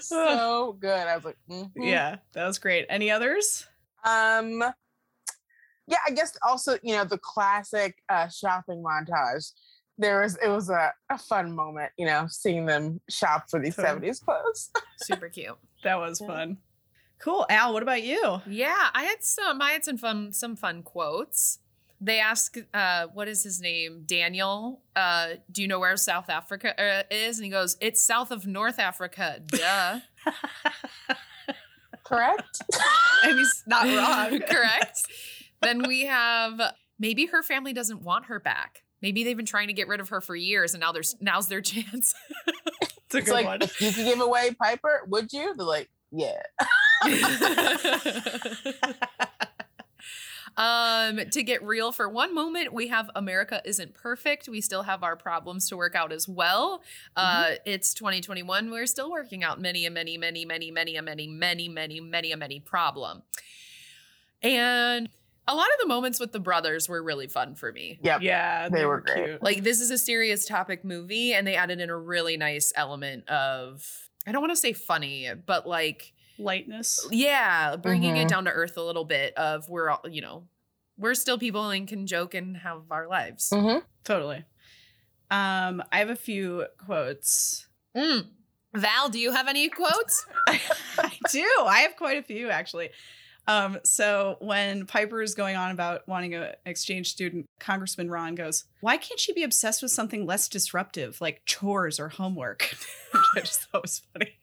So 0.00 0.76
good. 0.80 1.06
I 1.06 1.16
was 1.16 1.24
like, 1.24 1.38
mhm. 1.50 1.70
yeah, 1.76 2.16
that 2.32 2.46
was 2.46 2.58
great. 2.58 2.86
Any 2.88 3.10
others? 3.10 3.66
Um, 4.04 4.62
yeah, 5.86 5.98
I 6.06 6.10
guess 6.12 6.36
also, 6.46 6.78
you 6.82 6.94
know, 6.94 7.04
the 7.04 7.18
classic 7.18 7.96
uh, 8.08 8.28
shopping 8.28 8.82
montage. 8.82 9.52
There 9.98 10.22
was, 10.22 10.36
it 10.42 10.48
was 10.48 10.70
a, 10.70 10.92
a 11.10 11.18
fun 11.18 11.54
moment, 11.54 11.92
you 11.98 12.06
know, 12.06 12.26
seeing 12.28 12.64
them 12.66 13.00
shop 13.10 13.44
for 13.50 13.60
these 13.60 13.76
Totally. 13.76 14.08
70s 14.10 14.24
clothes. 14.24 14.70
super 15.02 15.28
cute. 15.28 15.56
That 15.84 15.98
was 15.98 16.20
Yeah. 16.20 16.26
fun. 16.28 16.56
Cool. 17.18 17.44
Al, 17.50 17.72
what 17.72 17.82
about 17.82 18.02
you? 18.02 18.40
Yeah, 18.46 18.88
I 18.94 19.02
had 19.04 19.22
some. 19.22 19.60
I 19.62 19.72
had 19.72 19.84
some 19.84 19.96
fun. 19.98 20.32
Some 20.32 20.56
fun 20.56 20.82
quotes. 20.82 21.58
They 22.00 22.18
ask, 22.18 22.56
uh, 22.74 23.06
"What 23.14 23.28
is 23.28 23.44
his 23.44 23.60
name?" 23.60 24.02
Daniel. 24.06 24.80
Uh, 24.96 25.34
do 25.50 25.62
you 25.62 25.68
know 25.68 25.78
where 25.78 25.96
South 25.96 26.28
Africa 26.28 26.74
uh, 26.80 27.02
is? 27.12 27.38
And 27.38 27.44
he 27.44 27.50
goes, 27.50 27.76
"It's 27.80 28.00
south 28.02 28.30
of 28.32 28.44
North 28.46 28.78
Africa." 28.80 29.40
Duh. 29.46 30.00
Correct? 32.04 32.62
And 33.24 33.38
he's 33.38 33.62
not 33.68 33.84
wrong. 33.86 34.40
Correct. 34.40 35.00
Then 35.62 35.86
we 35.86 36.06
have 36.06 36.60
maybe 36.98 37.26
her 37.26 37.42
family 37.42 37.72
doesn't 37.72 38.02
want 38.02 38.26
her 38.26 38.40
back. 38.40 38.82
Maybe 39.00 39.24
they've 39.24 39.36
been 39.36 39.46
trying 39.46 39.66
to 39.66 39.72
get 39.72 39.88
rid 39.88 40.00
of 40.00 40.10
her 40.10 40.20
for 40.20 40.36
years, 40.36 40.74
and 40.74 40.80
now 40.80 40.92
there's 40.92 41.16
now's 41.20 41.48
their 41.48 41.60
chance. 41.72 42.14
It's 43.12 43.14
a 43.14 43.18
it's 43.18 43.26
good 43.26 43.34
like, 43.34 43.46
one. 43.46 43.62
if 43.62 43.80
you 43.80 43.92
could 43.92 44.04
give 44.04 44.20
away 44.20 44.54
Piper, 44.58 45.02
would 45.08 45.32
you? 45.32 45.54
They're 45.56 45.66
like, 45.66 45.90
yeah. 46.12 46.40
um, 50.56 51.20
to 51.30 51.42
get 51.42 51.62
real 51.62 51.92
for 51.92 52.08
one 52.08 52.34
moment, 52.34 52.72
we 52.72 52.88
have 52.88 53.10
America 53.14 53.60
isn't 53.64 53.94
perfect. 53.94 54.48
We 54.48 54.60
still 54.60 54.84
have 54.84 55.02
our 55.02 55.16
problems 55.16 55.68
to 55.68 55.76
work 55.76 55.94
out 55.94 56.12
as 56.12 56.28
well. 56.28 56.82
Uh, 57.16 57.52
it's 57.66 57.92
2021. 57.94 58.70
We're 58.70 58.86
still 58.86 59.10
working 59.10 59.42
out 59.42 59.60
many, 59.60 59.84
a 59.84 59.90
many, 59.90 60.16
many, 60.16 60.44
many, 60.44 60.70
many, 60.70 60.96
a 60.96 61.02
many, 61.02 61.26
many, 61.26 61.68
many, 61.68 62.00
many, 62.00 62.32
a 62.32 62.36
many 62.36 62.60
problem. 62.60 63.22
And 64.42 65.08
a 65.48 65.54
lot 65.54 65.66
of 65.66 65.80
the 65.80 65.86
moments 65.88 66.20
with 66.20 66.32
the 66.32 66.38
brothers 66.40 66.88
were 66.88 67.02
really 67.02 67.26
fun 67.26 67.54
for 67.54 67.72
me. 67.72 67.98
Yep. 68.02 68.22
Yeah, 68.22 68.68
They 68.68 68.84
were 68.86 69.00
great. 69.00 69.24
cute. 69.24 69.42
Like 69.42 69.62
this 69.62 69.80
is 69.80 69.90
a 69.90 69.98
serious 69.98 70.46
topic 70.46 70.84
movie, 70.84 71.32
and 71.34 71.46
they 71.46 71.56
added 71.56 71.80
in 71.80 71.90
a 71.90 71.96
really 71.98 72.36
nice 72.36 72.72
element 72.76 73.28
of 73.28 73.84
I 74.26 74.30
don't 74.32 74.40
want 74.40 74.52
to 74.52 74.56
say 74.56 74.72
funny, 74.72 75.28
but 75.46 75.66
like 75.66 76.12
lightness. 76.38 77.06
yeah, 77.10 77.74
bringing 77.76 78.16
it 78.16 78.26
Mhm. 78.26 78.30
down 78.30 78.44
to 78.44 78.50
earth 78.52 78.76
a 78.76 78.82
little 78.82 79.04
bit. 79.04 79.34
Of 79.34 79.68
we're 79.68 79.90
all 79.90 80.02
you 80.08 80.20
know 80.22 80.46
we're 80.96 81.14
still 81.14 81.38
people 81.38 81.70
and 81.70 81.88
can 81.88 82.06
joke 82.06 82.34
and 82.34 82.56
have 82.58 82.82
our 82.90 83.08
lives. 83.08 83.50
hmm 83.50 83.78
Totally. 84.04 84.44
Um, 85.30 85.82
I 85.90 85.98
have 85.98 86.10
a 86.10 86.16
few 86.16 86.66
quotes. 86.78 87.66
Mm. 87.96 88.26
Val, 88.74 89.08
do 89.08 89.18
you 89.18 89.32
have 89.32 89.48
any 89.48 89.68
quotes? 89.68 90.26
I 90.48 91.10
do. 91.30 91.46
I 91.64 91.80
have 91.80 91.96
quite 91.96 92.18
a 92.18 92.22
few 92.22 92.50
actually. 92.50 92.90
Um, 93.48 93.78
so 93.84 94.36
when 94.40 94.86
Piper 94.86 95.20
is 95.20 95.34
going 95.34 95.56
on 95.56 95.72
about 95.72 96.06
wanting 96.06 96.34
an 96.34 96.52
exchange 96.64 97.10
student, 97.10 97.46
Congressman 97.58 98.10
Ron 98.10 98.34
goes, 98.34 98.64
"Why 98.80 98.96
can't 98.96 99.18
she 99.18 99.32
be 99.32 99.42
obsessed 99.42 99.82
with 99.82 99.90
something 99.90 100.26
less 100.26 100.48
disruptive, 100.48 101.20
like 101.20 101.42
chores 101.44 101.98
or 101.98 102.08
homework?" 102.08 102.74
Which 103.12 103.24
I 103.36 103.40
just 103.40 103.62
thought 103.64 103.82
was 103.82 104.02
funny. 104.12 104.38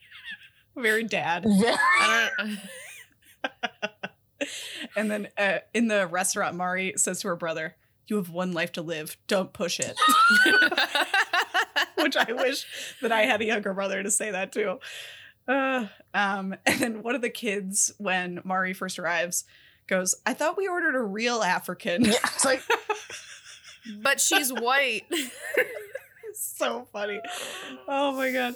Very 0.76 1.04
dad. 1.04 1.44
Don't. 1.44 2.60
And 4.96 5.12
then 5.12 5.28
uh, 5.38 5.60
in 5.74 5.90
the 5.90 6.08
restaurant, 6.08 6.56
Mari 6.56 6.94
says 6.96 7.20
to 7.22 7.28
her 7.28 7.36
brother, 7.36 7.76
"You 8.08 8.16
have 8.16 8.30
one 8.30 8.54
life 8.54 8.72
to 8.74 8.82
live. 8.82 9.18
Don't 9.28 9.52
push 9.52 9.82
it." 9.82 9.98
Which 11.98 12.16
I 12.16 12.32
wish 12.32 12.66
that 13.02 13.12
I 13.12 13.24
had 13.24 13.42
a 13.42 13.46
younger 13.46 13.74
brother 13.74 14.02
to 14.02 14.10
say 14.10 14.32
that 14.32 14.54
too. 14.54 14.80
Uh, 15.48 15.88
um, 16.14 16.56
and 16.66 16.80
then 16.80 17.04
one 17.04 17.16
of 17.16 17.22
the 17.22 17.30
kids, 17.30 17.92
when 17.98 18.42
Mari 18.44 18.74
first 18.74 19.00
arrives, 19.00 19.46
goes, 19.88 20.16
"I 20.26 20.34
thought 20.34 20.58
we 20.58 20.68
ordered 20.68 20.96
a 20.96 21.02
real 21.02 21.42
African." 21.42 22.06
Yeah, 22.06 22.14
it's 22.24 22.46
like, 22.46 22.62
but 24.02 24.22
she's 24.22 24.52
white. 24.52 25.04
so 26.34 26.88
funny. 26.92 27.20
Oh 27.88 28.14
my 28.14 28.32
god. 28.32 28.56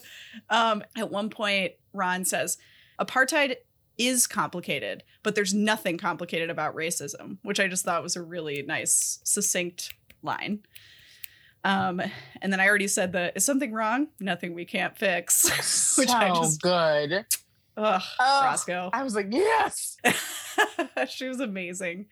Um, 0.49 0.83
at 0.97 1.11
one 1.11 1.29
point, 1.29 1.73
Ron 1.93 2.25
says, 2.25 2.57
"Apartheid 2.99 3.55
is 3.97 4.27
complicated, 4.27 5.03
but 5.21 5.35
there's 5.35 5.53
nothing 5.53 5.97
complicated 5.97 6.49
about 6.49 6.75
racism, 6.75 7.37
which 7.43 7.59
I 7.59 7.67
just 7.67 7.85
thought 7.85 8.03
was 8.03 8.15
a 8.15 8.21
really 8.21 8.61
nice, 8.63 9.19
succinct 9.23 9.93
line. 10.21 10.59
Um, 11.63 12.01
and 12.41 12.51
then 12.51 12.59
I 12.59 12.67
already 12.67 12.87
said 12.87 13.13
that 13.13 13.37
is 13.37 13.45
something 13.45 13.71
wrong? 13.71 14.07
Nothing 14.19 14.53
we 14.53 14.65
can't 14.65 14.97
fix. 14.97 15.43
which 15.97 16.09
so 16.09 16.15
I 16.15 16.29
just 16.35 16.61
good. 16.61 17.25
ugh, 17.77 18.01
Oh, 18.19 18.41
Roscoe. 18.43 18.89
I 18.91 19.03
was 19.03 19.15
like, 19.15 19.27
yes. 19.31 19.97
she 21.09 21.27
was 21.27 21.39
amazing. 21.39 22.07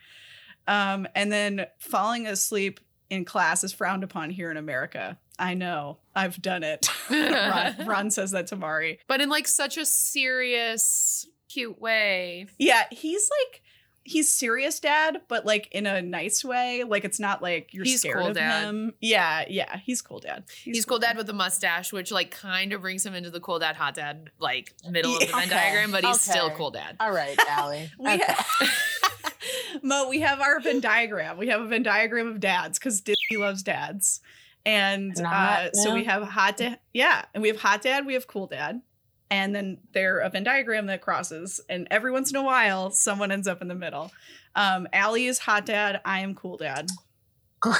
Um, 0.67 1.07
and 1.15 1.31
then 1.31 1.65
falling 1.79 2.27
asleep 2.27 2.79
in 3.09 3.25
class 3.25 3.63
is 3.63 3.73
frowned 3.73 4.03
upon 4.05 4.29
here 4.29 4.51
in 4.51 4.57
America. 4.57 5.17
I 5.37 5.53
know. 5.55 5.97
I've 6.15 6.41
done 6.41 6.63
it. 6.63 6.87
Ron, 7.09 7.85
Ron 7.85 8.11
says 8.11 8.31
that 8.31 8.47
to 8.47 8.55
Mari. 8.55 8.99
but 9.07 9.19
in 9.21 9.29
like 9.29 9.47
such 9.47 9.77
a 9.77 9.85
serious, 9.85 11.27
cute 11.49 11.79
way. 11.81 12.47
Yeah, 12.57 12.83
he's 12.91 13.29
like 13.41 13.60
he's 14.03 14.31
serious 14.31 14.79
dad, 14.79 15.21
but 15.27 15.45
like 15.45 15.67
in 15.71 15.85
a 15.85 16.01
nice 16.01 16.43
way. 16.43 16.83
Like 16.83 17.05
it's 17.05 17.19
not 17.19 17.41
like 17.41 17.73
you're 17.73 17.83
He's 17.85 18.01
scared 18.01 18.17
cool 18.17 18.27
of 18.27 18.35
dad. 18.35 18.63
him. 18.63 18.93
Yeah, 18.99 19.45
yeah, 19.47 19.77
he's 19.77 20.01
cool 20.01 20.19
dad. 20.19 20.43
He's, 20.63 20.85
cool 20.85 20.99
dad 20.99 21.17
with 21.17 21.29
a 21.29 21.33
mustache, 21.33 21.93
which 21.93 22.11
like 22.11 22.31
kind 22.31 22.73
of 22.73 22.81
brings 22.81 23.05
him 23.05 23.13
into 23.13 23.29
the 23.29 23.39
cool 23.39 23.59
dad, 23.59 23.75
hot 23.75 23.93
dad, 23.95 24.29
like 24.39 24.73
middle 24.89 25.13
of 25.13 25.19
the 25.19 25.25
Venn 25.27 25.35
Okay, 25.41 25.49
diagram, 25.49 25.91
but 25.91 26.03
he's 26.03 26.21
still 26.21 26.49
cool 26.51 26.71
dad. 26.71 26.95
All 26.99 27.11
right, 27.11 27.37
Allie. 27.47 27.91
We 27.99 28.11
Okay. 28.13 28.23
ha- 28.27 28.67
Mo, 29.83 30.07
we 30.09 30.19
have 30.19 30.41
our 30.41 30.59
Venn 30.59 30.79
diagram. 30.81 31.37
We 31.37 31.47
have 31.47 31.61
a 31.61 31.67
Venn 31.67 31.83
diagram 31.83 32.27
of 32.27 32.39
dads 32.39 32.77
because 32.79 33.01
Disney 33.01 33.37
loves 33.37 33.63
dads. 33.63 34.19
And 34.65 35.19
uh, 35.19 35.71
so 35.73 35.93
we 35.93 36.03
have 36.03 36.23
hot 36.23 36.57
dad. 36.57 36.79
Yeah. 36.93 37.25
And 37.33 37.41
we 37.41 37.47
have 37.49 37.59
hot 37.59 37.81
dad, 37.81 38.05
we 38.05 38.13
have 38.13 38.27
cool 38.27 38.47
dad. 38.47 38.81
And 39.31 39.55
then 39.55 39.77
they're 39.93 40.19
a 40.19 40.29
Venn 40.29 40.43
diagram 40.43 40.85
that 40.87 41.01
crosses. 41.01 41.59
And 41.69 41.87
every 41.89 42.11
once 42.11 42.29
in 42.29 42.35
a 42.35 42.43
while, 42.43 42.91
someone 42.91 43.31
ends 43.31 43.47
up 43.47 43.61
in 43.61 43.67
the 43.69 43.75
middle. 43.75 44.11
Um, 44.55 44.87
Allie 44.91 45.25
is 45.25 45.39
hot 45.39 45.65
dad. 45.65 46.01
I 46.05 46.19
am 46.19 46.35
cool 46.35 46.57
dad. 46.57 46.89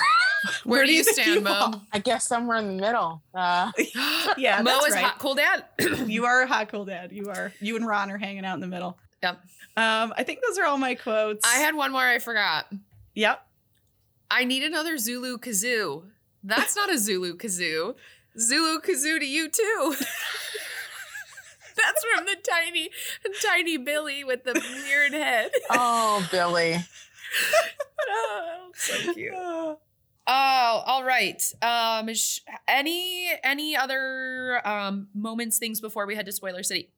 Where, 0.63 0.85
do 0.85 0.93
you 0.93 1.03
stand, 1.03 1.35
you 1.35 1.41
Mo? 1.41 1.51
are? 1.51 1.81
I 1.91 1.99
guess 1.99 2.27
somewhere 2.27 2.57
in 2.57 2.77
the 2.77 2.81
middle. 2.81 3.21
Uh, 3.33 3.71
Yeah, 4.37 4.61
Mo 4.61 4.71
that's 4.71 4.87
is 4.87 4.93
right. 4.95 5.03
hot 5.03 5.19
cool 5.19 5.35
dad. 5.35 5.65
You 6.07 6.25
are 6.25 6.41
a 6.43 6.47
hot 6.47 6.69
cool 6.71 6.85
dad. 6.85 7.11
You 7.11 7.29
are. 7.29 7.51
You 7.59 7.75
and 7.75 7.85
Ron 7.85 8.09
are 8.11 8.17
hanging 8.17 8.45
out 8.45 8.55
in 8.55 8.61
the 8.61 8.67
middle. 8.67 8.97
Yep. 9.21 9.39
Um, 9.77 10.13
I 10.17 10.23
think 10.23 10.39
those 10.47 10.57
are 10.57 10.65
all 10.65 10.77
my 10.77 10.95
quotes. 10.95 11.45
I 11.45 11.57
had 11.59 11.75
one 11.75 11.91
more 11.91 12.01
I 12.01 12.19
forgot. 12.19 12.67
Yep. 13.15 13.45
I 14.29 14.45
need 14.45 14.63
another 14.63 14.97
Zulu 14.97 15.37
kazoo. 15.37 16.03
That's 16.43 16.75
not 16.75 16.89
a 16.91 16.97
Zulu 16.97 17.35
kazoo. 17.37 17.95
Zulu 18.39 18.79
kazoo 18.79 19.19
to 19.19 19.25
you 19.27 19.49
too. 19.49 19.95
That's 21.83 22.05
from 22.15 22.25
the 22.25 22.35
tiny, 22.49 22.89
tiny 23.41 23.77
Billy 23.77 24.23
with 24.23 24.43
the 24.43 24.53
weird 24.53 25.13
head. 25.13 25.51
oh, 25.69 26.27
Billy. 26.31 26.75
oh, 28.09 28.71
so 28.73 29.13
cute. 29.13 29.33
Oh, 29.33 29.77
all 30.27 31.03
right. 31.03 31.41
Um, 31.61 32.13
sh- 32.13 32.39
any 32.67 33.29
any 33.43 33.75
other 33.75 34.61
um 34.67 35.07
moments, 35.13 35.57
things 35.57 35.81
before 35.81 36.05
we 36.05 36.15
head 36.15 36.25
to 36.27 36.31
Spoiler 36.31 36.63
City? 36.63 36.89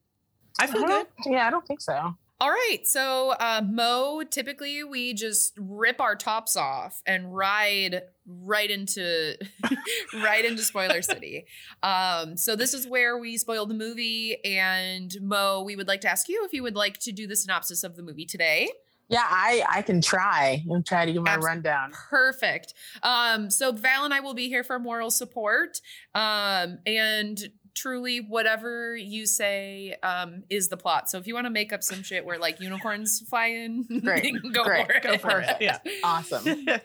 I 0.60 0.68
feel 0.68 0.84
I 0.84 0.88
good. 0.88 1.08
Yeah, 1.26 1.48
I 1.48 1.50
don't 1.50 1.66
think 1.66 1.82
so. 1.82 2.16
All 2.44 2.50
right. 2.50 2.80
So, 2.84 3.30
uh, 3.40 3.62
Mo, 3.66 4.22
typically 4.30 4.84
we 4.84 5.14
just 5.14 5.54
rip 5.58 6.02
our 6.02 6.14
tops 6.14 6.58
off 6.58 7.02
and 7.06 7.34
ride 7.34 8.02
right 8.26 8.70
into 8.70 9.38
right 10.14 10.44
into 10.44 10.62
Spoiler 10.62 11.02
City. 11.02 11.46
Um, 11.84 12.36
so 12.36 12.58
this 12.58 12.74
is 12.74 12.86
where 12.86 13.18
we 13.18 13.38
spoil 13.38 13.66
the 13.66 13.74
movie. 13.74 14.44
And 14.44 15.16
Mo, 15.22 15.64
we 15.66 15.78
would 15.78 15.88
like 15.88 16.02
to 16.02 16.10
ask 16.10 16.28
you 16.28 16.44
if 16.44 16.52
you 16.52 16.64
would 16.64 16.76
like 16.76 16.98
to 17.04 17.14
do 17.14 17.28
the 17.28 17.38
synopsis 17.38 17.82
of 17.82 17.96
the 17.96 18.04
movie 18.04 18.26
today. 18.26 18.70
Yeah, 19.08 19.24
I 19.26 19.64
I 19.70 19.82
can 19.82 20.02
try. 20.02 20.66
I'm 20.70 20.84
trying 20.84 21.08
to 21.08 21.14
give 21.14 21.24
my 21.24 21.36
Abs- 21.36 21.46
rundown. 21.46 21.92
Perfect. 21.94 22.74
Um, 23.04 23.50
so 23.52 23.72
Val 23.72 24.04
and 24.04 24.14
I 24.14 24.20
will 24.20 24.34
be 24.34 24.50
here 24.50 24.66
for 24.66 24.80
moral 24.80 25.12
support. 25.12 25.80
Um, 26.14 26.80
and 26.86 27.40
truly 27.76 28.20
whatever 28.22 28.96
you 28.96 29.26
say 29.26 29.96
um 30.04 30.44
is 30.50 30.70
the 30.70 30.78
plot. 30.78 31.10
So 31.10 31.18
if 31.18 31.28
you 31.28 31.34
want 31.34 31.46
to 31.46 31.52
make 31.52 31.74
up 31.74 31.84
some 31.84 32.04
shit 32.04 32.26
where 32.26 32.38
like 32.38 32.60
unicorns 32.60 33.22
fly 33.28 33.48
in, 33.48 33.84
Great, 34.04 34.36
go 34.54 34.64
great, 34.64 34.86
for 34.86 34.94
it. 34.94 35.04
Go 35.04 35.18
for 35.18 35.40
it. 35.40 35.58
Yeah. 35.60 35.80
Awesome. 36.04 36.66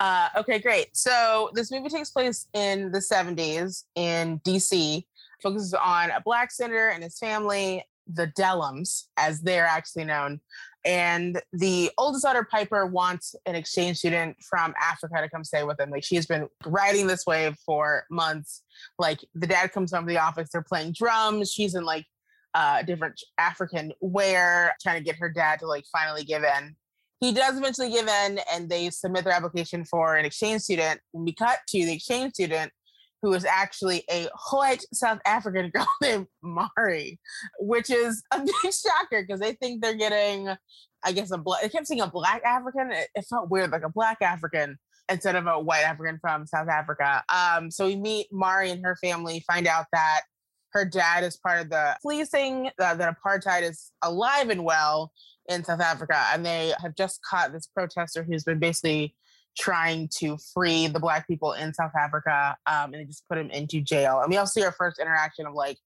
Uh, 0.00 0.28
okay, 0.36 0.58
great. 0.58 0.88
So 0.96 1.50
this 1.54 1.70
movie 1.70 1.88
takes 1.88 2.10
place 2.10 2.48
in 2.52 2.90
the 2.90 2.98
70s 2.98 3.84
in 3.94 4.40
DC, 4.40 5.04
focuses 5.40 5.72
on 5.72 6.10
a 6.10 6.20
black 6.20 6.50
senator 6.50 6.88
and 6.88 7.02
his 7.02 7.16
family, 7.18 7.84
the 8.06 8.26
Dellums, 8.28 9.04
as 9.16 9.40
they're 9.40 9.66
actually 9.66 10.04
known. 10.04 10.40
And 10.84 11.40
the 11.52 11.90
oldest 11.96 12.24
daughter, 12.24 12.46
Piper, 12.50 12.84
wants 12.84 13.34
an 13.46 13.54
exchange 13.54 13.98
student 13.98 14.36
from 14.42 14.74
Africa 14.80 15.14
to 15.22 15.30
come 15.30 15.42
stay 15.42 15.64
with 15.64 15.78
them. 15.78 15.90
Like 15.90 16.04
she's 16.04 16.26
been 16.26 16.46
riding 16.66 17.06
this 17.06 17.26
wave 17.26 17.56
for 17.64 18.04
months. 18.10 18.62
Like 18.98 19.20
the 19.34 19.46
dad 19.46 19.72
comes 19.72 19.92
home 19.92 20.06
to 20.06 20.12
the 20.12 20.20
office, 20.20 20.50
they're 20.52 20.62
playing 20.62 20.92
drums. 20.92 21.50
She's 21.50 21.74
in 21.74 21.84
like 21.84 22.04
uh, 22.52 22.82
different 22.82 23.20
African 23.38 23.92
wear, 24.00 24.74
trying 24.82 24.98
to 24.98 25.04
get 25.04 25.16
her 25.16 25.30
dad 25.30 25.60
to 25.60 25.66
like 25.66 25.84
finally 25.90 26.24
give 26.24 26.44
in 26.44 26.76
he 27.24 27.32
does 27.32 27.56
eventually 27.56 27.90
give 27.90 28.06
in 28.06 28.38
and 28.52 28.68
they 28.68 28.90
submit 28.90 29.24
their 29.24 29.32
application 29.32 29.84
for 29.84 30.16
an 30.16 30.26
exchange 30.26 30.62
student. 30.62 31.00
When 31.12 31.24
we 31.24 31.32
cut 31.32 31.58
to 31.68 31.84
the 31.84 31.94
exchange 31.94 32.34
student, 32.34 32.70
who 33.24 33.32
is 33.32 33.46
actually 33.46 34.04
a 34.10 34.28
white 34.50 34.84
South 34.92 35.18
African 35.24 35.70
girl 35.74 35.88
named 36.02 36.26
Mari, 36.42 37.18
which 37.58 37.88
is 37.88 38.22
a 38.30 38.38
big 38.38 38.54
shocker 38.62 39.24
because 39.26 39.40
they 39.40 39.54
think 39.54 39.80
they're 39.80 39.94
getting, 39.94 40.50
I 41.02 41.12
guess, 41.12 41.30
a 41.30 41.38
black, 41.38 41.64
I 41.64 41.68
kept 41.68 41.86
seeing 41.86 42.02
a 42.02 42.06
black 42.06 42.42
African. 42.44 42.92
It, 42.92 43.08
it 43.14 43.24
felt 43.24 43.48
weird, 43.48 43.70
like 43.70 43.82
a 43.82 43.88
black 43.88 44.18
African 44.20 44.76
instead 45.08 45.36
of 45.36 45.46
a 45.46 45.58
white 45.58 45.84
African 45.84 46.18
from 46.20 46.46
South 46.46 46.68
Africa. 46.68 47.24
Um, 47.34 47.70
so 47.70 47.86
we 47.86 47.96
meet 47.96 48.26
Mari 48.30 48.70
and 48.70 48.84
her 48.84 48.96
family, 48.96 49.42
find 49.46 49.66
out 49.66 49.86
that 49.92 50.20
her 50.72 50.84
dad 50.84 51.24
is 51.24 51.38
part 51.38 51.62
of 51.62 51.70
the 51.70 51.96
policing, 52.02 52.68
uh, 52.78 52.94
that 52.94 53.16
apartheid 53.16 53.62
is 53.62 53.90
alive 54.02 54.50
and 54.50 54.64
well 54.64 55.12
in 55.48 55.64
South 55.64 55.80
Africa, 55.80 56.22
and 56.34 56.44
they 56.44 56.74
have 56.82 56.94
just 56.94 57.20
caught 57.22 57.52
this 57.52 57.68
protester 57.68 58.22
who's 58.22 58.44
been 58.44 58.58
basically 58.58 59.14
trying 59.56 60.08
to 60.18 60.36
free 60.52 60.86
the 60.86 61.00
black 61.00 61.26
people 61.26 61.52
in 61.52 61.72
South 61.74 61.92
Africa, 61.98 62.56
um, 62.66 62.92
and 62.92 62.94
they 62.94 63.04
just 63.04 63.28
put 63.28 63.38
him 63.38 63.50
into 63.50 63.80
jail. 63.80 64.20
And 64.20 64.30
we 64.30 64.36
also 64.36 64.60
see 64.60 64.64
our 64.64 64.72
first 64.72 64.98
interaction 64.98 65.46
of 65.46 65.54
like 65.54 65.78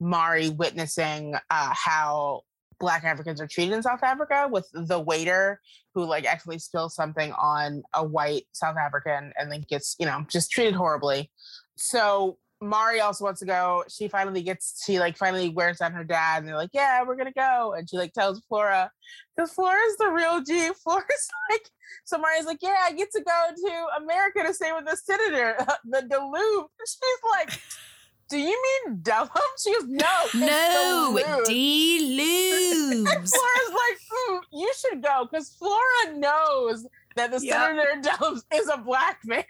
Mari 0.00 0.50
witnessing 0.50 1.34
uh, 1.50 1.74
how 1.74 2.42
black 2.80 3.04
Africans 3.04 3.40
are 3.40 3.46
treated 3.46 3.74
in 3.74 3.82
South 3.82 4.02
Africa 4.02 4.48
with 4.50 4.68
the 4.72 4.98
waiter 4.98 5.60
who 5.94 6.04
like 6.04 6.26
actually 6.26 6.58
spills 6.58 6.94
something 6.94 7.32
on 7.32 7.82
a 7.94 8.04
white 8.04 8.44
South 8.52 8.76
African 8.76 9.32
and 9.38 9.50
then 9.50 9.64
gets 9.68 9.96
you 9.98 10.06
know 10.06 10.24
just 10.30 10.50
treated 10.50 10.74
horribly. 10.74 11.30
So 11.76 12.38
Mari 12.64 13.00
also 13.00 13.24
wants 13.24 13.40
to 13.40 13.46
go. 13.46 13.84
She 13.88 14.08
finally 14.08 14.42
gets, 14.42 14.82
she 14.84 14.98
like 14.98 15.16
finally 15.16 15.48
wears 15.48 15.78
down 15.78 15.92
her 15.92 16.04
dad 16.04 16.38
and 16.38 16.48
they're 16.48 16.56
like, 16.56 16.70
yeah, 16.72 17.02
we're 17.02 17.16
going 17.16 17.26
to 17.28 17.32
go. 17.32 17.74
And 17.76 17.88
she 17.88 17.96
like 17.96 18.12
tells 18.12 18.40
Flora, 18.48 18.90
because 19.36 19.52
Flora's 19.52 19.96
the 19.98 20.10
real 20.10 20.40
G. 20.42 20.70
Flora's 20.82 21.28
like, 21.50 21.68
so 22.04 22.18
Mari's 22.18 22.46
like, 22.46 22.58
yeah, 22.62 22.76
I 22.84 22.92
get 22.92 23.10
to 23.12 23.22
go 23.22 23.48
to 23.54 24.02
America 24.02 24.42
to 24.46 24.54
stay 24.54 24.72
with 24.72 24.86
the 24.86 24.96
senator, 24.96 25.56
the 25.84 26.02
Duluth. 26.02 26.70
She's 26.86 27.20
like, 27.38 27.60
do 28.30 28.38
you 28.38 28.62
mean 28.86 28.98
Dellum? 29.02 29.30
She 29.62 29.72
goes, 29.72 29.84
no. 29.86 30.06
it's 30.32 30.32
Duluth." 30.32 31.46
D-Lubes. 31.46 33.04
Flora's 33.04 33.70
like, 33.70 33.98
mm, 34.30 34.40
you 34.52 34.72
should 34.78 35.02
go 35.02 35.28
because 35.30 35.50
Flora 35.58 36.16
knows 36.16 36.86
that 37.16 37.30
the 37.30 37.40
Yep. 37.44 37.54
senator 37.54 38.00
Dellums 38.08 38.42
is 38.52 38.68
a 38.68 38.76
black 38.78 39.20
man. 39.24 39.44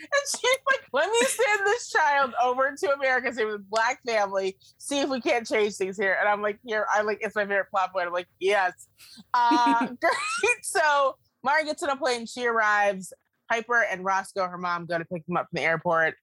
And 0.00 0.22
she's 0.28 0.58
like, 0.70 0.80
let 0.92 1.10
me 1.10 1.20
send 1.26 1.66
this 1.66 1.90
child 1.90 2.32
over 2.42 2.74
to 2.76 2.92
America, 2.92 3.32
with 3.44 3.54
a 3.54 3.64
black 3.70 4.00
family, 4.06 4.56
see 4.78 5.00
if 5.00 5.08
we 5.08 5.20
can't 5.20 5.46
change 5.46 5.74
things 5.74 5.96
here. 5.96 6.16
And 6.18 6.28
I'm 6.28 6.42
like, 6.42 6.58
here, 6.64 6.86
I'm 6.92 7.06
like, 7.06 7.18
it's 7.20 7.36
my 7.36 7.42
favorite 7.42 7.70
plot 7.70 7.92
point. 7.92 8.06
I'm 8.06 8.12
like, 8.12 8.28
yes. 8.38 8.88
Uh, 9.34 9.86
great. 10.00 10.62
So 10.62 11.16
Mari 11.44 11.64
gets 11.64 11.82
on 11.82 11.90
a 11.90 11.96
plane, 11.96 12.26
she 12.26 12.46
arrives. 12.46 13.12
Piper 13.50 13.82
and 13.82 14.04
Roscoe, 14.04 14.46
her 14.46 14.58
mom, 14.58 14.86
go 14.86 14.96
to 14.96 15.04
pick 15.04 15.26
them 15.26 15.36
up 15.36 15.48
from 15.50 15.56
the 15.56 15.62
airport. 15.62 16.14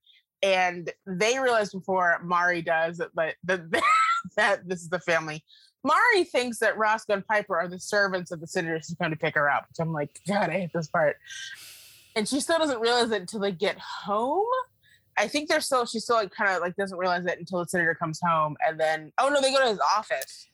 And 0.41 0.89
they 1.05 1.39
realize 1.39 1.73
before 1.73 2.19
Mari 2.23 2.61
does 2.61 2.97
that, 2.97 3.09
that, 3.15 3.35
that, 3.43 3.83
that 4.37 4.67
this 4.67 4.81
is 4.81 4.89
the 4.89 4.99
family. 4.99 5.43
Mari 5.83 6.23
thinks 6.23 6.59
that 6.59 6.77
Roscoe 6.77 7.13
and 7.13 7.27
Piper 7.27 7.57
are 7.57 7.67
the 7.67 7.79
servants 7.79 8.31
of 8.31 8.39
the 8.39 8.47
senators 8.47 8.89
who 8.89 8.95
come 8.95 9.11
to 9.11 9.17
pick 9.17 9.35
her 9.35 9.49
up. 9.49 9.65
Which 9.69 9.79
I'm 9.79 9.93
like, 9.93 10.19
God, 10.27 10.49
I 10.49 10.53
hate 10.53 10.71
this 10.73 10.87
part. 10.87 11.17
And 12.17 12.27
she 12.27 12.39
still 12.39 12.57
doesn't 12.57 12.81
realize 12.81 13.11
it 13.11 13.21
until 13.21 13.41
they 13.41 13.51
get 13.51 13.77
home. 13.77 14.47
I 15.17 15.27
think 15.27 15.49
they're 15.49 15.61
still, 15.61 15.85
she 15.85 15.99
still 15.99 16.15
like 16.15 16.31
kind 16.31 16.49
of 16.49 16.61
like 16.61 16.75
doesn't 16.75 16.97
realize 16.97 17.23
it 17.27 17.37
until 17.37 17.59
the 17.59 17.67
senator 17.67 17.93
comes 17.93 18.19
home. 18.19 18.57
And 18.67 18.79
then, 18.79 19.11
oh 19.19 19.29
no, 19.29 19.39
they 19.39 19.51
go 19.51 19.61
to 19.61 19.69
his 19.69 19.79
office. 19.95 20.49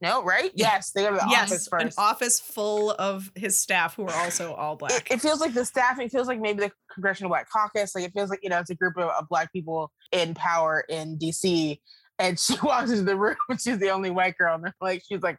No, 0.00 0.24
right? 0.24 0.50
Yes, 0.54 0.90
they 0.90 1.02
go 1.02 1.10
to 1.10 1.14
the 1.14 1.22
office 1.22 1.50
yes, 1.50 1.68
first. 1.68 1.98
an 1.98 2.04
office 2.04 2.40
full 2.40 2.90
of 2.98 3.30
his 3.36 3.56
staff 3.56 3.94
who 3.94 4.06
are 4.06 4.24
also 4.24 4.54
all 4.54 4.74
black. 4.74 5.08
it 5.08 5.20
feels 5.20 5.40
like 5.40 5.54
the 5.54 5.64
staff, 5.64 6.00
it 6.00 6.10
feels 6.10 6.26
like 6.26 6.40
maybe 6.40 6.64
the 6.64 6.72
Congressional 6.92 7.30
Black 7.30 7.48
Caucus. 7.48 7.94
Like 7.94 8.04
it 8.04 8.12
feels 8.12 8.28
like, 8.28 8.40
you 8.42 8.50
know, 8.50 8.58
it's 8.58 8.70
a 8.70 8.74
group 8.74 8.96
of, 8.96 9.04
of 9.04 9.28
black 9.28 9.52
people 9.52 9.92
in 10.10 10.34
power 10.34 10.84
in 10.88 11.16
DC. 11.16 11.78
And 12.18 12.40
she 12.40 12.56
walks 12.62 12.90
into 12.90 13.04
the 13.04 13.16
room 13.16 13.36
she's 13.52 13.78
the 13.78 13.90
only 13.90 14.10
white 14.10 14.36
girl. 14.36 14.56
And 14.56 14.64
they're 14.64 14.74
like, 14.80 15.04
she's 15.08 15.22
like, 15.22 15.38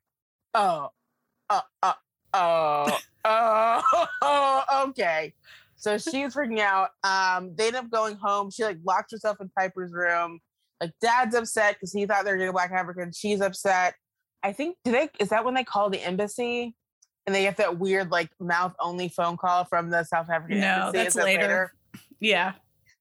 oh, 0.54 0.90
uh, 1.50 1.62
uh, 1.84 1.94
oh, 2.34 2.98
oh, 3.26 4.08
oh, 4.22 4.86
okay. 4.90 5.34
So 5.86 6.00
she's 6.00 6.34
freaking 6.34 6.58
out. 6.62 6.90
Um, 7.04 7.54
they 7.56 7.68
end 7.68 7.76
up 7.76 7.92
going 7.92 8.16
home. 8.16 8.50
She 8.50 8.64
like 8.64 8.80
locks 8.84 9.12
herself 9.12 9.38
in 9.40 9.52
Piper's 9.56 9.92
room. 9.94 10.40
Like 10.82 10.94
dad's 11.00 11.36
upset 11.36 11.76
because 11.76 11.94
he 11.94 12.08
thought 12.08 12.26
they 12.26 12.32
were 12.32 12.38
getting 12.38 12.54
black 12.54 12.72
African. 12.72 13.12
She's 13.16 13.40
upset. 13.40 13.94
I 14.42 14.52
think 14.52 14.78
do 14.84 14.92
they 14.92 15.10
is 15.20 15.30
that 15.30 15.46
when 15.46 15.54
they 15.54 15.64
call 15.64 15.92
the 15.92 16.02
embassy 16.02 16.76
and 17.28 17.36
they 17.36 17.44
get 17.44 17.58
that 17.58 17.78
weird 17.78 18.10
like 18.10 18.32
mouth 18.40 18.74
only 18.80 19.10
phone 19.10 19.38
call 19.38 19.66
from 19.66 19.92
the 19.92 20.04
South 20.06 20.28
African 20.28 20.60
No, 20.60 20.88
embassy? 20.88 20.98
that's 20.98 21.16
that 21.18 21.24
later. 21.24 21.72
Yeah. 22.20 22.54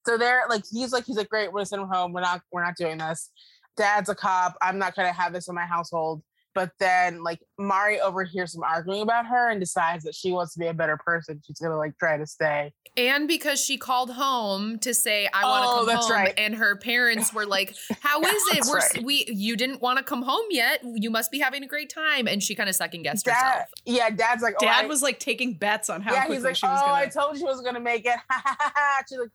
So 0.07 0.18
they're 0.18 0.42
like 0.51 0.64
he's 0.70 0.92
like 0.92 1.07
he's 1.07 1.16
like 1.16 1.31
great. 1.31 1.55
We're 1.55 1.64
gonna 1.64 1.85
him 1.85 1.88
home. 1.88 2.12
We're 2.12 2.20
not 2.20 2.42
we're 2.53 2.64
not 2.64 2.77
doing 2.77 2.99
this. 2.99 3.31
Dad's 3.79 4.11
a 4.11 4.14
cop. 4.14 4.59
I'm 4.61 4.77
not 4.77 4.94
gonna 4.94 5.11
have 5.11 5.33
this 5.33 5.49
in 5.49 5.55
my 5.55 5.64
household. 5.64 6.23
But 6.55 6.71
then 6.79 7.23
like 7.23 7.40
Mari 7.59 8.01
overhears 8.01 8.53
some 8.53 8.62
arguing 8.62 9.03
about 9.03 9.27
her 9.27 9.51
and 9.51 9.59
decides 9.61 10.05
that 10.05 10.14
she 10.14 10.31
wants 10.31 10.55
to 10.55 10.61
be 10.61 10.67
a 10.69 10.75
better 10.75 10.97
person. 10.97 11.40
She's 11.47 11.59
gonna 11.59 11.77
like 11.77 11.99
try 11.99 12.17
to 12.17 12.27
stay. 12.27 12.73
And 12.97 13.27
because 13.27 13.61
she 13.62 13.77
called 13.77 14.11
home 14.12 14.79
to 14.79 14.95
say 14.95 15.29
I 15.35 15.43
want 15.45 15.64
to 15.64 15.69
Oh, 15.71 15.77
come 15.79 15.87
that's 15.87 16.07
home, 16.07 16.12
right. 16.17 16.35
and 16.38 16.55
her 16.55 16.77
parents 16.77 17.35
were 17.35 17.45
like, 17.45 17.75
"How 18.01 18.21
is 18.23 18.43
it? 18.57 18.64
We're 18.69 18.79
right. 18.79 19.03
we 19.05 19.25
you 19.29 19.57
didn't 19.57 19.81
want 19.83 19.99
to 19.99 20.05
come 20.05 20.23
home 20.23 20.47
yet. 20.51 20.81
You 20.85 21.11
must 21.11 21.31
be 21.33 21.40
having 21.40 21.64
a 21.64 21.67
great 21.67 21.90
time." 21.90 22.29
And 22.29 22.40
she 22.43 22.55
kind 22.55 22.69
of 22.69 22.77
second 22.77 23.03
guessed 23.03 23.25
Dad, 23.25 23.35
herself. 23.35 23.69
yeah, 23.85 24.11
dad's 24.11 24.43
like, 24.43 24.55
oh, 24.61 24.64
Dad 24.64 24.85
I- 24.85 24.87
was 24.87 25.03
like 25.03 25.19
taking 25.19 25.55
bets 25.55 25.90
on 25.90 26.03
how 26.03 26.12
yeah, 26.12 26.21
quickly 26.21 26.37
he's 26.37 26.45
like, 26.45 26.57
she 26.57 26.67
oh, 26.67 26.71
was 26.71 26.81
gonna. 26.83 26.93
I 26.93 27.07
told 27.07 27.35
you 27.35 27.38
she 27.40 27.45
was 27.45 27.61
gonna 27.62 27.81
make 27.81 28.07
it. 28.07 28.17
She's 29.09 29.19
like, 29.19 29.31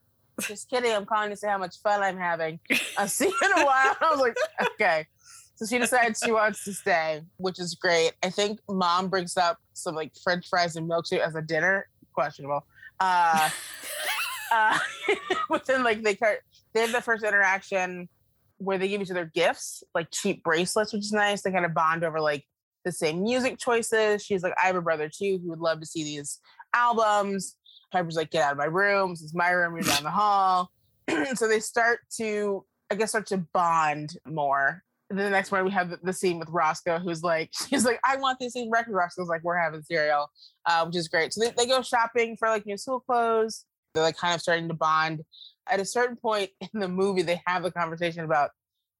just 0.48 0.70
kidding. 0.70 0.92
I'm 0.94 1.06
calling 1.06 1.30
to 1.32 1.36
say 1.36 1.50
how 1.50 1.58
much 1.58 1.76
fun 1.84 2.02
I'm 2.02 2.18
having. 2.18 2.60
I'll 2.98 3.08
see 3.10 3.26
you 3.28 3.36
in 3.44 3.62
a 3.62 3.66
while. 3.66 3.96
I 4.02 4.10
was 4.10 4.20
like, 4.22 4.38
okay. 4.74 5.06
So 5.60 5.66
she 5.66 5.78
decides 5.78 6.22
she 6.24 6.32
wants 6.32 6.64
to 6.64 6.74
stay, 6.74 7.22
which 7.36 7.60
is 7.60 7.76
great. 7.76 8.14
I 8.24 8.30
think 8.30 8.62
mom 8.70 9.10
brings 9.10 9.36
up 9.36 9.58
some 9.74 9.94
like 9.94 10.14
French 10.24 10.48
fries 10.48 10.78
and 10.78 10.90
milkshake 10.90 11.20
as 11.20 11.36
a 11.36 11.42
dinner. 11.42 11.86
Questionable. 12.14 12.66
Uh, 12.98 13.50
uh, 14.54 14.80
but 15.50 15.66
then 15.66 15.84
like 15.84 16.02
they 16.02 16.16
cut, 16.16 16.38
they 16.74 16.80
have 16.80 16.94
the 16.94 17.02
first 17.02 17.26
interaction 17.26 18.08
where 18.60 18.78
they 18.78 18.88
give 18.88 19.02
each 19.02 19.12
other 19.12 19.30
gifts, 19.36 19.84
like 19.94 20.08
cheap 20.12 20.46
bracelets, 20.46 20.94
which 20.94 21.02
is 21.04 21.12
nice. 21.12 21.42
They 21.42 21.52
kind 21.52 21.66
of 21.66 21.74
bond 21.74 22.06
over 22.06 22.22
like 22.22 22.46
the 22.86 22.94
same 22.94 23.22
music 23.22 23.58
choices. 23.60 24.24
She's 24.24 24.44
like, 24.44 24.54
I 24.64 24.68
have 24.68 24.78
a 24.78 24.82
brother 24.82 25.10
too 25.10 25.42
who 25.44 25.50
would 25.50 25.60
love 25.60 25.82
to 25.82 25.86
see 25.86 26.06
these 26.06 26.40
albums. 26.74 27.58
Piper's 27.92 28.16
like, 28.16 28.32
get 28.32 28.46
out 28.46 28.54
of 28.54 28.60
my 28.60 28.64
room. 28.64 29.10
This 29.10 29.24
is 29.24 29.36
my 29.36 29.50
room. 29.50 29.76
You're 29.76 29.84
down 29.84 30.04
the 30.04 30.10
hall. 30.10 30.72
so 31.36 31.50
they 31.50 31.60
start 31.60 32.00
to, 32.16 32.64
I 32.90 32.96
guess, 32.96 33.10
start 33.10 33.28
to 33.28 33.40
bond 33.54 34.16
more. 34.26 34.84
The 35.10 35.30
next 35.30 35.52
one, 35.52 35.66
we 35.66 35.72
have 35.72 35.90
the, 35.90 36.00
the 36.04 36.14
scene 36.14 36.38
with 36.38 36.50
Roscoe, 36.50 37.00
who's 37.00 37.24
like, 37.24 37.50
she's 37.70 37.86
like, 37.86 38.00
I 38.06 38.18
want 38.18 38.38
this 38.40 38.54
same 38.54 38.70
record. 38.70 38.94
Roscoe's 38.94 39.28
like, 39.28 39.44
we're 39.44 39.58
having 39.58 39.82
cereal, 39.82 40.30
uh, 40.66 40.86
which 40.86 40.96
is 40.96 41.08
great. 41.08 41.34
So 41.34 41.42
they, 41.44 41.52
they 41.58 41.66
go 41.66 41.82
shopping 41.82 42.38
for 42.38 42.48
like 42.48 42.66
new 42.66 42.78
school 42.78 43.00
clothes. 43.00 43.66
They're 43.94 44.04
like 44.04 44.18
kind 44.18 44.36
of 44.36 44.42
starting 44.42 44.68
to 44.68 44.76
bond. 44.76 45.24
At 45.68 45.80
a 45.80 45.86
certain 45.86 46.16
point 46.16 46.52
in 46.74 46.80
the 46.80 46.88
movie, 46.88 47.24
they 47.24 47.42
have 47.48 47.66
a 47.66 47.72
conversation 47.72 48.24
about 48.24 48.52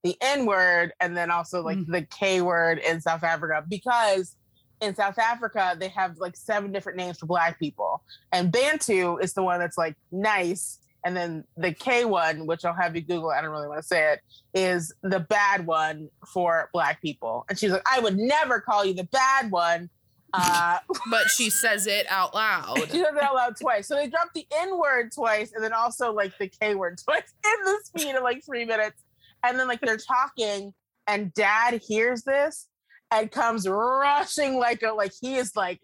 the 0.02 0.16
N 0.20 0.46
word 0.46 0.92
and 1.00 1.16
then 1.16 1.30
also 1.30 1.62
like 1.62 1.78
Mm. 1.78 1.86
the 1.86 2.02
K 2.02 2.40
word 2.40 2.78
in 2.78 3.00
South 3.00 3.22
Africa 3.22 3.62
because 3.68 4.34
in 4.80 4.94
South 4.94 5.18
Africa 5.18 5.76
they 5.78 5.88
have 5.88 6.16
like 6.16 6.34
seven 6.36 6.72
different 6.72 6.96
names 6.96 7.18
for 7.18 7.26
black 7.26 7.58
people 7.58 8.02
and 8.32 8.50
Bantu 8.50 9.18
is 9.18 9.34
the 9.34 9.42
one 9.42 9.60
that's 9.60 9.76
like 9.76 9.94
nice 10.10 10.78
and 11.04 11.16
then 11.16 11.44
the 11.56 11.72
K 11.72 12.04
one 12.04 12.46
which 12.46 12.64
I'll 12.64 12.74
have 12.74 12.94
you 12.94 13.02
Google 13.02 13.30
I 13.30 13.40
don't 13.40 13.50
really 13.50 13.68
want 13.68 13.80
to 13.80 13.86
say 13.86 14.12
it 14.12 14.20
is 14.54 14.92
the 15.02 15.20
bad 15.20 15.66
one 15.66 16.08
for 16.32 16.68
black 16.72 17.00
people 17.00 17.44
and 17.48 17.58
she's 17.58 17.70
like 17.70 17.86
I 17.90 18.00
would 18.00 18.16
never 18.16 18.60
call 18.60 18.84
you 18.84 18.94
the 18.94 19.04
bad 19.04 19.50
one 19.50 19.90
uh 20.32 20.78
But 21.10 21.28
she 21.28 21.50
says 21.50 21.86
it 21.86 22.06
out 22.08 22.34
loud. 22.34 22.78
she 22.90 23.02
said 23.02 23.14
it 23.16 23.22
out 23.22 23.34
loud 23.34 23.56
twice. 23.60 23.88
So 23.88 23.96
they 23.96 24.08
dropped 24.08 24.34
the 24.34 24.46
N 24.54 24.78
word 24.78 25.12
twice 25.12 25.52
and 25.54 25.62
then 25.62 25.72
also 25.72 26.12
like 26.12 26.36
the 26.38 26.48
K 26.48 26.74
word 26.74 26.98
twice 27.04 27.32
in 27.44 27.64
the 27.64 27.80
speed 27.84 28.14
of 28.14 28.22
like 28.22 28.44
three 28.44 28.64
minutes. 28.64 29.02
And 29.42 29.58
then 29.58 29.68
like 29.68 29.80
they're 29.80 29.96
talking 29.96 30.72
and 31.06 31.32
dad 31.34 31.80
hears 31.86 32.22
this 32.22 32.68
and 33.10 33.30
comes 33.30 33.68
rushing 33.68 34.56
like 34.56 34.82
a 34.82 34.92
like 34.92 35.12
he 35.20 35.36
is 35.36 35.56
like, 35.56 35.80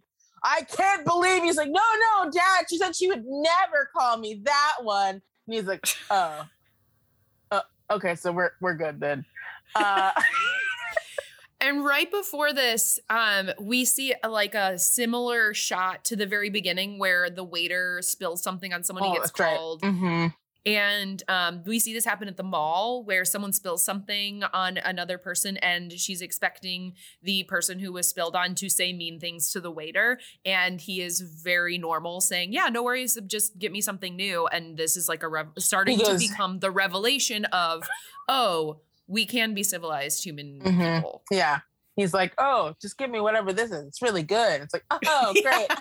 I 0.47 0.63
can't 0.63 1.05
believe 1.05 1.43
he's 1.43 1.57
like, 1.57 1.71
no, 1.71 1.81
no, 2.23 2.31
dad. 2.31 2.67
She 2.71 2.79
said 2.79 2.95
she 2.95 3.09
would 3.09 3.25
never 3.27 3.91
call 3.93 4.17
me 4.17 4.41
that 4.45 4.77
one. 4.83 5.21
And 5.47 5.55
he's 5.55 5.65
like, 5.65 5.85
oh. 6.11 6.47
Uh, 7.51 7.61
okay, 7.91 8.15
so 8.15 8.31
we're 8.31 8.53
we're 8.61 8.75
good 8.75 9.01
then. 9.01 9.25
Uh 9.75 10.13
And 11.59 11.85
right 11.85 12.11
before 12.11 12.53
this, 12.53 13.01
um, 13.09 13.51
we 13.59 13.87
see 13.87 14.15
a, 14.23 14.29
like 14.29 14.55
a 14.55 14.79
similar 14.79 15.55
shot 15.55 16.05
to 16.05 16.15
the 16.15 16.27
very 16.27 16.51
beginning 16.51 16.99
where 16.99 17.31
the 17.31 17.43
waiter 17.43 18.01
spills 18.03 18.43
something 18.43 18.75
on 18.75 18.85
someone 18.85 19.05
oh, 19.05 19.09
he 19.09 19.17
gets 19.17 19.31
that's 19.31 19.41
right. 19.41 19.57
called. 19.57 19.83
And 20.67 21.23
um, 21.29 21.63
we 21.65 21.79
see 21.79 21.95
this 21.95 22.05
happen 22.05 22.27
at 22.27 22.37
the 22.37 22.43
mall 22.43 23.05
where 23.05 23.25
someone 23.25 23.53
spills 23.53 23.85
something 23.85 24.43
on 24.53 24.79
another 24.79 25.17
person, 25.17 25.57
and 25.59 25.93
she's 25.93 26.21
expecting 26.21 26.95
the 27.23 27.45
person 27.45 27.79
who 27.79 27.93
was 27.93 28.09
spilled 28.09 28.35
on 28.35 28.57
to 28.57 28.69
say 28.69 28.93
mean 28.93 29.21
things 29.21 29.53
to 29.53 29.61
the 29.61 29.71
waiter. 29.71 30.19
And 30.45 30.81
he 30.81 31.01
is 31.01 31.21
very 31.21 31.79
normal, 31.79 32.21
saying, 32.21 32.53
Yeah, 32.53 32.69
no 32.69 32.83
worries, 32.83 33.17
just 33.29 33.57
get 33.59 33.71
me 33.71 33.81
something 33.81 34.17
new. 34.17 34.49
And 34.49 34.77
this 34.77 34.97
is 34.97 35.09
like 35.09 35.23
a 35.23 35.29
rev- 35.29 35.53
starting 35.59 35.99
to 36.01 36.19
become 36.19 36.59
the 36.59 36.73
revelation 36.73 37.45
of, 37.47 37.85
Oh, 38.29 38.81
we 39.07 39.25
can 39.25 39.55
be 39.55 39.63
civilized 39.63 40.25
human 40.25 40.61
Mhm. 40.61 40.97
people. 40.97 41.23
Yeah. 41.31 41.61
He's 41.97 42.13
like, 42.15 42.35
oh, 42.39 42.75
just 42.81 42.99
give 42.99 43.11
me 43.11 43.21
whatever 43.21 43.53
this 43.53 43.71
is. 43.71 43.87
It's 43.87 44.03
really 44.03 44.23
good. 44.23 44.61
It's 44.63 44.75
like, 44.75 44.85
oh, 45.07 45.35
great. 45.43 45.69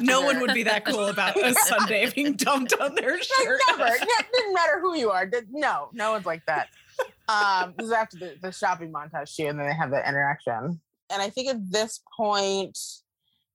No 0.00 0.20
one 0.22 0.40
would 0.40 0.54
be 0.54 0.62
that 0.62 0.84
cool 0.84 1.06
about 1.08 1.36
a 1.36 1.52
sundae 1.66 2.10
being 2.12 2.34
dumped 2.34 2.72
on 2.80 2.94
their 2.94 3.20
shirt. 3.20 3.60
never. 3.76 3.92
It 3.92 4.08
didn't 4.32 4.54
matter 4.54 4.78
who 4.80 4.96
you 4.96 5.10
are. 5.10 5.28
No, 5.50 5.88
no 5.92 6.12
one's 6.12 6.26
like 6.26 6.42
that. 6.46 6.68
Um, 7.28 7.74
this 7.76 7.86
is 7.88 7.92
after 7.92 8.16
the, 8.18 8.36
the 8.40 8.52
shopping 8.52 8.92
montage 8.92 9.34
too, 9.34 9.46
and 9.46 9.58
then 9.58 9.66
they 9.66 9.74
have 9.74 9.90
that 9.90 10.08
interaction. 10.08 10.80
And 11.10 11.22
I 11.22 11.28
think 11.28 11.48
at 11.50 11.56
this 11.72 12.00
point, 12.16 12.78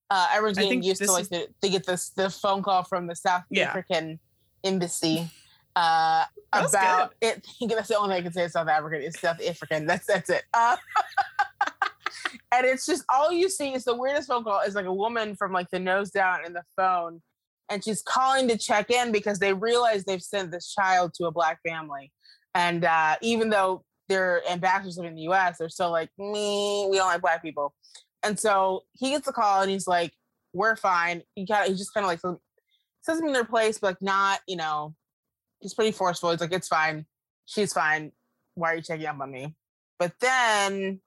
uh, 0.10 0.28
everyone's 0.34 0.58
getting 0.58 0.84
used 0.84 1.02
to 1.04 1.12
like 1.12 1.22
is- 1.24 1.30
the, 1.30 1.48
they 1.62 1.70
get 1.70 1.86
this 1.86 2.10
the 2.10 2.30
phone 2.30 2.62
call 2.64 2.84
from 2.84 3.08
the 3.08 3.16
South 3.16 3.44
Yeah. 3.50 3.70
African 3.70 4.20
embassy 4.66 5.32
uh, 5.76 6.26
That's 6.54 6.74
about 6.74 7.14
it. 7.22 7.44
I 7.48 7.52
think 7.60 7.72
that's 7.72 7.88
the 7.88 7.98
only 7.98 8.16
thing 8.16 8.22
I 8.22 8.24
can 8.24 8.34
say. 8.34 8.48
South 8.48 8.68
African 8.68 9.02
is 9.02 9.20
South 9.20 9.42
African. 9.46 9.86
That's 9.86 10.06
that's 10.06 10.30
it. 10.30 10.44
Uh, 10.54 10.76
and 12.52 12.66
it's 12.66 12.86
just 12.86 13.04
all 13.10 13.32
you 13.32 13.50
see 13.50 13.74
is 13.74 13.86
the 13.86 13.96
weirdest 13.96 14.28
phone 14.28 14.44
call 14.44 14.62
is 14.62 14.76
like 14.76 14.86
a 14.86 14.94
woman 14.94 15.36
from 15.36 15.54
like 15.54 15.70
the 15.70 15.80
nose 15.80 16.12
down 16.12 16.46
in 16.46 16.54
the 16.54 16.64
phone, 16.76 17.22
and 17.70 17.84
she's 17.84 18.02
calling 18.02 18.48
to 18.50 18.58
check 18.58 18.92
in 18.92 19.12
because 19.12 19.40
they 19.40 19.54
realize 19.54 20.04
they've 20.04 20.22
sent 20.22 20.52
this 20.52 20.74
child 20.74 21.14
to 21.16 21.26
a 21.26 21.32
black 21.32 21.60
family, 21.68 22.12
and 22.54 22.84
uh, 22.84 23.16
even 23.22 23.50
though 23.50 23.84
they're 24.10 24.42
ambassadors 24.50 24.98
living 24.98 25.12
in 25.12 25.16
the 25.16 25.24
U.S., 25.24 25.58
they're 25.58 25.70
still 25.70 25.92
like 25.92 26.10
me. 26.18 26.88
We 26.90 26.98
don't 26.98 27.08
like 27.08 27.22
black 27.22 27.42
people, 27.42 27.74
and 28.24 28.38
so 28.38 28.84
he 28.94 29.12
gets 29.12 29.26
the 29.26 29.34
call 29.34 29.62
and 29.62 29.72
he's 29.72 29.88
like, 29.88 30.12
"We're 30.54 30.76
fine." 30.76 31.24
He 31.36 31.46
got 31.46 31.68
he 31.68 31.74
just 31.74 31.94
kind 31.94 32.04
of 32.04 32.10
like 32.10 32.20
says 33.04 33.18
them 33.18 33.28
in 33.28 33.34
their 33.34 33.46
place, 33.46 33.80
but 33.80 33.88
like 33.88 34.02
not 34.02 34.42
you 34.48 34.58
know. 34.58 34.96
He's 35.62 35.74
pretty 35.74 35.92
forceful. 35.92 36.32
He's 36.32 36.42
like, 36.42 36.52
"It's 36.52 36.68
fine. 36.68 37.06
She's 37.46 37.74
fine. 37.74 38.12
Why 38.56 38.74
are 38.74 38.76
you 38.76 38.82
checking 38.82 39.06
up 39.06 39.20
on 39.20 39.32
me?" 39.32 39.56
But 40.00 40.14
then 40.20 41.00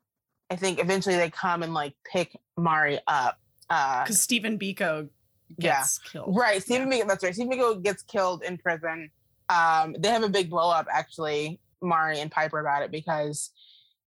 I 0.50 0.56
think 0.56 0.78
eventually 0.80 1.16
they 1.16 1.30
come 1.30 1.62
and 1.62 1.74
like 1.74 1.94
pick 2.10 2.36
Mari 2.56 3.00
up. 3.06 3.38
Uh, 3.70 4.04
Because 4.04 4.20
Stephen 4.20 4.58
Biko 4.58 5.08
Yeah. 5.58 5.78
gets 5.78 5.98
killed. 5.98 6.36
right, 6.36 6.62
Stephen 6.62 6.90
Biko. 6.90 7.06
That's 7.08 7.24
right. 7.24 7.34
Stephen 7.34 7.52
Biko 7.58 7.82
gets 7.82 8.02
killed 8.02 8.42
in 8.44 8.58
prison. 8.58 9.10
Um, 9.48 9.94
they 9.98 10.08
have 10.10 10.22
a 10.22 10.28
big 10.28 10.48
blow 10.50 10.70
up 10.70 10.86
actually, 10.90 11.60
Mari 11.82 12.20
and 12.20 12.30
Piper 12.30 12.60
about 12.60 12.82
it 12.82 12.90
because 12.90 13.50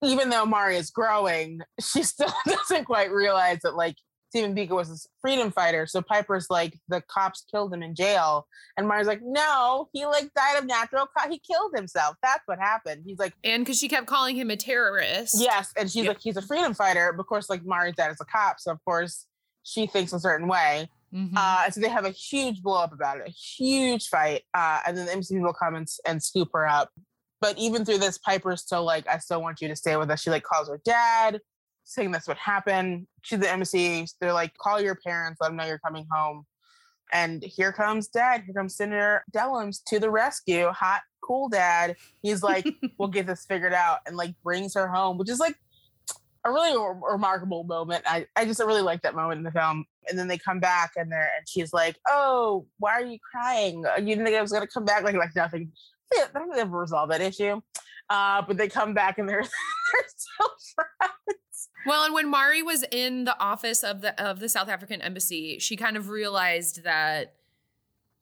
even 0.03 0.31
though 0.31 0.45
Mari 0.45 0.77
is 0.77 0.91
growing, 0.91 1.61
she 1.81 2.03
still 2.13 2.33
doesn't 2.47 2.85
quite 2.87 3.13
realize 3.13 3.61
that 3.63 3.77
like 3.77 3.97
Stephen 4.33 4.55
Biko 4.57 4.71
was 4.71 4.89
a 4.91 4.97
freedom 5.21 5.51
fighter. 5.53 5.87
So 5.87 6.01
Piper's 6.01 6.47
like 6.49 6.79
the 6.89 7.03
cops 7.03 7.45
killed 7.51 7.71
him 7.75 7.83
in 7.83 7.95
jail, 7.95 8.47
and 8.79 8.89
Mari's 8.89 9.07
like, 9.07 9.21
no, 9.23 9.91
he 9.93 10.07
like 10.07 10.33
died 10.35 10.57
of 10.59 10.65
natural. 10.65 11.07
Co- 11.15 11.29
he 11.29 11.39
killed 11.39 11.73
himself. 11.77 12.17
That's 12.23 12.41
what 12.47 12.59
happened. 12.59 13.03
He's 13.05 13.19
like. 13.19 13.35
And 13.45 13.63
because 13.63 13.79
she 13.79 13.89
kept 13.89 14.07
calling 14.07 14.35
him 14.35 14.49
a 14.49 14.57
terrorist. 14.57 15.37
Yes, 15.39 15.71
and 15.77 15.91
she's 15.91 16.05
Yep. 16.05 16.09
like, 16.15 16.21
he's 16.23 16.39
a 16.39 16.43
freedom 16.43 16.73
fighter. 16.73 17.13
But 17.13 17.21
of 17.21 17.27
course, 17.27 17.51
like 17.51 17.63
Mari's 17.67 17.95
dad 17.95 18.11
is 18.11 18.17
a 18.23 18.25
cop, 18.25 18.59
so 18.59 18.71
of 18.73 18.83
course 18.87 19.27
she 19.65 19.87
thinks 19.87 20.15
a 20.15 20.19
certain 20.19 20.49
way. 20.49 20.89
Mhm. 21.15 21.33
Uh, 21.37 21.65
and 21.67 21.75
so 21.75 21.81
they 21.83 21.91
have 21.91 22.07
a 22.07 22.11
huge 22.11 22.63
blow 22.63 22.79
up 22.83 22.95
about 22.95 23.19
it, 23.19 23.29
a 23.29 23.31
huge 23.31 24.09
fight. 24.09 24.45
Uh, 24.55 24.81
and 24.87 24.97
then 24.97 25.05
the 25.05 25.13
MC 25.13 25.35
people 25.35 25.53
come 25.53 25.75
and, 25.75 25.87
and 26.07 26.23
scoop 26.23 26.49
her 26.55 26.67
up. 26.67 26.89
But 27.43 27.59
even 27.59 27.85
through 27.85 27.99
this, 27.99 28.17
Piper's 28.17 28.63
still 28.63 28.83
like, 28.85 29.07
I 29.07 29.19
still 29.19 29.43
want 29.43 29.61
you 29.61 29.69
to 29.69 29.77
stay 29.77 29.95
with 29.99 30.11
us. 30.11 30.23
She 30.23 30.31
like 30.31 30.43
calls 30.43 30.69
her 30.71 30.81
dad, 30.87 31.39
saying 31.85 32.11
that's 32.13 32.29
what 32.29 32.39
happened. 32.39 33.07
to 33.25 33.37
the 33.37 33.51
embassy. 33.51 34.07
They're 34.21 34.33
like, 34.33 34.57
call 34.59 34.81
your 34.81 34.97
parents, 34.97 35.41
let 35.41 35.49
them 35.49 35.57
know 35.57 35.65
you're 35.67 35.79
coming 35.79 36.07
home. 36.11 36.45
And 37.13 37.43
here 37.43 37.73
comes 37.73 38.09
dad. 38.09 38.43
Here 38.47 38.55
comes 38.55 38.75
Senator 38.77 39.23
Dellums 39.33 39.81
to 39.89 39.99
the 39.99 40.11
rescue. 40.11 40.69
Hot, 40.71 41.03
cool 41.23 41.49
dad. 41.49 41.97
He's 42.23 42.43
like, 42.43 42.67
we'll 42.99 43.09
get 43.17 43.27
this 43.27 43.45
figured 43.45 43.75
out 43.75 43.99
and 44.07 44.17
like 44.17 44.35
brings 44.43 44.75
her 44.75 44.89
home, 44.89 45.19
which 45.19 45.29
is 45.29 45.39
like 45.39 45.55
a 46.45 46.51
really 46.51 46.77
re- 46.77 47.01
remarkable 47.13 47.65
moment. 47.65 48.03
I, 48.07 48.27
I 48.35 48.45
just 48.47 48.61
really 48.61 48.81
like 48.83 49.03
that 49.03 49.15
moment 49.15 49.39
in 49.39 49.45
the 49.45 49.53
film. 49.53 49.85
And 50.09 50.19
then 50.19 50.27
they 50.27 50.39
come 50.39 50.59
back 50.59 50.93
and 50.97 51.13
they're 51.13 51.31
and 51.37 51.47
she's 51.49 51.73
like, 51.73 51.97
"Oh, 52.09 52.67
why 52.79 52.93
are 52.95 53.05
you 53.05 53.19
crying? 53.31 53.85
Uh, 53.87 53.99
You 54.01 54.07
didn't 54.07 54.25
think 54.25 54.37
I 54.37 54.43
was 54.43 54.51
gonna 54.51 54.67
come 54.67 54.85
back 54.85 55.05
like 55.05 55.15
like 55.15 55.37
nothing." 55.37 55.71
I 56.15 56.27
don't 56.35 56.45
think 56.49 56.57
they've 56.57 56.69
resolved 56.73 57.13
that 57.13 57.21
issue. 57.21 57.61
Uh, 58.11 58.43
but 58.43 58.57
they 58.57 58.69
come 58.69 58.95
back 58.95 59.19
and 59.19 59.29
they're 59.29 59.43
they're 59.93 60.09
still 60.09 60.49
friends. 60.75 61.39
Well, 61.87 62.05
and 62.05 62.15
when 62.15 62.29
Mari 62.31 62.63
was 62.63 62.85
in 62.91 63.25
the 63.25 63.39
office 63.41 63.83
of 63.83 64.01
the 64.01 64.21
of 64.23 64.39
the 64.41 64.49
South 64.49 64.69
African 64.69 65.01
embassy, 65.03 65.59
she 65.59 65.77
kind 65.77 65.97
of 65.97 66.09
realized 66.09 66.85
that 66.85 67.35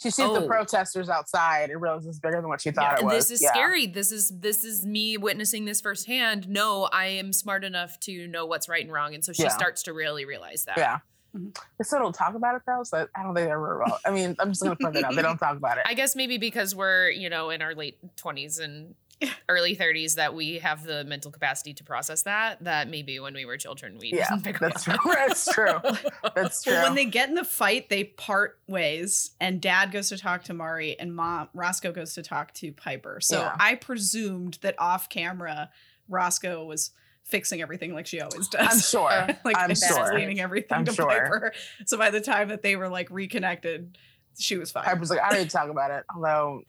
She 0.02 0.10
sees 0.10 0.32
the 0.32 0.44
Oh. 0.44 0.46
protesters 0.46 1.10
outside 1.10 1.68
and 1.68 1.78
realizes 1.82 2.08
it's 2.08 2.18
bigger 2.18 2.36
than 2.40 2.48
what 2.48 2.62
she 2.62 2.70
thought 2.70 3.00
it 3.00 3.04
was. 3.04 3.28
this 3.28 3.30
is 3.32 3.42
Yeah. 3.42 3.50
scary. 3.50 3.86
This 3.86 4.10
is 4.10 4.30
this 4.40 4.64
is 4.64 4.86
me 4.86 5.18
witnessing 5.18 5.66
this 5.66 5.82
firsthand. 5.82 6.48
No, 6.48 6.84
I 6.84 7.06
am 7.06 7.34
smart 7.34 7.64
enough 7.64 8.00
to 8.00 8.26
know 8.26 8.46
what's 8.46 8.66
right 8.66 8.82
and 8.82 8.90
wrong, 8.90 9.14
and 9.14 9.22
so 9.22 9.34
she 9.34 9.42
Yeah. 9.42 9.50
starts 9.50 9.82
to 9.82 9.92
really 9.92 10.24
realize 10.24 10.64
that. 10.64 10.78
Yeah. 10.78 11.00
Mhm. 11.36 11.54
They 11.78 11.84
still 11.84 11.98
don't 11.98 12.14
talk 12.14 12.34
about 12.34 12.54
it 12.56 12.62
though, 12.66 12.82
so 12.82 13.06
I 13.14 13.22
don't 13.22 13.34
think 13.34 13.46
they 13.46 13.52
ever 13.52 13.78
will. 13.84 13.98
I 14.06 14.10
mean, 14.10 14.34
I'm 14.38 14.48
just 14.48 14.62
gonna 14.62 14.74
point 14.74 14.94
that 14.94 15.04
out. 15.04 15.14
They 15.14 15.20
don't 15.22 15.36
talk 15.46 15.58
about 15.58 15.76
it. 15.76 15.84
I 15.86 15.92
guess 15.92 16.16
maybe 16.16 16.38
because 16.38 16.74
we're, 16.74 17.10
you 17.10 17.28
know, 17.28 17.50
in 17.50 17.60
our 17.60 17.74
late 17.74 17.98
20s 18.16 18.58
and 18.58 18.94
early 19.48 19.76
30s 19.76 20.14
that 20.14 20.34
we 20.34 20.58
have 20.58 20.84
the 20.84 21.04
mental 21.04 21.30
capacity 21.30 21.74
to 21.74 21.84
process 21.84 22.22
that, 22.22 22.62
that 22.64 22.88
maybe 22.88 23.20
when 23.20 23.34
we 23.34 23.44
were 23.44 23.56
children 23.56 23.98
we 23.98 24.12
yeah, 24.12 24.28
didn't 24.28 24.44
pick 24.44 24.58
that's 24.58 24.88
up 24.88 25.00
true. 25.00 25.10
on. 25.10 25.16
That's 25.28 25.52
true. 25.52 25.78
That's 26.34 26.62
true. 26.62 26.72
Well, 26.72 26.84
when 26.84 26.94
they 26.94 27.04
get 27.04 27.28
in 27.28 27.34
the 27.34 27.44
fight, 27.44 27.88
they 27.88 28.04
part 28.04 28.58
ways, 28.66 29.32
and 29.40 29.60
Dad 29.60 29.92
goes 29.92 30.08
to 30.08 30.18
talk 30.18 30.44
to 30.44 30.54
Mari, 30.54 30.98
and 30.98 31.14
Mom 31.14 31.48
Roscoe 31.54 31.92
goes 31.92 32.14
to 32.14 32.22
talk 32.22 32.54
to 32.54 32.72
Piper. 32.72 33.20
So 33.20 33.40
Yeah. 33.40 33.56
I 33.58 33.74
presumed 33.74 34.58
that 34.62 34.74
off 34.78 35.08
camera, 35.08 35.70
Roscoe 36.08 36.64
was 36.64 36.90
fixing 37.24 37.62
everything 37.62 37.94
like 37.94 38.06
she 38.06 38.20
always 38.20 38.48
does. 38.48 38.72
I'm 38.72 38.78
sure. 38.80 39.28
like 39.44 39.56
I'm 39.56 39.74
sure. 39.74 40.00
explaining 40.00 40.40
everything 40.40 40.78
I'm 40.78 40.84
to 40.84 40.92
sure. 40.92 41.06
Piper. 41.06 41.52
So 41.86 41.96
by 41.96 42.10
the 42.10 42.20
time 42.20 42.48
that 42.48 42.62
they 42.62 42.76
were 42.76 42.88
like 42.88 43.10
reconnected, 43.10 43.96
she 44.38 44.56
was 44.56 44.70
fine. 44.70 44.84
Piper's 44.84 45.10
like, 45.10 45.20
I 45.20 45.30
didn't 45.30 45.50
talk 45.50 45.68
about 45.68 45.90
it, 45.90 46.04
although 46.14 46.62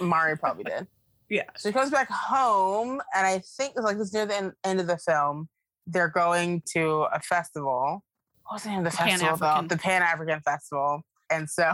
Mari 0.00 0.36
probably 0.38 0.64
did. 0.64 0.86
Yeah. 1.30 1.44
So 1.56 1.68
he 1.68 1.72
comes 1.72 1.90
back 1.90 2.10
home, 2.10 3.00
and 3.16 3.26
I 3.26 3.38
think 3.56 3.74
it's 3.76 3.84
like 3.84 3.96
this 3.96 4.12
near 4.12 4.26
the 4.26 4.36
end, 4.36 4.52
end 4.64 4.80
of 4.80 4.88
the 4.88 4.98
film. 4.98 5.48
They're 5.86 6.08
going 6.08 6.62
to 6.72 7.06
a 7.12 7.20
festival. 7.20 8.02
What 8.44 8.54
was 8.54 8.64
the 8.64 8.70
name 8.70 8.78
of 8.80 8.84
the 8.84 8.90
festival? 8.90 9.38
Pan-African. 9.38 9.68
The 9.68 9.76
Pan 9.78 10.02
African 10.02 10.40
Festival. 10.40 11.02
And 11.30 11.48
so, 11.48 11.72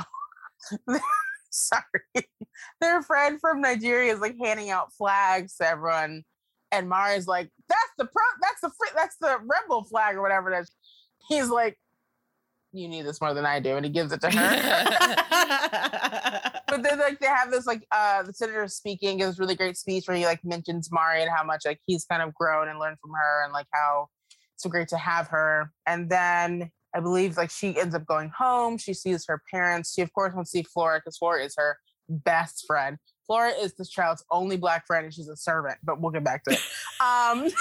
sorry, 1.50 2.28
their 2.82 3.02
friend 3.02 3.40
from 3.40 3.62
Nigeria 3.62 4.12
is 4.12 4.20
like 4.20 4.36
handing 4.38 4.68
out 4.68 4.92
flags 4.92 5.56
to 5.56 5.66
everyone, 5.66 6.24
and 6.70 6.88
Mari's 6.88 7.26
like, 7.26 7.50
"That's 7.68 7.92
the 7.96 8.04
pro, 8.04 8.24
that's 8.42 8.60
the 8.60 8.68
fr- 8.68 8.94
that's 8.94 9.16
the 9.20 9.38
rebel 9.42 9.84
flag 9.84 10.16
or 10.16 10.22
whatever 10.22 10.52
it 10.52 10.60
is." 10.60 10.70
He's 11.28 11.48
like, 11.48 11.78
"You 12.76 12.88
need 12.88 13.02
this 13.02 13.20
more 13.20 13.34
than 13.34 13.46
I 13.46 13.60
do," 13.60 13.76
and 13.76 13.84
he 13.84 13.90
gives 13.90 14.12
it 14.12 14.20
to 14.20 14.30
her. 14.30 15.26
but 16.68 16.82
then 16.82 16.98
like 16.98 17.18
they 17.18 17.26
have 17.26 17.50
this 17.50 17.66
like 17.66 17.86
uh 17.90 18.22
the 18.22 18.32
senator 18.32 18.66
speaking 18.68 19.18
gives 19.18 19.38
a 19.38 19.40
really 19.40 19.54
great 19.54 19.76
speech 19.76 20.06
where 20.06 20.16
he 20.16 20.26
like 20.26 20.44
mentions 20.44 20.90
Mari 20.92 21.22
and 21.22 21.30
how 21.34 21.44
much 21.44 21.62
like 21.64 21.80
he's 21.86 22.04
kind 22.04 22.22
of 22.22 22.34
grown 22.34 22.68
and 22.68 22.78
learned 22.78 22.98
from 23.00 23.12
her 23.12 23.44
and 23.44 23.52
like 23.52 23.66
how 23.72 24.08
it's 24.54 24.62
so 24.62 24.70
great 24.70 24.88
to 24.88 24.96
have 24.96 25.28
her. 25.28 25.72
And 25.86 26.10
then 26.10 26.70
I 26.94 27.00
believe 27.00 27.36
like 27.36 27.50
she 27.50 27.78
ends 27.78 27.94
up 27.94 28.06
going 28.06 28.30
home. 28.36 28.78
She 28.78 28.94
sees 28.94 29.24
her 29.28 29.42
parents. 29.50 29.94
She 29.94 30.02
of 30.02 30.12
course 30.12 30.34
wants 30.34 30.50
to 30.52 30.58
see 30.58 30.62
Flora 30.64 30.98
because 30.98 31.18
Flora 31.18 31.44
is 31.44 31.54
her 31.56 31.78
best 32.08 32.64
friend. 32.66 32.96
Flora 33.26 33.50
is 33.50 33.74
this 33.74 33.88
child's 33.88 34.24
only 34.30 34.56
black 34.56 34.86
friend 34.86 35.04
and 35.04 35.12
she's 35.12 35.28
a 35.28 35.36
servant, 35.36 35.78
but 35.82 36.00
we'll 36.00 36.12
get 36.12 36.24
back 36.24 36.44
to 36.44 36.52
it. 36.52 36.60
Um 36.98 37.50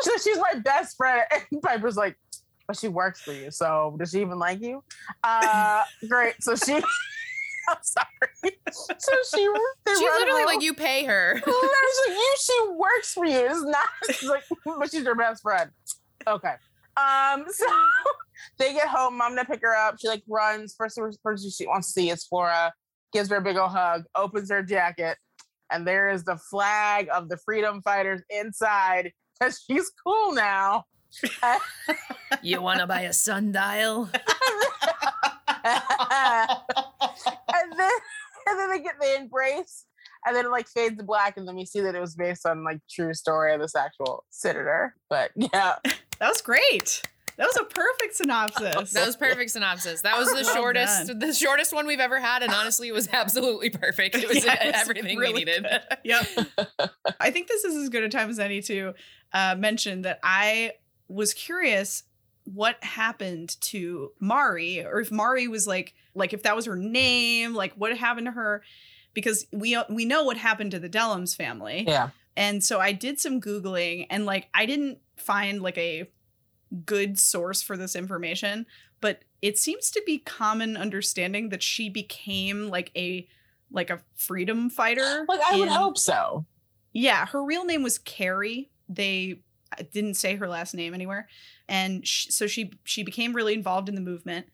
so 0.00 0.10
she's 0.22 0.38
my 0.38 0.54
best 0.60 0.96
friend. 0.96 1.22
And 1.30 1.62
Piper's 1.62 1.96
like, 1.96 2.16
but 2.68 2.76
she 2.76 2.86
works 2.86 3.22
for 3.22 3.32
you. 3.32 3.50
So 3.50 3.96
does 3.98 4.12
she 4.12 4.20
even 4.20 4.38
like 4.38 4.60
you? 4.60 4.84
Uh 5.24 5.82
great. 6.08 6.34
So 6.40 6.54
she 6.54 6.74
I'm 7.68 7.76
sorry. 7.82 8.56
So 8.70 9.14
she 9.30 9.48
they 9.84 9.94
She 9.94 10.06
run 10.06 10.20
literally 10.20 10.44
like 10.44 10.62
you 10.62 10.74
pay 10.74 11.04
her. 11.04 11.34
Literally, 11.46 12.08
you 12.08 12.36
she 12.40 12.68
works 12.70 13.12
for 13.12 13.26
you. 13.26 13.46
It's 13.46 13.62
not 13.62 13.88
she's 14.10 14.28
like, 14.28 14.44
but 14.64 14.90
she's 14.90 15.04
your 15.04 15.14
best 15.14 15.42
friend. 15.42 15.70
Okay. 16.26 16.54
Um, 16.96 17.44
so 17.48 17.66
they 18.58 18.72
get 18.72 18.88
home, 18.88 19.18
mom 19.18 19.36
to 19.36 19.44
pick 19.44 19.60
her 19.60 19.76
up. 19.76 19.96
She 20.00 20.08
like 20.08 20.22
runs. 20.28 20.74
First 20.76 20.98
person 21.22 21.50
she 21.50 21.66
wants 21.66 21.88
to 21.88 21.92
see 21.92 22.10
is 22.10 22.24
Flora, 22.24 22.72
gives 23.12 23.28
her 23.28 23.36
a 23.36 23.42
big 23.42 23.56
old 23.56 23.70
hug, 23.70 24.04
opens 24.16 24.50
her 24.50 24.62
jacket, 24.62 25.18
and 25.70 25.86
there 25.86 26.08
is 26.08 26.24
the 26.24 26.38
flag 26.50 27.08
of 27.12 27.28
the 27.28 27.36
freedom 27.44 27.82
fighters 27.82 28.22
inside. 28.30 29.12
Cause 29.42 29.62
she's 29.64 29.90
cool 30.04 30.32
now. 30.32 30.84
You 32.42 32.62
want 32.62 32.80
to 32.80 32.86
buy 32.86 33.02
a 33.02 33.12
sundial? 33.12 34.08
and 35.64 37.72
then 37.76 37.90
and 38.46 38.58
then 38.58 38.70
they 38.70 38.80
get 38.80 38.94
they 39.00 39.16
embrace 39.16 39.84
and 40.26 40.34
then 40.34 40.46
it 40.46 40.50
like 40.50 40.68
fades 40.68 40.96
to 40.96 41.04
black 41.04 41.36
and 41.36 41.46
then 41.46 41.56
we 41.56 41.64
see 41.64 41.80
that 41.80 41.94
it 41.94 42.00
was 42.00 42.14
based 42.14 42.46
on 42.46 42.64
like 42.64 42.78
true 42.90 43.14
story 43.14 43.54
of 43.54 43.60
this 43.60 43.74
actual 43.76 44.24
senator 44.30 44.94
but 45.10 45.30
yeah 45.36 45.74
that 45.84 46.28
was 46.28 46.40
great. 46.40 47.02
That 47.36 47.46
was 47.46 47.56
a 47.56 47.64
perfect 47.72 48.16
synopsis. 48.16 48.90
That 48.90 49.06
was 49.06 49.14
perfect 49.14 49.52
synopsis. 49.52 50.02
That 50.02 50.18
was 50.18 50.26
the 50.28 50.42
Well 50.42 50.54
shortest, 50.56 51.06
done. 51.06 51.20
the 51.20 51.32
shortest 51.32 51.72
one 51.72 51.86
we've 51.86 52.00
ever 52.00 52.18
had, 52.18 52.42
and 52.42 52.52
honestly, 52.52 52.88
it 52.88 52.92
was 52.92 53.08
absolutely 53.12 53.70
perfect. 53.70 54.16
It 54.16 54.26
was 54.26 54.38
Yeah, 54.44 54.60
it 54.60 54.72
was 54.72 54.82
everything 54.82 55.16
really 55.18 55.34
we 55.34 55.38
needed. 55.44 55.62
good. 55.62 55.80
Yep. 56.02 56.26
I 57.20 57.30
think 57.30 57.46
this 57.46 57.62
is 57.62 57.76
as 57.76 57.90
good 57.90 58.02
a 58.02 58.08
time 58.08 58.28
as 58.28 58.40
any 58.40 58.60
to 58.62 58.92
uh, 59.32 59.54
mention 59.56 60.02
that 60.02 60.18
I 60.24 60.72
was 61.08 61.34
curious 61.34 62.04
what 62.44 62.82
happened 62.82 63.60
to 63.60 64.12
Mari, 64.20 64.84
or 64.84 65.00
if 65.00 65.10
Mari 65.10 65.48
was 65.48 65.66
like, 65.66 65.94
like 66.14 66.32
if 66.32 66.42
that 66.44 66.56
was 66.56 66.66
her 66.66 66.76
name, 66.76 67.54
like 67.54 67.74
what 67.74 67.96
happened 67.96 68.26
to 68.26 68.32
her, 68.32 68.62
because 69.14 69.46
we 69.52 69.74
uh, 69.74 69.84
we 69.90 70.04
know 70.04 70.24
what 70.24 70.36
happened 70.36 70.70
to 70.72 70.78
the 70.78 70.88
Dellums 70.88 71.36
family, 71.36 71.84
yeah 71.86 72.10
and 72.36 72.62
so 72.62 72.78
I 72.78 72.92
did 72.92 73.18
some 73.18 73.40
googling, 73.40 74.06
and 74.10 74.24
like 74.24 74.48
I 74.54 74.64
didn't 74.64 74.98
find 75.16 75.60
like 75.60 75.76
a 75.76 76.08
good 76.86 77.18
source 77.18 77.62
for 77.62 77.76
this 77.76 77.96
information, 77.96 78.66
but 79.00 79.22
it 79.42 79.58
seems 79.58 79.90
to 79.90 80.02
be 80.06 80.18
common 80.18 80.76
understanding 80.76 81.48
that 81.48 81.62
she 81.62 81.88
became 81.88 82.68
like 82.68 82.90
a 82.96 83.26
like 83.70 83.90
a 83.90 84.00
freedom 84.14 84.70
fighter. 84.70 85.26
like 85.28 85.40
i 85.50 85.58
would 85.58 85.68
hope 85.68 85.98
so 85.98 86.46
yeah, 86.92 87.26
her 87.26 87.44
real 87.44 87.64
name 87.64 87.82
was 87.82 87.98
Carrie. 87.98 88.70
They 88.88 89.40
uh, 89.72 89.82
didn't 89.92 90.14
say 90.14 90.36
her 90.36 90.48
last 90.48 90.74
name 90.74 90.94
anywhere, 90.94 91.28
and 91.68 92.06
sh- 92.06 92.28
so 92.30 92.46
she 92.46 92.72
she 92.84 93.02
became 93.02 93.34
really 93.34 93.54
involved 93.54 93.88
in 93.88 93.94
the 93.94 94.00
movement. 94.00 94.46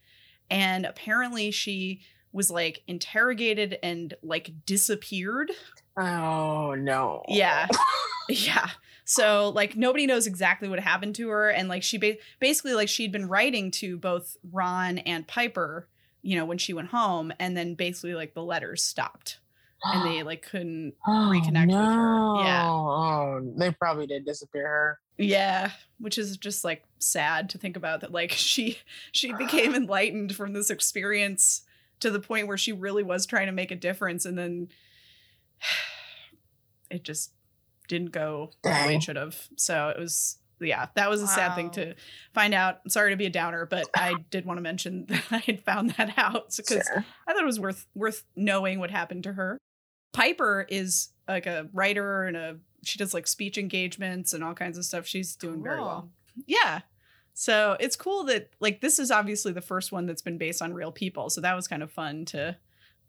And 0.50 0.85
apparently, 0.85 1.50
she 1.50 2.03
was 2.33 2.50
like 2.50 2.83
interrogated 2.87 3.79
and 3.83 4.14
like 4.22 4.53
disappeared. 4.66 5.50
oh 5.96 6.74
no 6.74 7.22
Yeah, 7.29 7.68
yeah. 8.29 8.70
So 9.05 9.50
like 9.55 9.77
nobody 9.77 10.07
knows 10.07 10.27
exactly 10.27 10.68
what 10.68 10.81
happened 10.81 11.14
to 11.16 11.29
her, 11.29 11.50
and 11.50 11.68
like 11.68 11.83
she 11.83 11.98
ba- 11.98 12.16
basically 12.40 12.74
like 12.74 12.88
she'd 12.88 13.12
been 13.12 13.29
writing 13.29 13.70
to 13.72 13.96
both 13.98 14.37
Ron 14.50 14.98
and 14.98 15.27
Piper, 15.27 15.88
you 16.22 16.37
know, 16.37 16.44
when 16.44 16.59
she 16.59 16.72
went 16.74 16.88
home, 16.88 17.33
and 17.38 17.57
then 17.57 17.74
basically 17.74 18.14
like 18.14 18.35
the 18.35 18.42
letters 18.42 18.83
stopped, 18.83 19.38
and 19.85 20.05
they 20.07 20.23
like 20.25 20.42
couldn't 20.42 20.94
oh, 21.07 21.31
reconnect 21.33 21.66
with 21.66 21.77
her. 21.77 22.44
Yeah. 22.44 22.68
oh 22.68 23.53
they 23.57 23.70
probably 23.73 24.07
did 24.07 24.25
disappear 24.25 24.66
her 24.66 25.01
Yeah, 25.18 25.70
which 25.99 26.18
is 26.18 26.37
just 26.37 26.64
like 26.64 26.85
sad 26.99 27.51
to 27.51 27.59
think 27.59 27.77
about 27.77 28.01
that 28.01 28.12
like 28.12 28.31
she 28.37 28.79
she 29.12 29.33
became 29.33 29.75
enlightened 29.77 30.35
from 30.35 30.53
this 30.53 30.70
experience 30.70 31.62
to 32.01 32.11
the 32.11 32.20
point 32.20 32.47
where 32.49 32.59
she 32.59 32.73
really 32.73 33.03
was 33.03 33.27
trying 33.27 33.47
to 33.47 33.53
make 33.53 33.70
a 33.70 33.77
difference 33.77 34.25
and 34.25 34.38
then 34.38 34.68
it 36.90 37.03
just 37.05 37.33
didn't 37.88 38.12
go 38.12 38.51
the 38.62 38.70
way 38.70 38.97
it 38.97 39.03
should 39.03 39.16
have. 39.16 39.49
So 39.57 39.88
it 39.88 39.99
was 39.99 40.38
yeah, 40.61 40.87
that 40.94 41.11
was 41.11 41.20
a 41.20 41.27
sad 41.27 41.55
thing 41.55 41.70
to 41.70 41.94
find 42.33 42.55
out. 42.55 42.81
Sorry 42.88 43.11
to 43.11 43.16
be 43.16 43.27
a 43.27 43.31
downer, 43.31 43.66
but 43.66 43.87
I 43.97 44.15
did 44.31 44.46
want 44.46 44.58
to 44.58 44.63
mention 44.63 45.06
that 45.08 45.25
I 45.31 45.38
had 45.38 45.65
found 45.65 45.90
that 45.92 46.15
out 46.17 46.54
because 46.56 46.87
Sure. 46.87 47.04
I 47.27 47.33
thought 47.33 47.42
it 47.42 47.46
was 47.46 47.61
worth 47.61 47.87
worth 47.94 48.25
knowing 48.37 48.79
what 48.79 48.90
happened 48.90 49.25
to 49.25 49.33
her. 49.35 49.58
Piper 50.15 50.65
is 50.71 51.10
like 51.29 51.46
a 51.46 51.69
writer 51.75 52.25
and 52.25 52.37
a 52.37 52.56
she 52.83 52.98
does 52.98 53.12
like 53.12 53.27
speech 53.27 53.58
engagements 53.58 54.33
and 54.33 54.44
all 54.44 54.54
kinds 54.54 54.79
of 54.79 54.85
stuff. 54.85 55.06
She's 55.06 55.37
doing 55.37 55.62
very 55.62 55.81
well. 55.81 56.08
Yeah. 56.46 56.81
So 57.35 57.77
it's 57.81 57.96
cool 57.96 58.25
that 58.25 58.50
like 58.60 58.81
this 58.81 58.98
is 58.98 59.10
obviously 59.10 59.52
the 59.52 59.60
first 59.60 59.90
one 59.92 60.06
that's 60.06 60.23
been 60.23 60.38
based 60.38 60.62
on 60.62 60.73
real 60.73 60.92
people. 60.92 61.31
So 61.31 61.40
that 61.40 61.56
was 61.56 61.69
kind 61.69 61.83
of 61.83 61.90
fun 61.90 62.25
to 62.27 62.56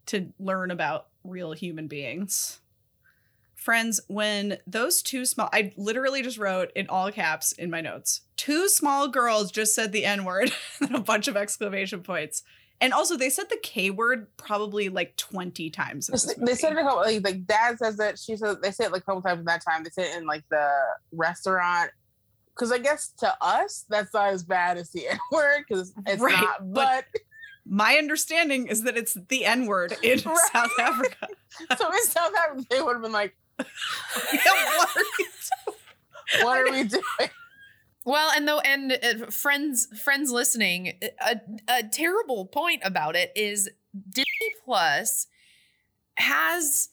to 0.08 0.34
learn 0.39 0.72
about 0.72 1.08
real 1.24 1.53
human 1.53 1.88
beings. 1.88 2.60
Friends, 3.53 3.99
when 4.08 4.58
those 4.68 5.01
two 5.01 5.26
small 5.26 5.49
I 5.53 5.74
literally 5.78 6.22
just 6.22 6.38
wrote 6.38 6.72
in 6.76 6.88
all 6.88 7.12
caps 7.12 7.51
in 7.51 7.70
my 7.70 7.82
notes. 7.82 8.22
Two 8.36 8.68
small 8.68 9.08
girls 9.08 9.51
just 9.51 9.76
said 9.76 9.91
the 9.91 10.06
N-word 10.06 10.51
and 10.82 10.95
a 10.95 10.99
bunch 10.99 11.28
of 11.28 11.38
exclamation 11.38 12.01
points. 12.01 12.43
And 12.82 12.93
also 12.93 13.15
they 13.17 13.30
said 13.30 13.45
the 13.49 13.57
K 13.63 13.89
word 13.89 14.28
probably 14.38 14.89
like 14.89 15.15
20 15.17 15.69
times. 15.69 16.07
They 16.07 16.55
said 16.55 16.73
it 16.73 16.78
a 16.78 16.82
couple, 16.84 16.97
like, 16.97 17.23
like 17.23 17.45
dad 17.47 17.78
says 17.80 17.97
that 17.97 18.19
she 18.19 18.36
said 18.36 18.57
they 18.61 18.71
say 18.71 18.86
it 18.86 18.91
like 18.91 19.01
a 19.03 19.05
couple 19.05 19.21
times 19.21 19.39
in 19.39 19.45
that 19.45 19.63
time. 19.67 19.84
They 19.84 19.89
say 19.91 20.11
it 20.11 20.17
in 20.17 20.26
like 20.28 20.43
the 20.49 20.69
restaurant 21.13 21.91
because 22.53 22.71
I 22.71 22.78
guess 22.80 23.13
to 23.19 23.34
us 23.41 23.86
that's 23.89 24.13
not 24.13 24.28
as 24.34 24.43
bad 24.43 24.78
as 24.78 24.91
the 24.91 25.07
N 25.09 25.17
word 25.32 25.63
because 25.67 25.93
it's 26.05 26.21
Right, 26.21 26.34
not. 26.34 26.73
but- 26.73 27.05
But 27.13 27.21
My 27.67 27.95
understanding 27.95 28.67
is 28.67 28.84
that 28.84 28.95
it's 28.97 29.17
the 29.30 29.45
N 29.45 29.65
word 29.67 29.93
in 30.03 30.19
Right. 30.19 30.38
South 30.53 30.71
Africa. 30.80 31.28
so 31.78 31.91
in 31.91 32.03
South 32.03 32.32
Africa 32.43 32.65
they 32.69 32.82
would 32.82 32.93
have 32.93 33.01
been 33.01 33.11
like, 33.13 33.36
Yeah, 33.59 33.65
what 34.78 34.89
are 34.97 36.43
"What 36.43 36.57
are 36.59 36.71
we 36.71 36.84
doing?" 36.84 37.03
Well, 38.06 38.32
and 38.36 38.47
though, 38.47 38.60
and 38.60 38.91
uh, 38.93 39.26
friends, 39.32 39.88
friends 40.01 40.32
listening, 40.32 40.93
a, 41.20 41.41
a 41.68 41.84
terrible 41.84 42.45
point 42.45 42.82
about 42.86 43.16
it 43.16 43.32
is 43.36 43.70
Disney 44.10 44.26
Plus 44.64 45.28
has 46.18 46.89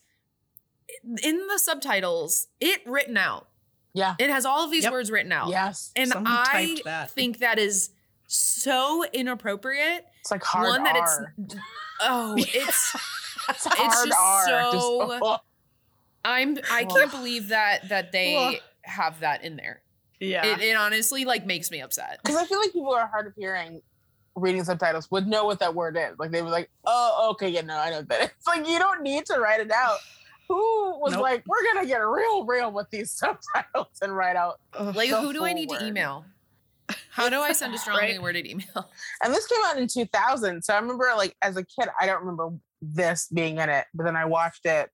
in 1.22 1.46
the 1.48 1.58
subtitles 1.58 2.48
it 2.60 2.80
written 2.86 3.16
out. 3.16 3.48
Yeah. 3.94 4.14
It 4.18 4.30
has 4.30 4.46
all 4.46 4.64
of 4.64 4.70
these 4.70 4.84
Yep. 4.84 4.92
words 4.92 5.10
written 5.10 5.32
out. 5.32 5.48
Yes, 5.50 5.92
And 5.94 6.12
I 6.16 6.76
that. 6.84 7.10
think 7.10 7.38
that 7.40 7.58
is 7.58 7.90
so 8.26 9.04
inappropriate. 9.12 10.06
it's 10.20 10.30
like 10.30 10.42
hard 10.42 10.68
One 10.68 10.84
that 10.84 10.96
R. 10.96 11.34
it's 11.38 11.54
oh, 12.00 12.34
it's 12.36 12.94
It's 13.50 13.66
hard 13.66 14.08
just 14.08 14.18
R. 14.18 14.44
so- 14.46 14.72
Just, 14.72 14.86
oh. 15.22 15.38
I'm 16.24 16.56
I 16.70 16.84
can't 16.84 17.10
believe 17.10 17.48
that 17.48 17.88
that 17.90 18.12
they 18.12 18.60
have 18.82 19.20
that 19.20 19.42
in 19.44 19.56
there. 19.56 19.82
Yeah. 20.22 20.46
It, 20.46 20.60
it 20.62 20.76
honestly 20.76 21.24
like 21.24 21.44
makes 21.46 21.70
me 21.70 21.80
upset. 21.80 22.20
Because 22.22 22.36
I 22.36 22.44
feel 22.46 22.58
like 22.60 22.72
people 22.72 22.86
who 22.86 22.92
are 22.92 23.06
hard 23.08 23.26
of 23.26 23.34
hearing 23.36 23.82
reading 24.36 24.64
subtitles 24.64 25.10
would 25.10 25.26
know 25.26 25.44
what 25.44 25.58
that 25.58 25.74
word 25.74 25.96
is. 25.98 26.18
Like 26.18 26.30
they 26.30 26.42
were 26.42 26.48
like, 26.48 26.70
oh, 26.86 27.28
okay, 27.32 27.48
yeah, 27.48 27.62
no, 27.62 27.76
I 27.76 27.90
know 27.90 28.02
that. 28.02 28.32
It's 28.38 28.46
like 28.46 28.66
you 28.68 28.78
don't 28.78 29.02
need 29.02 29.26
to 29.26 29.38
write 29.40 29.60
it 29.60 29.70
out. 29.70 29.98
Who 30.48 30.98
was 31.00 31.12
Nope. 31.12 31.22
like, 31.22 31.44
we're 31.46 31.62
gonna 31.74 31.86
get 31.86 31.98
real 31.98 32.44
real 32.44 32.70
with 32.72 32.88
these 32.90 33.10
subtitles 33.20 33.88
and 34.00 34.16
write 34.16 34.36
out. 34.36 34.60
Ugh. 34.74 34.94
Like, 34.94 35.08
who 35.10 35.32
do 35.32 35.44
I 35.44 35.48
full 35.50 35.54
need 35.54 35.68
to 35.70 35.84
email? 35.84 36.24
How 37.10 37.28
do 37.28 37.40
I 37.40 37.52
send 37.52 37.74
a 37.74 37.78
strongly 37.78 38.12
Right. 38.12 38.22
worded 38.22 38.46
email? 38.46 38.90
And 39.22 39.32
this 39.34 39.46
came 39.46 39.60
out 39.64 39.78
in 39.78 39.86
2000. 39.88 40.62
So 40.62 40.74
I 40.74 40.78
remember, 40.78 41.10
like, 41.16 41.34
as 41.42 41.56
a 41.56 41.64
kid, 41.64 41.88
I 41.98 42.06
don't 42.06 42.20
remember 42.20 42.50
this 42.82 43.28
being 43.32 43.58
in 43.58 43.68
it, 43.70 43.86
but 43.94 44.04
then 44.04 44.16
I 44.16 44.24
watched 44.26 44.66
it 44.66 44.90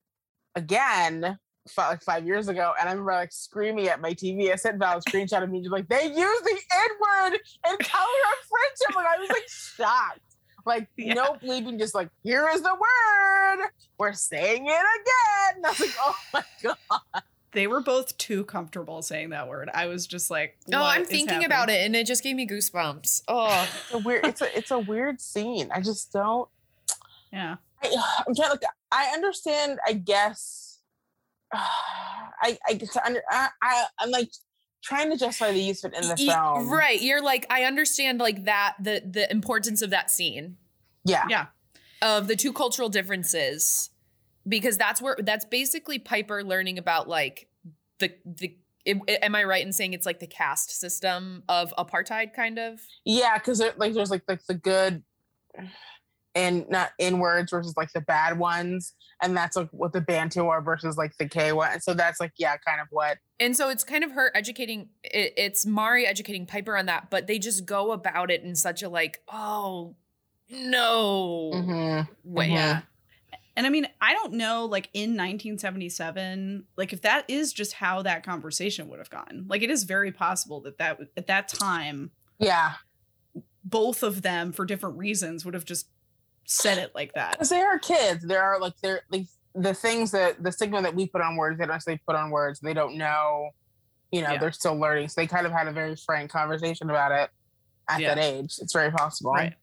again 0.55 1.39
fi- 1.71 1.89
like 1.89 2.03
five 2.03 2.27
years 2.27 2.49
ago, 2.49 2.73
and 2.79 2.89
I 2.89 2.93
remember 2.93 3.12
like 3.12 3.33
screaming 3.33 3.89
at 3.89 4.01
my 4.01 4.12
TV. 4.14 4.53
I 4.53 4.57
sent 4.57 4.79
Val 4.79 4.99
a 4.99 5.01
screenshot 5.01 5.43
of 5.43 5.51
me, 5.51 5.61
just 5.61 5.73
like, 5.73 5.89
they 5.89 6.05
use 6.07 6.14
the 6.43 6.59
N 6.75 6.89
word 7.01 7.39
in 7.71 7.77
Color 7.79 8.05
of 8.05 8.49
Friendship. 8.49 8.97
Like, 8.97 9.07
I 9.07 9.19
was 9.19 9.29
like 9.31 9.49
shocked. 9.49 10.21
Like, 10.66 10.89
Yeah. 10.97 11.14
no 11.14 11.33
bleeping, 11.35 11.79
just 11.79 11.95
like, 11.95 12.09
here 12.23 12.49
is 12.53 12.62
the 12.62 12.73
word. 12.75 13.69
We're 13.99 14.12
saying 14.12 14.66
it 14.66 14.71
again. 14.71 15.57
And 15.57 15.66
I 15.66 15.71
was 15.71 15.81
like, 15.81 15.95
oh 16.01 16.14
my 16.35 16.45
God. 16.62 17.23
They 17.53 17.66
were 17.66 17.81
both 17.81 18.16
too 18.19 18.45
comfortable 18.45 19.01
saying 19.01 19.31
that 19.31 19.49
word. 19.49 19.71
I 19.73 19.87
was 19.87 20.07
just 20.07 20.31
like, 20.31 20.59
oh, 20.66 20.71
No, 20.71 20.81
what 20.83 20.97
I'm 20.97 21.03
is 21.03 21.09
thinking 21.09 21.29
happening? 21.29 21.47
about 21.47 21.71
it 21.71 21.85
and 21.87 21.97
it 21.97 22.07
just 22.07 22.23
gave 22.23 22.37
me 22.37 22.47
goosebumps. 22.47 23.23
Oh, 23.27 23.69
It's 23.87 23.95
a 23.95 23.99
weird, 23.99 24.27
it's 24.27 24.41
a, 24.43 24.59
it's 24.59 24.71
a 24.71 24.79
weird 24.79 25.21
scene. 25.21 25.71
I 25.75 25.81
just 25.81 26.12
don't. 26.12 26.47
Yeah. 27.33 27.57
I, 27.83 27.89
I'm 28.27 28.35
trying 28.35 28.49
to 28.49 28.53
like 28.53 28.62
I 28.93 29.12
understand 29.14 29.79
I 29.87 29.95
guess 29.95 30.68
I 31.53 32.59
I 32.69 32.75
guess 32.75 32.97
I, 32.97 33.01
under, 33.07 33.23
I, 33.31 33.49
I 33.63 33.85
I'm 33.99 34.11
like 34.11 34.31
trying 34.83 35.11
to 35.11 35.17
justify 35.17 35.53
the 35.53 35.61
use 35.61 35.83
of 35.85 35.93
it 35.93 36.03
in 36.03 36.09
the 36.09 36.17
Y- 36.19 36.33
film 36.33 36.71
right. 36.71 37.01
You're 37.01 37.23
like, 37.23 37.47
I 37.51 37.65
understand 37.65 38.21
like 38.21 38.45
that 38.45 38.77
the 38.81 39.03
the 39.05 39.31
importance 39.31 39.83
of 39.83 39.91
that 39.91 40.11
scene 40.11 40.57
yeah 41.05 41.25
Yeah. 41.29 41.47
of 42.03 42.29
the 42.29 42.37
two 42.37 42.53
cultural 42.53 42.89
differences 42.89 43.91
because 44.47 44.77
that's 44.79 45.03
where 45.03 45.17
that's 45.21 45.45
basically 45.45 45.99
Piper 45.99 46.45
learning 46.45 46.79
about 46.79 47.09
like 47.09 47.49
the 47.99 48.13
the. 48.25 48.57
Am 48.87 49.03
am 49.09 49.35
I 49.35 49.45
right 49.45 49.67
in 49.67 49.73
saying 49.75 49.93
it's 49.93 50.07
like 50.07 50.19
the 50.19 50.27
caste 50.27 50.71
system 50.81 51.43
of 51.47 51.75
apartheid, 51.77 52.33
kind 52.33 52.59
of? 52.59 52.81
yeah 53.05 53.37
because 53.37 53.61
like 53.77 53.93
there's 53.93 54.11
like 54.11 54.23
like 54.29 54.43
the 54.47 54.55
good 54.55 55.03
and 56.39 56.68
not 56.68 56.91
in 56.99 57.18
words 57.18 57.51
versus 57.51 57.74
like 57.76 57.93
the 57.93 58.01
bad 58.01 58.39
ones 58.39 58.95
and 59.20 59.36
that's 59.36 59.57
like 59.57 59.68
what 59.72 59.93
the 59.93 60.01
Bantu 60.01 60.47
are 60.47 60.62
versus 60.62 60.97
like 60.97 61.16
the 61.18 61.28
K 61.28 61.53
one 61.53 61.70
and 61.72 61.82
so 61.82 61.95
that's 61.95 62.20
like 62.20 62.32
yeah 62.39 62.57
kind 62.59 62.80
of 62.80 62.86
what 62.91 63.18
And 63.41 63.57
so 63.57 63.68
it's 63.68 63.82
kind 63.84 64.05
of 64.05 64.12
her 64.12 64.30
educating. 64.34 64.91
It, 65.03 65.34
it's 65.36 65.66
Mari 65.66 66.07
educating 66.07 66.47
Piper 66.47 66.76
on 66.76 66.86
that, 66.86 67.11
but 67.11 67.26
they 67.26 67.39
just 67.39 67.66
go 67.66 67.93
about 67.93 68.30
it 68.30 68.43
in 68.43 68.55
such 68.55 68.82
a 68.82 68.89
like, 68.89 69.20
oh 69.32 69.97
no 70.51 71.51
Mhm. 71.55 72.09
way. 72.24 72.49
Mhm. 72.49 72.53
Yeah. 72.53 72.80
And 73.57 73.66
I 73.66 73.70
mean, 73.70 73.89
I 74.01 74.12
don't 74.14 74.34
know, 74.34 74.66
like 74.66 74.89
in 74.95 75.16
1977, 75.16 76.64
like 76.76 76.93
if 76.93 77.03
that 77.03 77.24
is 77.28 77.53
just 77.53 77.72
how 77.72 78.03
that 78.03 78.22
conversation 78.24 78.89
would 78.89 79.01
have 79.01 79.11
gone. 79.11 79.47
Like 79.49 79.62
it 79.62 79.70
is 79.70 79.82
very 79.82 80.12
possible 80.12 80.61
that 80.61 80.78
that 80.78 81.01
at 81.16 81.26
that 81.26 81.49
time, 81.49 82.12
yeah 82.39 82.74
both 83.64 84.03
of 84.03 84.22
them 84.22 84.51
for 84.53 84.64
different 84.64 84.97
reasons 84.97 85.45
would 85.45 85.53
have 85.53 85.64
just 85.64 85.89
said 86.49 86.79
it 86.79 86.93
like 86.95 87.13
that. 87.15 87.33
because 87.33 87.51
they 87.51 87.61
are 87.61 87.79
kids 87.79 88.25
there 88.27 88.43
are 88.43 88.59
like 88.59 88.73
they're 88.83 89.03
like 89.11 89.27
the 89.55 89.75
things 89.75 90.11
that 90.11 90.43
the 90.43 90.51
stigma 90.51 90.81
that 90.83 90.95
we 90.95 91.07
put 91.07 91.21
on 91.21 91.37
words 91.37 91.59
they 91.59 91.65
don't 91.67 91.75
actually 91.75 92.01
put 92.07 92.17
on 92.17 92.31
words 92.31 92.59
they 92.61 92.73
don't 92.75 92.97
know 92.97 93.51
you 94.11 94.23
know 94.23 94.33
Yeah. 94.33 94.39
they're 94.39 94.53
still 94.53 94.75
learning 94.77 95.09
so 95.09 95.21
they 95.21 95.27
kind 95.27 95.47
of 95.47 95.53
had 95.53 95.69
a 95.69 95.73
very 95.73 95.95
frank 95.97 96.31
conversation 96.31 96.89
about 96.91 97.13
it 97.13 97.31
at 97.89 98.01
Yeah. 98.01 98.15
that 98.15 98.25
age 98.25 98.57
it's 98.61 98.73
very 98.73 98.91
possible 98.91 99.33
Right. 99.33 99.55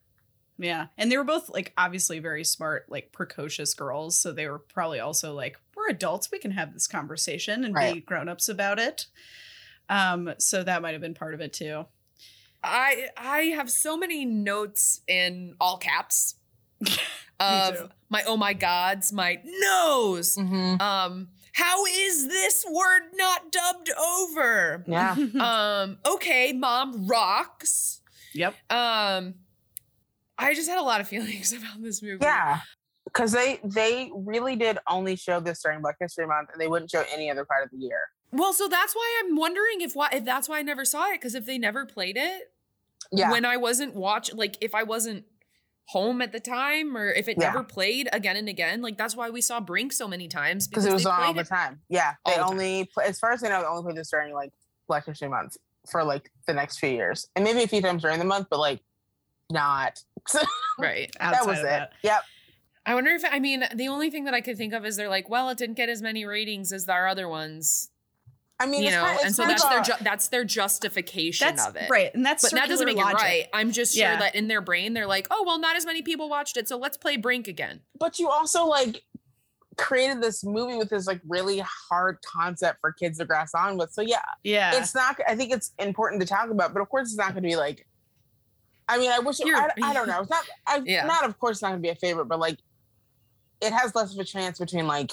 Yeah. 0.58 0.86
And 0.96 1.12
they 1.12 1.18
were 1.18 1.24
both 1.24 1.50
like 1.50 1.74
obviously 1.76 2.18
very 2.18 2.42
smart, 2.42 2.86
like 2.88 3.12
precocious 3.12 3.74
girls. 3.74 4.18
So 4.18 4.32
they 4.32 4.48
were 4.48 4.60
probably 4.60 5.00
also 5.00 5.34
like, 5.34 5.58
we're 5.76 5.90
adults. 5.90 6.30
We 6.32 6.38
can 6.38 6.50
have 6.52 6.72
this 6.72 6.86
conversation 6.86 7.62
and 7.62 7.74
be 7.74 8.00
grown 8.00 8.26
ups 8.26 8.48
about 8.48 8.78
it. 8.78 9.04
Um, 9.90 10.32
so 10.38 10.62
that 10.62 10.80
might 10.80 10.92
have 10.92 11.02
been 11.02 11.12
part 11.12 11.34
of 11.34 11.42
it 11.42 11.52
too. 11.52 11.84
I 12.64 13.10
I 13.18 13.38
have 13.54 13.70
so 13.70 13.98
many 13.98 14.24
notes 14.24 15.02
in 15.06 15.56
all 15.60 15.76
caps 15.76 16.35
too. 16.35 16.35
of 17.40 17.90
my 18.08 18.22
oh 18.26 18.36
my 18.36 18.52
gods, 18.52 19.12
my 19.12 19.40
no's. 19.44 20.36
Mhm. 20.36 20.80
Um, 20.80 21.28
how 21.52 21.86
is 21.86 22.28
this 22.28 22.64
word 22.70 23.02
not 23.14 23.50
dubbed 23.50 23.90
over? 23.98 24.84
yeah 24.86 25.14
Um, 25.40 25.98
okay, 26.06 26.52
mom 26.52 27.06
rocks. 27.06 28.00
yep. 28.34 28.54
Um, 28.70 29.34
I 30.38 30.54
just 30.54 30.68
had 30.68 30.78
a 30.78 30.82
lot 30.82 31.00
of 31.00 31.08
feelings 31.08 31.52
about 31.58 31.82
this 31.82 32.02
movie. 32.02 32.18
yeah 32.22 32.60
because 33.04 33.32
they 33.32 33.60
they 33.64 34.10
really 34.14 34.56
did 34.56 34.78
only 34.88 35.16
show 35.16 35.40
this 35.40 35.62
during 35.62 35.80
black 35.80 35.96
history 35.98 36.26
month 36.26 36.50
and 36.52 36.60
they 36.60 36.66
wouldn't 36.68 36.90
show 36.90 37.04
any 37.12 37.30
other 37.30 37.44
part 37.44 37.64
of 37.64 37.70
the 37.70 37.78
year 37.78 38.00
Well, 38.32 38.52
so 38.52 38.68
that's 38.68 38.94
why 38.94 39.22
I'm 39.24 39.36
wondering 39.36 39.80
if 39.80 39.94
why 39.94 40.08
if 40.12 40.24
that's 40.24 40.48
why 40.48 40.58
I 40.58 40.62
never 40.62 40.84
saw 40.84 41.06
it 41.10 41.20
because 41.20 41.34
if 41.34 41.46
they 41.46 41.56
never 41.56 41.86
played 41.86 42.16
it 42.18 42.52
yeah 43.12 43.30
when 43.30 43.44
I 43.46 43.56
wasn't 43.56 43.94
watch 43.94 44.34
like 44.34 44.58
if 44.60 44.74
I 44.74 44.82
wasn't 44.82 45.24
home 45.88 46.20
at 46.20 46.32
the 46.32 46.40
time 46.40 46.96
or 46.96 47.10
if 47.12 47.28
it 47.28 47.36
Yeah. 47.38 47.48
never 47.52 47.62
played 47.62 48.08
again 48.12 48.36
and 48.36 48.48
again 48.48 48.82
like 48.82 48.98
that's 48.98 49.14
why 49.14 49.30
we 49.30 49.40
saw 49.40 49.60
Brink 49.60 49.92
so 49.92 50.08
many 50.08 50.26
times 50.28 50.66
because 50.66 50.84
it 50.84 50.92
was 50.92 51.06
on 51.06 51.22
all 51.22 51.32
the 51.32 51.44
time 51.44 51.80
yeah 51.88 52.14
they 52.26 52.32
the 52.32 52.38
time. 52.38 52.50
only 52.50 52.84
pl- 52.92 53.04
as 53.04 53.20
far 53.20 53.30
as 53.32 53.44
i 53.44 53.48
know 53.48 53.60
they 53.60 53.66
only 53.68 53.82
played 53.84 53.96
this 53.96 54.10
during 54.10 54.34
like 54.34 54.52
black 54.88 55.06
history 55.06 55.28
month 55.28 55.56
for 55.88 56.02
like 56.02 56.32
the 56.48 56.52
next 56.52 56.78
few 56.80 56.88
years 56.90 57.28
and 57.36 57.44
maybe 57.44 57.62
a 57.62 57.68
few 57.68 57.80
times 57.80 58.02
during 58.02 58.18
the 58.18 58.24
month 58.24 58.48
but 58.50 58.58
like 58.58 58.80
not 59.50 60.02
right. 60.80 61.12
that 61.20 61.46
was 61.46 61.60
it 61.60 61.62
that. 61.62 61.92
yep 62.02 62.22
I 62.84 62.94
wonder 62.94 63.10
if 63.10 63.24
I 63.28 63.38
mean 63.40 63.64
the 63.74 63.88
only 63.88 64.10
thing 64.10 64.24
that 64.24 64.34
I 64.34 64.40
could 64.40 64.56
think 64.56 64.72
of 64.72 64.84
is 64.86 64.96
they're 64.96 65.08
like, 65.08 65.28
well, 65.28 65.48
it 65.50 65.58
didn't 65.58 65.74
get 65.76 65.88
as 65.88 66.00
many 66.02 66.24
ratings 66.24 66.72
as 66.72 66.88
our 66.88 67.08
other 67.08 67.28
ones, 67.28 67.90
I 68.58 68.66
mean, 68.66 68.82
you 68.84 68.90
know, 68.90 69.02
kind- 69.02 69.16
it's 69.16 69.24
and 69.26 69.34
so 69.36 69.46
that's 69.46 69.62
of 69.64 69.70
their 69.70 69.82
ju- 69.82 69.92
that's 70.04 70.28
their 70.28 70.44
justification 70.44 71.46
That's 71.46 71.66
of 71.66 71.76
it. 71.76 71.90
right. 71.90 72.10
And 72.14 72.24
that's 72.24 72.42
But 72.42 72.52
that 72.52 72.68
doesn't 72.70 72.86
make 72.86 72.96
logic. 72.96 73.20
it 73.20 73.22
right. 73.22 73.46
I'm 73.52 73.70
just 73.70 73.94
sure 73.94 74.02
Yeah. 74.04 74.18
that 74.18 74.34
in 74.34 74.48
their 74.48 74.60
brain 74.62 74.94
they're 74.94 75.06
like, 75.06 75.26
oh 75.30 75.44
well, 75.46 75.58
not 75.58 75.76
as 75.76 75.84
many 75.84 76.00
people 76.02 76.28
watched 76.30 76.56
it, 76.56 76.66
so 76.68 76.78
let's 76.78 76.96
play 76.96 77.16
Brink 77.18 77.48
again. 77.48 77.80
but 77.98 78.18
you 78.18 78.28
also 78.30 78.64
like 78.66 79.02
created 79.76 80.22
this 80.22 80.42
movie 80.42 80.76
with 80.76 80.88
this 80.88 81.06
like 81.06 81.20
really 81.28 81.58
hard 81.58 82.16
concept 82.24 82.80
for 82.80 82.92
kids 82.92 83.18
to 83.18 83.26
grasp 83.26 83.54
on 83.54 83.76
with. 83.76 83.92
So 83.92 84.00
yeah, 84.00 84.22
Yeah. 84.42 84.74
it's 84.74 84.94
not. 84.94 85.20
I 85.28 85.36
think 85.36 85.52
it's 85.52 85.72
important 85.78 86.22
to 86.22 86.26
talk 86.26 86.48
about, 86.48 86.72
but 86.72 86.80
of 86.80 86.88
course, 86.88 87.08
it's 87.08 87.18
not 87.18 87.32
going 87.34 87.42
to 87.42 87.48
be 87.48 87.56
like. 87.56 87.86
I 88.88 88.96
mean, 88.98 89.10
I 89.10 89.18
wish. 89.18 89.38
It, 89.40 89.48
I, 89.52 89.68
I 89.82 89.92
don't 89.92 90.06
know. 90.08 90.20
It's 90.20 90.30
not. 90.30 90.44
I, 90.66 90.80
Yeah. 90.84 91.04
Not 91.04 91.24
of 91.24 91.38
course, 91.38 91.60
not 91.60 91.68
going 91.70 91.80
to 91.80 91.82
be 91.82 91.90
a 91.90 91.94
favorite, 91.96 92.24
but 92.26 92.38
like, 92.38 92.58
it 93.60 93.72
has 93.72 93.94
less 93.94 94.14
of 94.14 94.18
a 94.20 94.24
chance 94.24 94.58
between 94.60 94.86
like, 94.86 95.10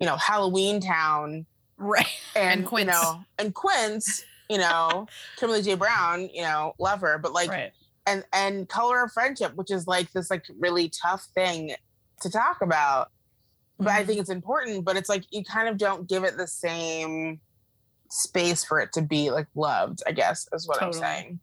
you 0.00 0.06
know, 0.06 0.16
Halloweentown 0.16 1.44
right. 1.80 2.06
and, 2.36 2.60
And 2.60 2.66
Quints. 2.66 2.86
you 2.86 2.92
know, 3.02 3.24
and 3.38 3.54
Quints. 3.54 4.24
You 4.48 4.58
know, 4.58 5.06
Kimberly 5.38 5.62
J. 5.62 5.74
Brown. 5.74 6.28
You 6.32 6.42
know, 6.42 6.74
love 6.78 7.00
her, 7.02 7.18
but 7.18 7.32
like, 7.32 7.50
right. 7.50 7.72
and 8.06 8.24
and 8.32 8.68
color 8.68 9.02
of 9.04 9.12
friendship 9.12 9.54
which 9.56 9.70
is 9.70 9.86
like 9.86 10.10
this 10.12 10.30
like 10.30 10.44
really 10.58 10.88
tough 10.88 11.24
thing 11.34 11.74
to 12.22 12.30
talk 12.30 12.60
about 12.62 13.10
but 13.78 13.88
i 13.88 14.02
Mhm. 14.02 14.06
think 14.06 14.20
it's 14.20 14.30
important 14.30 14.84
but 14.84 14.96
it's 14.96 15.08
like 15.08 15.24
you 15.30 15.44
kind 15.44 15.68
of 15.68 15.76
don't 15.78 16.08
give 16.08 16.24
it 16.24 16.36
the 16.36 16.46
same 16.46 17.40
space 18.10 18.64
for 18.64 18.80
it 18.80 18.92
to 18.94 19.02
be 19.02 19.30
like 19.30 19.46
loved 19.54 20.02
i 20.06 20.12
guess 20.12 20.48
is 20.52 20.66
what 20.66 20.78
Totally. 20.80 21.02
i'm 21.04 21.14
saying 21.22 21.40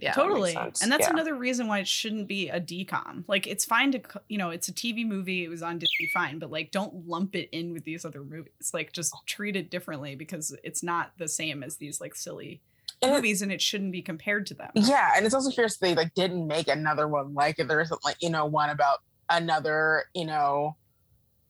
Yeah. 0.00 0.12
totally 0.12 0.54
and 0.54 0.92
that's 0.92 1.06
Yeah. 1.06 1.10
another 1.10 1.34
reason 1.34 1.66
why 1.66 1.80
it 1.80 1.88
shouldn't 1.88 2.28
be 2.28 2.48
a 2.48 2.60
DCOM 2.60 3.24
like 3.26 3.46
it's 3.46 3.64
fine 3.64 3.90
to 3.92 4.00
you 4.28 4.38
know 4.38 4.50
it's 4.50 4.68
a 4.68 4.72
tv 4.72 5.04
movie 5.06 5.44
it 5.44 5.48
was 5.48 5.62
on 5.62 5.78
disney 5.78 6.08
fine 6.14 6.38
but 6.38 6.50
like 6.52 6.70
don't 6.70 7.06
lump 7.08 7.34
it 7.34 7.48
in 7.50 7.72
with 7.72 7.84
these 7.84 8.04
other 8.04 8.22
movies 8.22 8.70
like 8.72 8.92
just 8.92 9.12
treat 9.26 9.56
it 9.56 9.70
differently 9.70 10.14
because 10.14 10.56
it's 10.62 10.82
not 10.82 11.12
the 11.18 11.26
same 11.26 11.62
as 11.64 11.76
these 11.78 12.00
like 12.00 12.14
silly 12.14 12.60
And 13.02 13.12
movies 13.12 13.42
and 13.42 13.50
it 13.50 13.60
shouldn't 13.60 13.92
be 13.92 14.02
compared 14.02 14.46
to 14.46 14.54
them. 14.54 14.70
Yeah, 14.74 15.12
and 15.16 15.24
it's 15.26 15.34
also 15.34 15.50
curious 15.50 15.76
they 15.78 15.94
like 15.94 16.14
didn't 16.14 16.46
make 16.46 16.68
another 16.68 17.06
one 17.08 17.34
like 17.34 17.58
it. 17.58 17.68
There 17.68 17.80
isn't 17.80 18.04
like 18.04 18.16
you 18.20 18.30
know 18.30 18.46
one 18.46 18.70
about 18.70 18.98
another 19.30 20.04
you 20.14 20.24
know 20.26 20.76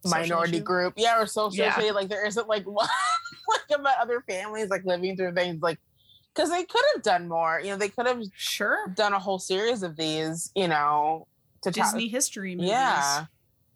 Social 0.05 0.21
minority 0.21 0.57
issue? 0.59 0.65
group. 0.65 0.95
Yeah, 0.97 1.21
or 1.21 1.27
social 1.27 1.65
Yeah. 1.65 1.79
issue. 1.79 1.93
Like 1.93 2.09
there 2.09 2.25
isn't 2.27 2.49
like 2.49 2.65
one 2.81 2.89
like 3.49 3.79
about 3.81 3.99
other 3.99 4.23
families 4.29 4.69
like 4.69 4.85
living 4.85 5.17
through 5.17 5.35
things 5.35 5.61
like 5.63 5.79
because 6.39 6.51
they 6.51 6.63
could 6.65 6.85
have 6.95 7.03
done 7.03 7.27
more. 7.29 7.61
You 7.61 7.71
know, 7.73 7.77
they 7.77 7.89
could 7.89 8.07
have 8.07 8.23
Sure. 8.37 8.87
done 8.95 9.13
a 9.13 9.19
whole 9.19 9.41
series 9.41 9.83
of 9.83 9.97
these. 9.97 10.53
You 10.55 10.69
know, 10.69 11.27
to 11.65 11.73
ta- 11.73 11.83
Disney 11.83 12.07
history 12.09 12.55
movies. 12.55 12.71
yeah 12.71 13.25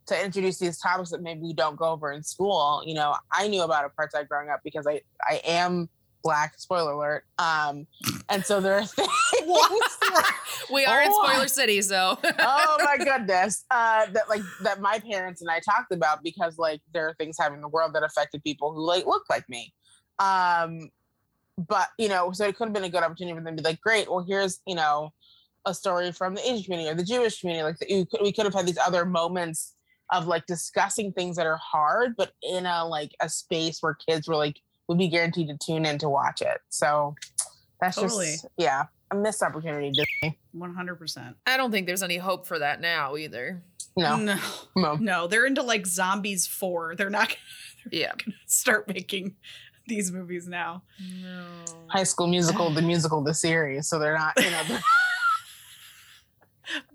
to 0.07 0.25
introduce 0.25 0.59
these 0.59 0.79
topics 0.81 1.11
that 1.11 1.23
maybe 1.23 1.41
we 1.43 1.53
don't 1.53 1.77
go 1.77 1.85
over 1.87 2.11
in 2.11 2.23
school 2.25 2.83
you 2.85 2.93
know 2.95 3.15
i 3.33 3.47
knew 3.47 3.63
about 3.63 3.89
apartheid 3.89 4.27
growing 4.29 4.51
up 4.51 4.59
because 4.65 4.85
i 4.87 5.01
i 5.29 5.41
am 5.47 5.89
black 6.25 6.55
spoiler 6.59 6.91
alert 6.93 7.25
um 7.39 7.87
and 8.29 8.45
so 8.45 8.61
there 8.61 8.75
are 8.75 8.85
things 8.87 9.09
We 10.73 10.85
are 10.87 11.03
in 11.03 11.09
Oh. 11.13 11.27
spoiler 11.29 11.47
city, 11.49 11.83
so 11.83 12.19
oh 12.41 12.77
my 12.85 12.97
goodness 13.05 13.65
uh 13.71 14.07
that 14.07 14.29
like 14.29 14.43
that 14.63 14.81
my 14.81 14.99
parents 15.01 15.41
and 15.41 15.51
i 15.51 15.61
talked 15.61 15.93
about 15.93 16.23
because 16.25 16.59
like 16.59 16.81
there 16.93 17.07
are 17.09 17.15
things 17.15 17.37
happening 17.39 17.59
in 17.59 17.63
the 17.63 17.69
world 17.69 17.93
that 17.95 18.03
affected 18.03 18.43
people 18.43 18.73
who 18.75 18.85
like 18.85 19.07
look 19.07 19.23
like 19.31 19.49
me 19.49 19.73
um 20.19 20.89
but 21.59 21.89
you 21.99 22.09
know 22.09 22.33
so 22.33 22.47
it 22.47 22.57
could 22.57 22.65
have 22.67 22.73
been 22.73 22.85
a 22.85 22.89
good 22.89 23.03
opportunity 23.03 23.37
for 23.37 23.43
them 23.45 23.57
to 23.57 23.63
be 23.63 23.69
like 23.69 23.81
great 23.81 24.09
well 24.11 24.25
here's 24.27 24.61
you 24.67 24.75
know 24.75 25.11
a 25.67 25.75
story 25.75 26.11
from 26.13 26.35
the 26.35 26.41
asian 26.51 26.65
community 26.65 26.89
or 26.91 26.95
the 26.95 27.05
jewish 27.05 27.41
community 27.41 27.63
like 27.63 27.77
you 27.89 28.07
could, 28.07 28.21
we 28.23 28.33
could 28.33 28.45
have 28.45 28.55
had 28.55 28.67
these 28.67 28.79
other 28.79 29.05
moments 29.05 29.75
of 30.11 30.27
like 30.27 30.45
discussing 30.47 31.13
things 31.13 31.37
that 31.37 31.47
are 31.47 31.59
hard 31.59 32.15
but 32.17 32.33
in 32.43 32.67
a 32.67 32.85
like 32.87 33.13
a 33.21 33.29
space 33.29 33.79
where 33.81 33.95
kids 34.09 34.27
were 34.27 34.37
like 34.37 34.59
would 34.89 34.99
be 34.99 35.09
guaranteed 35.09 35.49
to 35.49 35.57
tune 35.65 35.85
in 35.87 35.99
to 35.99 36.09
watch 36.09 36.41
it 36.43 36.59
so 36.69 37.15
that's 37.81 37.97
Totally. 37.97 38.27
just 38.33 38.47
yeah 38.57 38.85
a 39.11 39.15
missed 39.15 39.43
opportunity 39.43 39.91
Disney. 39.91 40.39
One 40.53 40.75
hundred 40.75 40.95
percent. 40.95 41.37
I 41.47 41.59
don't 41.59 41.71
think 41.71 41.87
there's 41.87 42.03
any 42.03 42.17
hope 42.17 42.47
for 42.47 42.59
that 42.61 42.81
now 42.81 43.17
either. 43.17 43.63
no 43.95 44.17
No, 44.17 44.39
no 44.75 44.95
no, 44.97 45.27
they're 45.27 45.45
into 45.45 45.63
like 45.63 45.87
zombies 45.87 46.47
four. 46.47 46.95
They're 46.97 47.11
not 47.11 47.37
Yeah. 47.93 48.13
gonna 48.17 48.37
start 48.47 48.89
making 48.89 49.37
these 49.87 50.13
movies 50.13 50.47
now. 50.49 50.83
No. 51.23 51.45
high 51.89 52.05
school 52.05 52.27
musical 52.27 52.71
the 52.71 52.83
musical 52.83 53.23
the 53.23 53.35
series 53.35 53.89
so 53.89 53.99
they're 53.99 54.17
not 54.19 54.33
you 54.43 54.51
know 54.51 54.63
they're- 54.69 54.81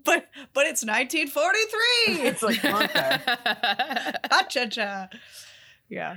But 0.04 0.26
but 0.54 0.66
it's 0.66 0.84
1943. 0.84 2.26
it's 2.28 2.42
like 2.42 2.64
okay. 2.64 3.18
Ha 4.30 4.42
cha 4.48 4.66
cha. 4.66 5.08
Yeah. 5.88 6.16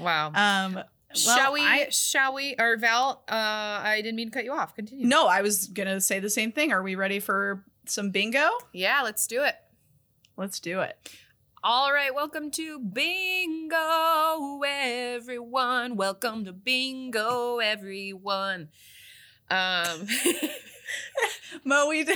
wow. 0.00 0.28
Um. 0.34 0.74
well, 0.74 0.84
shall 1.14 1.52
we? 1.52 1.60
I- 1.60 1.88
shall 1.90 2.34
we? 2.34 2.56
Or 2.58 2.76
Val? 2.78 3.22
Uh, 3.28 3.34
I 3.34 4.00
didn't 4.02 4.16
mean 4.16 4.28
to 4.28 4.32
cut 4.34 4.44
you 4.44 4.52
off. 4.52 4.74
Continue. 4.74 5.06
no, 5.06 5.26
I 5.28 5.42
was 5.42 5.66
gonna 5.68 6.00
say 6.00 6.18
the 6.18 6.30
same 6.30 6.50
thing. 6.52 6.72
Are 6.72 6.82
we 6.82 6.94
ready 6.94 7.20
for 7.20 7.62
some 7.84 8.10
bingo? 8.10 8.48
Yeah, 8.72 9.02
let's 9.04 9.26
do 9.26 9.44
it. 9.44 9.54
Let's 10.36 10.58
do 10.58 10.80
it. 10.80 10.96
All 11.68 11.92
right, 11.92 12.14
welcome 12.14 12.52
to 12.52 12.78
Bingo, 12.78 14.60
everyone. 14.64 15.96
Welcome 15.96 16.44
to 16.44 16.52
Bingo, 16.52 17.58
everyone. 17.58 18.68
Um, 19.50 20.06
Mo, 21.64 21.88
we 21.88 22.06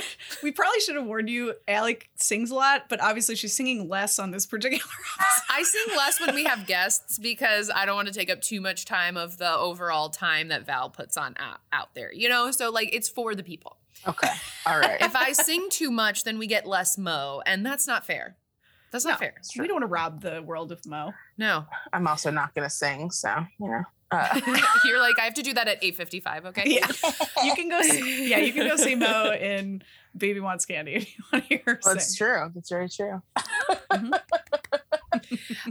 we 0.41 0.53
probably 0.53 0.79
should 0.79 0.95
have 0.95 1.05
warned 1.05 1.29
you. 1.29 1.55
Alec 1.67 2.09
sings 2.15 2.49
a 2.49 2.55
lot, 2.55 2.87
but 2.87 3.01
obviously 3.01 3.35
she's 3.35 3.53
singing 3.53 3.89
less 3.89 4.19
on 4.19 4.31
this 4.31 4.45
particular. 4.45 4.85
episode. 5.19 5.43
I 5.49 5.63
sing 5.63 5.97
less 5.97 6.21
when 6.25 6.33
we 6.33 6.45
have 6.45 6.65
guests 6.65 7.19
because 7.19 7.69
I 7.75 7.85
don't 7.85 7.97
want 7.97 8.07
to 8.07 8.13
take 8.13 8.29
up 8.29 8.39
too 8.39 8.61
much 8.61 8.85
time 8.85 9.17
of 9.17 9.37
the 9.37 9.53
overall 9.53 10.07
time 10.07 10.47
that 10.47 10.65
Val 10.65 10.89
puts 10.89 11.17
on 11.17 11.35
out, 11.37 11.59
out 11.73 11.93
there. 11.93 12.13
You 12.13 12.29
know, 12.29 12.51
so 12.51 12.69
like 12.71 12.95
it's 12.95 13.09
for 13.09 13.35
the 13.35 13.43
people. 13.43 13.75
okay 14.07 14.31
all 14.65 14.79
right 14.79 15.01
If 15.01 15.13
I 15.13 15.33
sing 15.33 15.67
too 15.69 15.91
much, 15.91 16.23
then 16.23 16.39
we 16.39 16.47
get 16.47 16.65
less 16.65 16.97
Mo, 16.97 17.43
and 17.45 17.65
that's 17.65 17.85
not 17.85 18.05
fair. 18.05 18.37
That's 18.91 19.05
not 19.05 19.13
No. 19.13 19.17
fair. 19.25 19.33
we 19.57 19.67
don't 19.67 19.75
want 19.75 19.83
to 19.83 19.87
rob 19.87 20.21
the 20.21 20.41
world 20.41 20.71
of 20.71 20.85
Mo. 20.85 21.13
No, 21.37 21.65
i'm 21.93 22.07
also 22.07 22.29
not 22.31 22.53
gonna 22.53 22.69
sing 22.69 23.09
so 23.11 23.45
you 23.59 23.67
know 23.69 23.83
uh, 24.11 24.39
you're 24.85 24.99
like 24.99 25.17
I 25.17 25.23
have 25.23 25.35
to 25.35 25.41
do 25.41 25.53
that 25.53 25.69
at 25.69 25.77
eight 25.81 25.95
fifty 25.95 26.19
five. 26.19 26.45
Okay. 26.47 26.63
Yeah, 26.65 26.85
you 27.45 27.55
can 27.55 27.69
go. 27.69 27.81
See, 27.81 28.29
yeah, 28.29 28.39
you 28.39 28.51
can 28.51 28.67
go 28.67 28.75
see 28.75 28.93
Mo 28.95 29.31
in 29.39 29.81
Baby 30.17 30.41
Wants 30.41 30.65
Candy 30.65 30.95
if 30.95 31.17
you 31.17 31.23
want 31.31 31.43
to 31.45 31.47
hear 31.47 31.61
her 31.65 31.79
that's 31.81 32.07
sing. 32.17 32.27
true 32.27 32.51
that's 32.53 32.69
very 32.69 32.89
true 32.89 33.21
Um, 33.91 34.13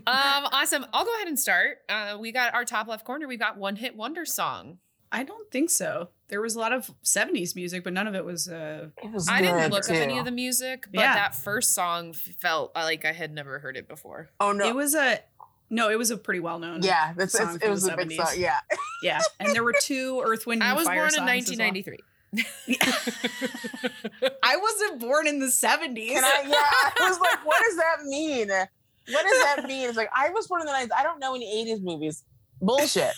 awesome. 0.06 0.86
I'll 0.92 1.04
go 1.04 1.14
ahead 1.16 1.28
and 1.28 1.38
start. 1.38 1.78
Uh, 1.88 2.16
we 2.20 2.32
got 2.32 2.54
our 2.54 2.64
top 2.64 2.86
left 2.88 3.04
corner. 3.04 3.26
We 3.28 3.36
got 3.36 3.56
one 3.58 3.76
hit 3.76 3.96
wonder 3.96 4.24
song. 4.24 4.78
I 5.12 5.24
don't 5.24 5.50
think 5.50 5.70
so. 5.70 6.08
There 6.28 6.40
was 6.40 6.54
a 6.54 6.60
lot 6.60 6.72
of 6.72 6.90
'70s 7.04 7.56
music, 7.56 7.82
but 7.84 7.92
none 7.92 8.06
of 8.06 8.14
it 8.14 8.24
was. 8.24 8.48
Uh, 8.48 8.88
it 9.02 9.12
was 9.12 9.28
I 9.28 9.40
didn't 9.40 9.56
good, 9.58 9.72
look 9.72 9.90
up 9.90 9.96
any 9.96 10.18
of 10.18 10.24
the 10.24 10.30
music, 10.30 10.86
but 10.92 11.00
Yeah. 11.00 11.14
that 11.14 11.34
first 11.34 11.74
song 11.74 12.12
felt 12.12 12.74
like 12.76 13.04
I 13.04 13.12
had 13.12 13.32
never 13.32 13.58
heard 13.58 13.76
it 13.76 13.88
before. 13.88 14.30
oh 14.40 14.52
no 14.52 14.66
It 14.68 14.74
was 14.74 14.94
a. 14.94 15.20
No, 15.72 15.88
it 15.88 15.96
was 15.98 16.10
a 16.10 16.16
pretty 16.16 16.40
well 16.40 16.58
known. 16.58 16.82
yeah 16.82 17.12
that's 17.16 17.32
song 17.38 17.54
it's, 17.54 17.64
it 17.64 17.70
was 17.70 17.84
the 17.84 17.94
a 17.94 17.96
big 17.96 18.10
70s. 18.10 18.16
song 18.26 18.34
yeah 18.38 18.58
yeah. 19.04 19.20
And 19.38 19.54
there 19.54 19.62
were 19.64 19.74
two 19.80 20.20
Earth, 20.24 20.44
Wind, 20.46 20.62
and 20.62 20.70
I 20.70 20.74
was 20.74 20.84
Fire 20.86 20.96
born 20.96 21.08
in 21.08 21.14
songs 21.14 21.48
as 21.48 21.58
well. 21.58 21.68
1993. 22.32 22.32
I 24.42 24.56
wasn't 24.56 25.00
born 25.00 25.26
in 25.26 25.38
the 25.40 25.46
'70s. 25.46 26.16
I, 26.16 26.42
yeah 26.46 26.56
i 26.56 27.08
was 27.08 27.18
like 27.20 27.44
what 27.44 27.62
does 27.64 27.76
that 27.76 28.02
mean 28.04 28.48
what 28.48 29.26
does 29.26 29.42
that 29.44 29.64
mean 29.66 29.88
it's 29.88 29.96
like 29.96 30.10
i 30.16 30.30
was 30.30 30.46
born 30.46 30.60
in 30.60 30.66
the 30.66 30.72
90s 30.72 30.88
i 30.96 31.02
don't 31.02 31.18
know 31.18 31.34
any 31.34 31.64
80s 31.66 31.82
movies 31.82 32.22
bullshit 32.60 33.12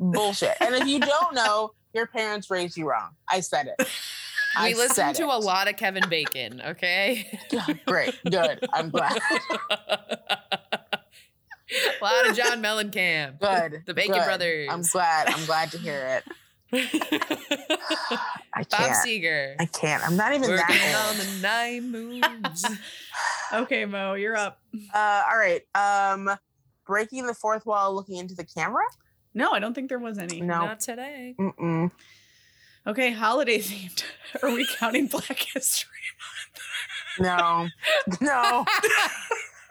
bullshit 0.00 0.54
and 0.60 0.74
if 0.74 0.86
you 0.86 1.00
don't 1.00 1.34
know 1.34 1.72
your 1.94 2.06
parents 2.06 2.50
raised 2.50 2.76
you 2.76 2.88
wrong 2.88 3.10
i 3.30 3.40
said 3.40 3.66
it 3.78 3.88
I 4.56 4.68
we 4.68 4.74
listened 4.74 5.14
to 5.16 5.24
it. 5.24 5.28
a 5.28 5.38
lot 5.38 5.68
of 5.68 5.76
Kevin 5.76 6.08
Bacon, 6.08 6.62
okay? 6.68 7.38
great 7.86 8.14
good 8.30 8.66
i'm 8.72 8.90
glad 8.90 9.18
a 11.70 12.04
lot 12.04 12.28
of 12.28 12.36
John 12.36 12.62
Mellencamp. 12.62 13.40
good 13.40 13.82
The 13.86 13.94
Bacon 13.94 14.14
good. 14.14 14.24
Brothers. 14.24 14.68
i'm 14.70 14.82
glad 14.82 15.28
i'm 15.28 15.44
glad 15.46 15.70
to 15.72 15.78
hear 15.78 16.20
it 16.20 16.24
i 16.72 18.62
Bob 18.62 18.68
can't 18.70 18.92
Seger. 19.06 19.54
i 19.58 19.66
can't 19.66 20.02
i'm 20.06 20.16
not 20.16 20.32
even 20.34 20.48
Working 20.50 20.66
that 20.76 21.08
on 21.10 21.16
the 21.18 21.42
nine 21.42 21.90
moves. 21.90 22.66
okay, 23.54 23.84
Mo, 23.86 24.14
you're 24.14 24.36
up. 24.36 24.60
Uh, 24.94 25.22
all 25.30 25.38
right. 25.38 25.62
Um, 25.74 26.30
breaking 26.86 27.26
the 27.26 27.32
fourth 27.34 27.64
wall, 27.64 27.94
looking 27.94 28.16
into 28.18 28.34
the 28.34 28.44
camera. 28.44 28.82
No, 29.34 29.52
I 29.52 29.58
don't 29.58 29.74
think 29.74 29.88
there 29.88 29.98
was 29.98 30.18
any. 30.18 30.40
No. 30.40 30.60
Not 30.66 30.80
today. 30.80 31.34
Mm-mm. 31.38 31.90
Okay, 32.86 33.12
holiday 33.12 33.58
themed. 33.58 34.02
Are 34.42 34.50
we 34.50 34.66
counting 34.78 35.06
Black 35.06 35.38
History 35.38 35.90
Month? 37.18 37.20
No. 37.20 37.68
no. 38.20 38.64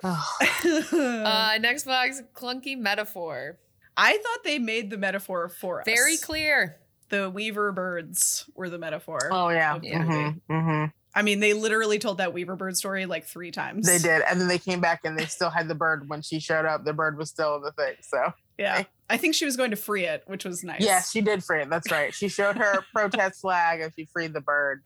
Uh, 0.04 1.58
next 1.60 1.86
box, 1.86 2.22
clunky 2.36 2.78
metaphor. 2.78 3.58
I 3.96 4.12
thought 4.18 4.44
they 4.44 4.60
made 4.60 4.90
the 4.90 4.98
metaphor 4.98 5.50
for 5.50 5.82
us. 5.82 5.86
Very 5.86 6.18
clear. 6.18 6.78
The 7.10 7.30
Weaver 7.30 7.72
birds 7.72 8.50
were 8.54 8.70
the 8.70 8.78
metaphor. 8.78 9.20
oh 9.32 9.50
yeah. 9.50 9.76
of 9.76 9.84
Yeah. 9.84 10.04
movie. 10.04 10.40
hmm 10.50 10.60
hmm 10.60 10.86
I 11.16 11.24
mean, 11.24 11.40
they 11.40 11.54
literally 11.54 11.98
told 11.98 12.20
that 12.20 12.32
Weaver 12.32 12.56
bird 12.56 12.78
story 12.78 13.08
like 13.08 13.26
three 13.26 13.50
times. 13.50 13.88
They 13.88 13.98
did, 13.98 14.22
and 14.30 14.40
then 14.40 14.48
they 14.48 14.60
came 14.60 14.82
back 14.82 15.00
and 15.04 15.18
they 15.18 15.26
still 15.26 15.50
had 15.50 15.68
the 15.68 15.74
bird 15.74 16.08
when 16.10 16.22
she 16.22 16.40
showed 16.40 16.66
up. 16.66 16.86
The 16.86 16.94
bird 16.94 17.18
was 17.18 17.30
still 17.30 17.60
the 17.60 17.72
thing. 17.72 17.96
So 18.02 18.34
Yeah. 18.60 18.84
I 19.10 19.18
think 19.18 19.36
she 19.36 19.46
was 19.46 19.56
going 19.56 19.72
to 19.72 19.78
free 19.78 20.06
it, 20.06 20.24
which 20.28 20.44
was 20.44 20.64
nice. 20.64 20.82
yes, 20.82 21.12
she 21.12 21.22
did 21.22 21.44
free 21.44 21.62
it. 21.62 21.70
That's 21.70 21.90
right. 21.92 22.14
She 22.14 22.28
showed 22.28 22.58
her 22.58 22.84
protest 22.94 23.42
flag 23.42 23.80
and 23.82 23.92
she 23.96 24.06
freed 24.12 24.34
the 24.34 24.42
bird. 24.42 24.86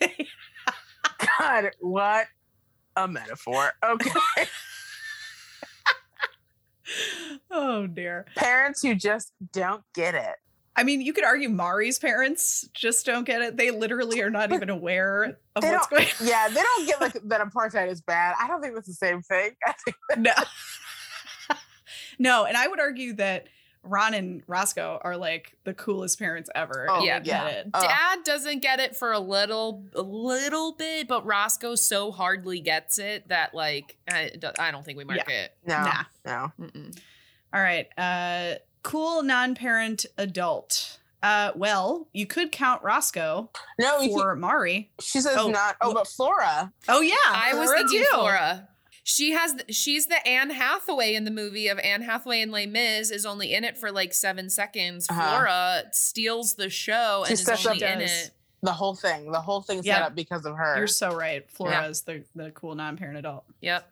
God, 1.38 1.70
what 1.80 2.26
a 2.96 3.06
metaphor. 3.06 3.72
Okay. 3.84 4.10
oh 7.50 7.86
dear. 7.86 8.26
Parents 8.36 8.82
who 8.82 8.94
just 8.94 9.32
don't 9.52 9.82
get 9.94 10.14
it. 10.14 10.36
I 10.74 10.84
mean, 10.84 11.00
you 11.00 11.12
could 11.12 11.24
argue 11.24 11.48
Mari's 11.48 11.98
parents 11.98 12.68
just 12.72 13.04
don't 13.04 13.24
get 13.24 13.42
it. 13.42 13.56
They 13.56 13.72
literally 13.72 14.22
are 14.22 14.30
not 14.30 14.52
even 14.52 14.70
aware 14.70 15.36
of 15.56 15.64
what's 15.64 15.88
going 15.88 16.06
Yeah, 16.22 16.46
they 16.48 16.62
don't 16.62 16.86
get 16.86 17.00
like 17.00 17.14
that 17.24 17.40
apartheid 17.40 17.90
is 17.90 18.00
bad. 18.00 18.36
I 18.40 18.46
don't 18.46 18.62
think 18.62 18.74
that's 18.74 18.86
the 18.86 18.94
same 18.94 19.20
thing. 19.22 19.56
I 19.66 19.74
think. 19.84 19.96
No. 20.18 20.32
no, 22.20 22.44
and 22.44 22.56
I 22.56 22.68
would 22.68 22.78
argue 22.78 23.14
that 23.14 23.48
Ron 23.88 24.14
and 24.14 24.42
Roscoe 24.46 25.00
are 25.02 25.16
like 25.16 25.56
the 25.64 25.74
coolest 25.74 26.18
parents 26.18 26.50
ever. 26.54 26.86
Oh, 26.88 27.02
yeah. 27.02 27.18
get 27.20 27.26
yeah. 27.26 27.46
it. 27.48 27.72
Dad 27.72 28.18
doesn't 28.24 28.60
get 28.60 28.80
it 28.80 28.96
for 28.96 29.12
a 29.12 29.18
little, 29.18 29.84
a 29.94 30.02
little 30.02 30.72
bit, 30.72 31.08
but 31.08 31.24
Roscoe 31.26 31.74
so 31.74 32.12
hardly 32.12 32.60
gets 32.60 32.98
it 32.98 33.28
that 33.28 33.54
like 33.54 33.96
I, 34.10 34.30
I 34.58 34.70
don't 34.70 34.84
think 34.84 34.98
we 34.98 35.04
mark 35.04 35.28
it. 35.30 35.54
no, 35.66 35.78
Nah. 35.82 36.02
no. 36.24 36.52
Mm-mm. 36.60 36.98
All 37.52 37.60
right. 37.60 37.88
Uh 37.96 38.54
cool 38.82 39.22
non-parent 39.22 40.06
adult. 40.18 40.98
Uh 41.22 41.52
well, 41.56 42.08
you 42.12 42.26
could 42.26 42.52
count 42.52 42.82
Roscoe 42.82 43.50
No, 43.78 44.00
you 44.00 44.12
for 44.12 44.36
Mari. 44.36 44.90
She 45.00 45.20
says 45.20 45.36
Oh, 45.38 45.48
not. 45.48 45.76
Oh, 45.80 45.94
but 45.94 46.06
Flora. 46.06 46.72
Oh 46.88 47.00
yeah. 47.00 47.14
I 47.26 47.54
was 47.54 47.64
Flora 47.70 47.78
thinking 47.78 48.00
too. 48.00 48.06
Flora. 48.12 48.67
She 49.10 49.30
has 49.32 49.54
she's 49.70 50.04
the 50.04 50.28
Anne 50.28 50.50
Hathaway 50.50 51.14
in 51.14 51.24
the 51.24 51.30
movie 51.30 51.68
of 51.68 51.78
Anne 51.78 52.02
Hathaway 52.02 52.42
and 52.42 52.52
Les 52.52 52.66
Mis 52.66 53.10
is 53.10 53.24
only 53.24 53.54
in 53.54 53.64
it 53.64 53.78
for 53.78 53.90
like 53.90 54.12
seven 54.12 54.50
seconds. 54.50 55.06
Uh-huh. 55.08 55.30
Flora 55.30 55.84
steals 55.92 56.56
the 56.56 56.68
show 56.68 57.24
She 57.26 57.32
and 57.32 57.40
is 57.40 57.66
only 57.66 57.84
up- 57.84 57.90
in 57.96 58.00
it. 58.02 58.30
The 58.62 58.72
whole 58.72 58.94
thing, 58.94 59.32
the 59.32 59.40
whole 59.40 59.62
thing 59.62 59.82
set 59.82 60.02
up 60.02 60.14
because 60.14 60.44
of 60.44 60.56
her. 60.56 60.76
You're 60.76 60.86
so 60.88 61.14
right. 61.16 61.50
Flora 61.50 61.72
Yeah. 61.72 61.86
is 61.88 62.02
the, 62.02 62.22
the 62.34 62.50
cool 62.50 62.74
non-parent 62.74 63.16
adult. 63.16 63.44
Yep. 63.62 63.90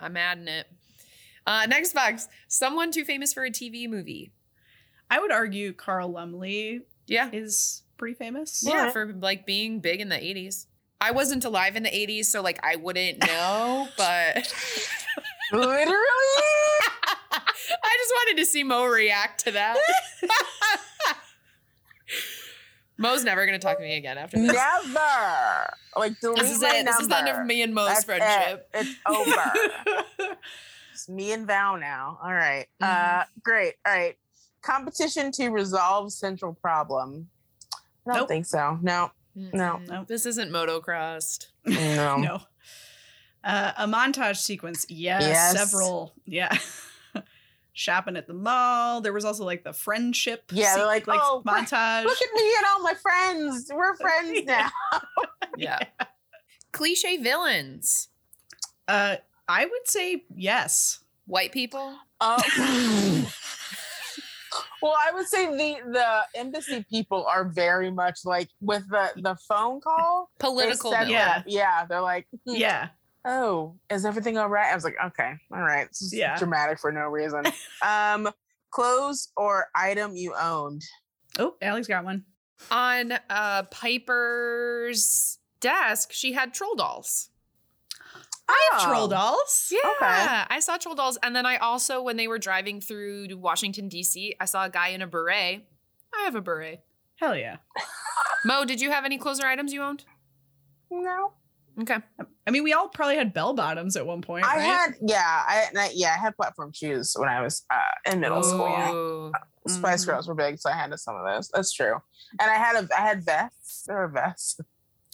I'm 0.00 0.16
adding 0.16 0.48
it. 0.48 0.66
Uh, 1.46 1.66
next 1.68 1.92
box. 1.92 2.26
Someone 2.48 2.92
too 2.92 3.04
famous 3.04 3.34
for 3.34 3.44
a 3.44 3.50
TV 3.50 3.86
movie. 3.90 4.30
I 5.10 5.20
would 5.20 5.32
argue 5.32 5.74
Carl 5.74 6.12
Lumbly 6.12 6.80
Yeah. 7.06 7.28
is 7.30 7.82
pretty 7.98 8.14
famous. 8.14 8.62
Yeah, 8.66 8.72
Alright. 8.72 8.92
for 8.94 9.12
like 9.12 9.44
being 9.44 9.80
big 9.80 10.00
in 10.00 10.08
the 10.08 10.16
80s. 10.16 10.64
I 11.00 11.10
wasn't 11.10 11.44
alive 11.44 11.76
in 11.76 11.82
the 11.82 11.90
80s, 11.90 12.26
so 12.26 12.40
like 12.42 12.58
I 12.64 12.76
wouldn't 12.76 13.18
know, 13.26 13.88
but 13.96 14.52
Literally. 15.52 15.86
I 17.32 17.96
just 17.98 18.12
wanted 18.14 18.36
to 18.38 18.46
see 18.46 18.64
Mo 18.64 18.84
react 18.86 19.44
to 19.44 19.52
that. 19.52 19.76
Mo's 22.98 23.24
never 23.24 23.44
gonna 23.44 23.58
talk 23.58 23.76
to 23.76 23.82
me 23.84 23.96
again 23.96 24.16
after 24.16 24.38
this. 24.38 24.52
Never. 24.54 25.74
Like 25.96 26.18
delete 26.20 26.38
This 26.38 26.50
is 26.52 26.62
my 26.62 26.76
it. 26.76 26.86
This 26.86 26.98
is 26.98 27.08
the 27.08 27.18
end 27.18 27.28
of 27.28 27.44
me 27.46 27.60
and 27.62 27.74
Mo's 27.74 27.88
That's 27.88 28.04
friendship. 28.04 28.68
It. 28.72 28.80
It's 28.80 28.96
over. 29.06 30.36
it's 30.92 31.08
me 31.08 31.32
and 31.32 31.46
Val 31.46 31.76
now. 31.78 32.18
All 32.22 32.32
right. 32.32 32.66
Uh, 32.80 32.86
Mm-hmm. 32.86 33.40
great. 33.42 33.74
All 33.86 33.92
right. 33.92 34.16
Competition 34.62 35.30
to 35.32 35.50
resolve 35.50 36.10
central 36.12 36.54
problem. 36.54 37.28
I 37.74 38.12
don't 38.12 38.16
Nope. 38.20 38.28
think 38.28 38.46
so. 38.46 38.78
No. 38.82 39.10
No. 39.36 39.80
Mm-mm. 39.84 40.06
This 40.08 40.24
isn't 40.26 40.50
motocrossed. 40.50 41.46
No. 41.66 42.16
no. 42.18 42.40
Uh, 43.44 43.72
a 43.78 43.86
montage 43.86 44.38
sequence. 44.38 44.86
Yes, 44.88 45.22
Yes. 45.22 45.52
several. 45.52 46.14
Yeah. 46.24 46.56
Shopping 47.74 48.16
at 48.16 48.26
the 48.26 48.32
mall. 48.34 49.02
There 49.02 49.12
was 49.12 49.26
also 49.26 49.44
like 49.44 49.62
the 49.62 49.74
friendship. 49.74 50.44
Yeah, 50.50 50.74
they're 50.76 50.86
like, 50.86 51.04
"Oh, 51.08 51.42
montage. 51.46 52.04
Look 52.04 52.18
at 52.22 52.34
me 52.34 52.52
and 52.56 52.66
all 52.70 52.80
my 52.82 52.94
friends. 52.94 53.70
We're 53.72 53.94
friends 53.98 54.40
now. 54.46 54.70
Yeah. 55.58 55.78
Cliche 56.72 57.18
villains. 57.18 58.08
uh, 58.88 59.16
I 59.46 59.66
would 59.66 59.86
say 59.86 60.24
yes. 60.34 61.00
White 61.26 61.52
people. 61.52 61.94
Oh. 62.20 62.38
Well, 64.86 64.96
I 64.98 65.12
would 65.12 65.26
say 65.26 65.46
the 65.46 65.90
the 65.92 66.38
embassy 66.40 66.84
people 66.88 67.24
are 67.26 67.44
very 67.48 67.90
much 67.90 68.20
like 68.24 68.48
with 68.60 68.88
the 68.88 69.10
the 69.16 69.36
phone 69.48 69.80
call. 69.80 70.30
Political. 70.38 70.92
Yeah. 71.06 71.36
up- 71.38 71.44
yeah. 71.46 71.84
They're 71.86 72.00
like, 72.00 72.26
hmm, 72.46 72.54
Yeah. 72.54 72.88
oh, 73.24 73.76
is 73.90 74.04
everything 74.04 74.38
all 74.38 74.48
right? 74.48 74.70
I 74.70 74.74
was 74.74 74.84
like, 74.84 74.96
okay, 75.06 75.32
all 75.52 75.60
right. 75.62 75.88
This 75.88 76.02
is 76.02 76.14
Yeah. 76.14 76.36
dramatic 76.38 76.78
for 76.80 76.92
no 76.92 77.02
reason. 77.08 77.44
um, 77.86 78.28
clothes 78.70 79.32
or 79.36 79.66
item 79.74 80.14
you 80.16 80.34
owned. 80.40 80.82
Oh, 81.38 81.54
Alex 81.62 81.86
got 81.86 82.04
one. 82.04 82.24
On 82.70 83.12
uh 83.30 83.62
Piper's 83.64 85.38
desk, 85.60 86.12
she 86.12 86.32
had 86.32 86.54
troll 86.54 86.74
dolls. 86.74 87.30
I 88.48 88.68
have 88.72 88.82
Oh. 88.82 88.84
troll 88.90 89.08
dolls. 89.08 89.72
Yeah, 89.72 90.46
I 90.48 90.60
saw 90.60 90.76
troll 90.76 90.94
dolls. 90.94 91.18
And 91.22 91.34
then 91.34 91.46
I 91.46 91.56
also, 91.56 92.00
when 92.02 92.16
they 92.16 92.28
were 92.28 92.38
driving 92.38 92.80
through 92.80 93.28
Washington, 93.36 93.88
D.C., 93.88 94.34
I 94.40 94.44
saw 94.44 94.64
a 94.64 94.70
guy 94.70 94.88
in 94.88 95.02
a 95.02 95.06
beret. 95.06 95.66
I 96.14 96.22
have 96.24 96.34
a 96.34 96.40
beret. 96.40 96.82
Hell 97.16 97.36
yeah. 97.36 97.56
Mo, 98.44 98.64
did 98.64 98.80
you 98.80 98.90
have 98.90 99.04
any 99.04 99.18
clothes 99.18 99.40
or 99.40 99.46
items 99.46 99.72
you 99.72 99.82
owned? 99.82 100.04
No, 100.90 101.32
Okay. 101.80 101.96
I 102.46 102.50
mean, 102.50 102.62
we 102.64 102.72
all 102.72 102.88
probably 102.88 103.16
had 103.16 103.34
bell 103.34 103.52
bottoms 103.52 103.96
at 103.96 104.06
one 104.06 104.22
point. 104.22 104.46
I 104.46 104.56
right? 104.56 104.62
had 104.62 104.94
yeah, 105.02 105.42
I, 105.46 105.66
I 105.76 105.90
yeah, 105.94 106.14
I 106.14 106.18
had 106.18 106.34
platform 106.36 106.72
shoes 106.72 107.14
when 107.18 107.28
I 107.28 107.42
was 107.42 107.64
uh, 107.70 108.10
in 108.10 108.20
middle 108.20 108.42
school. 108.42 108.66
Ooh. 108.94 109.32
Spice. 109.66 110.04
Girls 110.04 110.26
were 110.28 110.34
big, 110.34 110.58
so 110.58 110.70
I 110.70 110.74
had 110.74 110.96
some 110.98 111.16
of 111.16 111.26
those. 111.26 111.48
That's 111.52 111.72
true. 111.72 111.96
And 112.40 112.50
I 112.50 112.54
had 112.54 112.76
a 112.82 112.88
I 112.96 113.00
had 113.02 113.24
vests. 113.24 113.82
There 113.86 113.96
were 113.96 114.08
vests. 114.08 114.58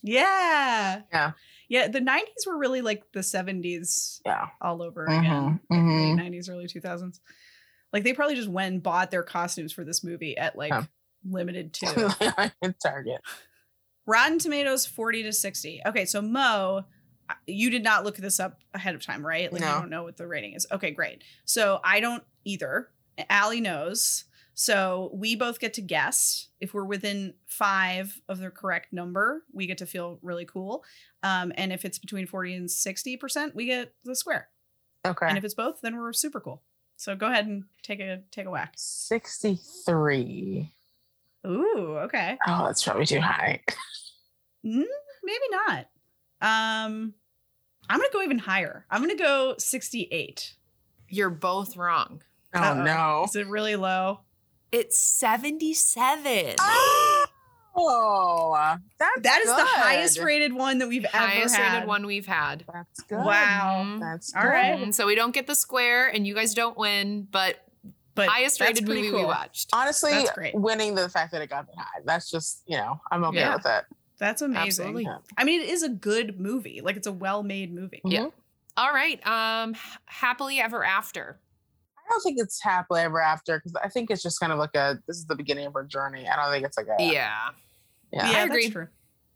Yeah. 0.03 1.03
Yeah. 1.13 1.33
Yeah. 1.73 1.89
The 1.89 2.01
90s 2.01 2.47
were 2.47 2.59
really 2.59 2.83
like 2.83 3.03
the 3.13 3.21
70s 3.21 4.21
Yeah. 4.27 4.49
all 4.61 4.83
over 4.83 5.07
Mhm, 5.09 5.19
again. 5.19 5.61
mhm. 5.73 6.17
Late 6.19 6.31
90s, 6.31 6.51
early 6.51 6.67
2000s. 6.67 7.19
Like 7.95 8.05
they 8.05 8.13
probably 8.13 8.37
just 8.37 8.49
went 8.49 8.75
and 8.75 8.83
bought 8.83 9.11
their 9.11 9.23
costumes 9.23 9.73
for 9.73 9.83
this 9.83 10.05
movie 10.05 10.37
at 10.37 10.55
like 10.57 10.73
limited 11.25 11.73
to. 11.81 12.45
Target. 12.83 13.21
Rotten 14.07 14.39
Tomatoes 14.39 14.85
40 14.85 15.23
to 15.23 15.33
60. 15.33 15.81
Okay, 15.87 16.05
so 16.05 16.21
Mo, 16.21 16.85
you 17.47 17.71
did 17.71 17.83
not 17.85 18.05
look 18.05 18.17
this 18.17 18.39
up 18.39 18.59
ahead 18.75 18.95
of 18.95 19.03
time, 19.05 19.25
right? 19.25 19.51
Like 19.53 19.63
you 19.63 19.67
No. 19.67 19.81
don't 19.81 19.91
know 19.91 20.03
what 20.03 20.17
the 20.19 20.27
rating 20.27 20.53
is. 20.55 20.67
Okay, 20.71 20.91
great. 20.91 21.23
So 21.47 21.81
I 21.83 22.01
don't 22.01 22.23
either. 22.45 22.91
Allie 23.31 23.61
knows. 23.63 24.25
So 24.55 25.11
we 25.15 25.35
both 25.37 25.59
get 25.61 25.75
to 25.75 25.81
guess. 25.83 26.49
If 26.61 26.75
we're 26.75 26.85
within 26.85 27.35
five 27.47 28.21
of 28.29 28.39
the 28.39 28.51
correct 28.51 28.93
number, 28.93 29.45
we 29.53 29.67
get 29.67 29.79
to 29.79 29.87
feel 29.87 30.19
really 30.23 30.45
cool. 30.45 30.85
Um, 31.23 31.53
and 31.57 31.73
if 31.73 31.85
it's 31.85 31.99
between 31.99 32.27
40 32.27 32.55
and 32.55 32.69
60%, 32.69 33.55
we 33.55 33.67
get 33.67 33.95
the 34.05 34.15
square. 34.15 34.49
Okay. 35.07 35.27
And 35.29 35.39
if 35.39 35.45
it's 35.45 35.55
both, 35.55 35.81
then 35.81 35.97
we're 35.97 36.13
super 36.13 36.41
cool. 36.41 36.63
So 36.97 37.17
go 37.17 37.27
ahead 37.27 37.47
and 37.47 37.65
take 37.83 37.99
a 38.01 38.21
take 38.31 38.47
a 38.47 38.51
whack. 38.51 38.75
63. 38.77 40.73
Ooh, 41.47 41.97
okay. 42.05 42.39
Oh, 42.47 42.67
that's 42.67 42.85
probably 42.85 43.07
too 43.07 43.21
high. 43.21 43.61
Mm, 44.65 44.85
maybe 45.25 45.45
not. 45.51 45.87
Um, 46.41 47.15
I'm 47.91 47.99
gonna 47.99 48.13
go 48.13 48.23
even 48.23 48.39
higher. 48.39 48.87
I'm 48.89 49.01
gonna 49.01 49.17
go 49.17 49.57
68. 49.59 50.55
You're 51.09 51.31
both 51.31 51.77
wrong. 51.77 52.23
Oh 52.55 52.61
Uh-oh. 52.61 52.83
no. 52.85 53.25
Is 53.25 53.35
it 53.35 53.49
really 53.49 53.75
low? 53.75 54.21
It's 54.73 54.99
77. 54.99 56.57
Oh, 57.75 58.77
that's 58.99 59.21
That 59.23 59.41
is 59.41 59.47
the 59.49 59.65
highest 59.65 60.19
rated 60.19 60.53
one 60.53 60.79
that 60.79 60.89
we've 60.89 61.05
Highest 61.07 61.55
ever 61.55 61.65
had. 61.65 61.73
rated 61.75 61.89
one 61.89 62.07
we've 62.07 62.27
had. 62.27 62.65
That's 62.73 63.01
good. 63.03 63.17
Wow. 63.25 63.83
Mhm. 63.87 64.01
That's 64.01 64.35
All 64.35 64.43
good. 64.43 64.49
right. 64.49 64.95
So 64.95 65.07
we 65.07 65.15
don't 65.15 65.33
get 65.33 65.47
the 65.47 65.55
square 65.55 66.09
and 66.09 66.27
you 66.27 66.35
guys 66.35 66.53
don't 66.53 66.77
win, 66.77 67.27
but 67.31 67.67
But 68.15 68.29
highest 68.29 68.61
rated 68.61 68.85
pretty 68.85 69.03
movie 69.11 69.17
we 69.17 69.25
watched. 69.25 69.71
Honestly, 69.73 70.11
That's 70.13 70.33
great. 70.33 70.55
winning 70.55 70.95
the 70.95 71.09
fact 71.09 71.33
that 71.33 71.41
it 71.41 71.49
got 71.49 71.67
that 71.67 71.77
high. 71.79 72.01
That's 72.05 72.31
just, 72.31 72.63
you 72.67 72.77
know, 72.77 73.01
I'm 73.11 73.25
okay 73.25 73.39
Yeah. 73.39 73.55
with 73.57 73.65
it. 73.65 73.85
That's 74.19 74.43
amazing. 74.43 74.67
Absolutely. 74.69 75.05
Yeah. 75.05 75.19
I 75.39 75.45
mean, 75.45 75.63
it 75.63 75.71
is 75.71 75.83
a 75.83 75.89
good 75.89 76.39
movie. 76.39 76.83
Like 76.83 76.97
it's 76.97 77.07
a 77.07 77.13
well-made 77.13 77.75
movie. 77.75 78.03
Yeah. 78.05 78.21
Mhm. 78.25 78.33
All 78.77 78.93
right. 78.93 79.27
Um 79.27 79.75
happily 80.05 80.61
ever 80.61 80.85
after. 80.85 81.39
I 82.05 82.11
don't 82.11 82.21
think 82.23 82.39
it's 82.41 82.63
happily 82.63 83.01
ever 83.03 83.21
after 83.21 83.59
because 83.59 83.75
I 83.83 83.89
think 83.89 84.11
it's 84.11 84.23
just 84.23 84.39
kind 84.41 84.53
of 84.53 84.59
like 84.59 84.75
a 84.75 84.99
this 85.07 85.17
is 85.17 85.27
the 85.27 85.37
beginning 85.37 85.67
of 85.67 85.73
her 85.75 85.85
journey. 85.85 86.27
I 86.29 86.37
don't 86.37 86.53
think 86.53 86.65
it's 86.67 86.77
like 86.77 86.87
a 86.89 87.03
Yeah. 87.03 87.49
yeah. 88.13 88.31
Yeah, 88.31 88.45
agree. 88.45 88.63
that's 88.65 88.73
true. 88.73 88.89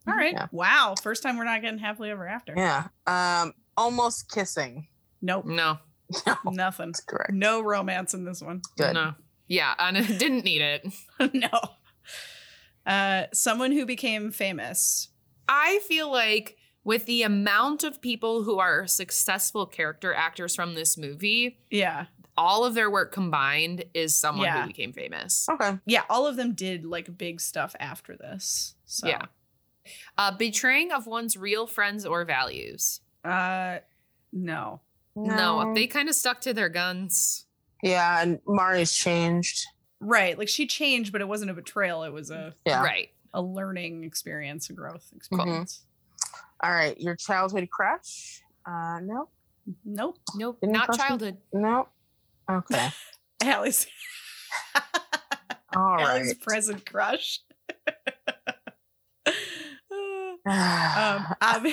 All 0.08 0.14
right. 0.14 0.32
Yeah. 0.32 0.46
Wow. 0.52 0.94
First 1.02 1.22
time 1.22 1.36
we're 1.38 1.44
not 1.44 1.62
getting 1.62 1.78
happily 1.78 2.10
ever 2.10 2.26
after. 2.28 2.54
Yeah. 2.56 2.88
Um 3.06 3.52
almost 3.76 4.30
kissing. 4.30 4.88
Nope. 5.22 5.46
No. 5.46 5.78
No, 6.26 6.36
Nothing. 6.52 6.86
that's 6.92 7.00
correct. 7.00 7.32
No 7.32 7.60
romance 7.62 8.14
in 8.14 8.24
this 8.24 8.40
one. 8.40 8.62
Good. 8.78 8.94
No. 8.94 9.14
Yeah, 9.48 9.74
and 9.78 9.96
it 9.96 10.18
didn't 10.20 10.44
need 10.44 10.60
it. 10.62 10.86
no. 11.34 11.48
Uh, 12.86 13.24
someone 13.32 13.72
who 13.72 13.84
became 13.84 14.30
famous. 14.30 15.08
I 15.48 15.80
feel 15.88 16.10
like 16.10 16.56
with 16.84 17.06
the 17.06 17.22
amount 17.22 17.82
of 17.82 18.00
people 18.00 18.44
who 18.44 18.60
are 18.60 18.86
successful 18.86 19.66
character 19.66 20.14
actors 20.14 20.54
from 20.54 20.74
this 20.76 20.96
movie, 20.96 21.58
Yeah. 21.70 22.06
All 22.36 22.64
of 22.64 22.74
their 22.74 22.90
work 22.90 23.12
combined 23.12 23.84
is 23.94 24.14
someone 24.14 24.44
Yeah. 24.46 24.62
who 24.62 24.66
became 24.68 24.92
famous. 24.92 25.48
Okay. 25.48 25.78
Yeah. 25.86 26.02
All 26.10 26.26
of 26.26 26.36
them 26.36 26.54
did 26.54 26.84
like 26.84 27.16
big 27.16 27.40
stuff 27.40 27.74
after 27.80 28.16
this. 28.16 28.74
So, 28.84 29.08
Yeah. 29.08 29.22
Uh, 30.18 30.32
betraying 30.36 30.90
of 30.92 31.06
one's 31.06 31.36
real 31.36 31.66
friends 31.66 32.04
or 32.04 32.24
values. 32.24 33.00
Uh, 33.24 33.78
no. 34.32 34.80
No, 35.14 35.72
they 35.74 35.86
kind 35.86 36.08
of 36.08 36.14
stuck 36.14 36.40
to 36.42 36.52
their 36.52 36.68
guns. 36.68 37.46
Yeah, 37.82 38.20
and 38.20 38.40
Mari's 38.46 38.92
changed. 38.92 39.64
Right. 40.00 40.36
Like 40.38 40.48
she 40.48 40.66
changed, 40.66 41.10
but 41.12 41.20
it 41.20 41.28
wasn't 41.28 41.50
a 41.50 41.54
betrayal. 41.54 42.02
It 42.02 42.12
was 42.12 42.30
a, 42.30 42.54
Yeah. 42.66 42.82
Right. 42.82 43.10
a 43.32 43.40
learning 43.40 44.04
experience, 44.04 44.68
a 44.68 44.72
growth 44.74 45.06
Mm-hmm. 45.06 45.16
experience. 45.16 45.84
All 46.62 46.72
right. 46.72 47.00
Your 47.00 47.14
childhood 47.16 47.70
crush? 47.70 48.42
Uh 48.66 49.00
no. 49.02 49.28
Nope. 49.84 50.18
Nope. 50.34 50.58
Didn't 50.60 50.72
not 50.74 50.86
cross 50.86 50.98
me? 50.98 51.04
childhood. 51.06 51.36
No. 51.52 51.88
Okay. 52.50 52.88
Allie's, 53.44 53.86
All 55.76 56.00
Allie's 56.00 56.28
right. 56.28 56.40
present 56.40 56.86
crush. 56.90 57.40
um, 60.46 61.26
ob- 61.42 61.66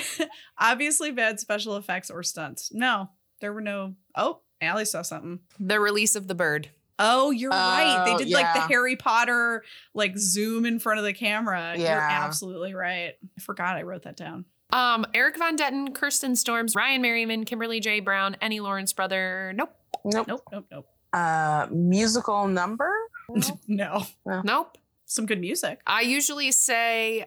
obviously 0.58 1.10
bad 1.12 1.38
special 1.40 1.76
effects 1.76 2.10
or 2.10 2.22
stunts. 2.22 2.70
No, 2.72 3.10
there 3.40 3.52
were 3.52 3.60
no. 3.60 3.94
Oh, 4.16 4.40
Allie 4.60 4.84
saw 4.84 5.02
something. 5.02 5.40
The 5.60 5.78
release 5.80 6.16
of 6.16 6.26
the 6.28 6.34
bird. 6.34 6.68
Oh, 6.98 7.30
you're 7.30 7.50
right. 7.50 8.02
They 8.04 8.12
Oh, 8.14 8.18
did 8.18 8.30
like 8.30 8.52
the. 8.54 8.60
Harry 8.60 8.96
Potter 8.96 9.64
like 9.94 10.16
zoom 10.16 10.64
in 10.66 10.78
front 10.78 10.98
of 10.98 11.04
the 11.04 11.12
camera. 11.12 11.72
You're 11.76 11.86
Yeah. 11.86 12.08
absolutely 12.10 12.74
right. 12.74 13.14
I 13.36 13.40
forgot 13.40 13.76
I 13.76 13.82
wrote 13.82 14.02
that 14.02 14.16
down. 14.16 14.44
Um, 14.70 15.04
Erik 15.14 15.36
Von 15.38 15.56
Detten, 15.56 15.94
Kirsten 15.94 16.34
Storms, 16.36 16.74
Ryan 16.74 17.02
Merriman, 17.02 17.44
Kimberly 17.44 17.80
J. 17.80 18.00
Brown, 18.00 18.36
Annie 18.40 18.60
Lawrence 18.60 18.92
brother. 18.92 19.52
Nope. 19.54 19.74
Nope. 20.04 20.26
Nope, 20.28 20.42
nope, 20.52 20.66
nope. 20.70 20.86
Uh, 21.12 21.66
musical 21.70 22.46
number? 22.48 22.92
no. 23.68 24.04
Nope. 24.26 24.78
Some 25.06 25.26
good 25.26 25.40
music. 25.40 25.80
I 25.86 26.00
usually 26.02 26.50
say, 26.52 27.26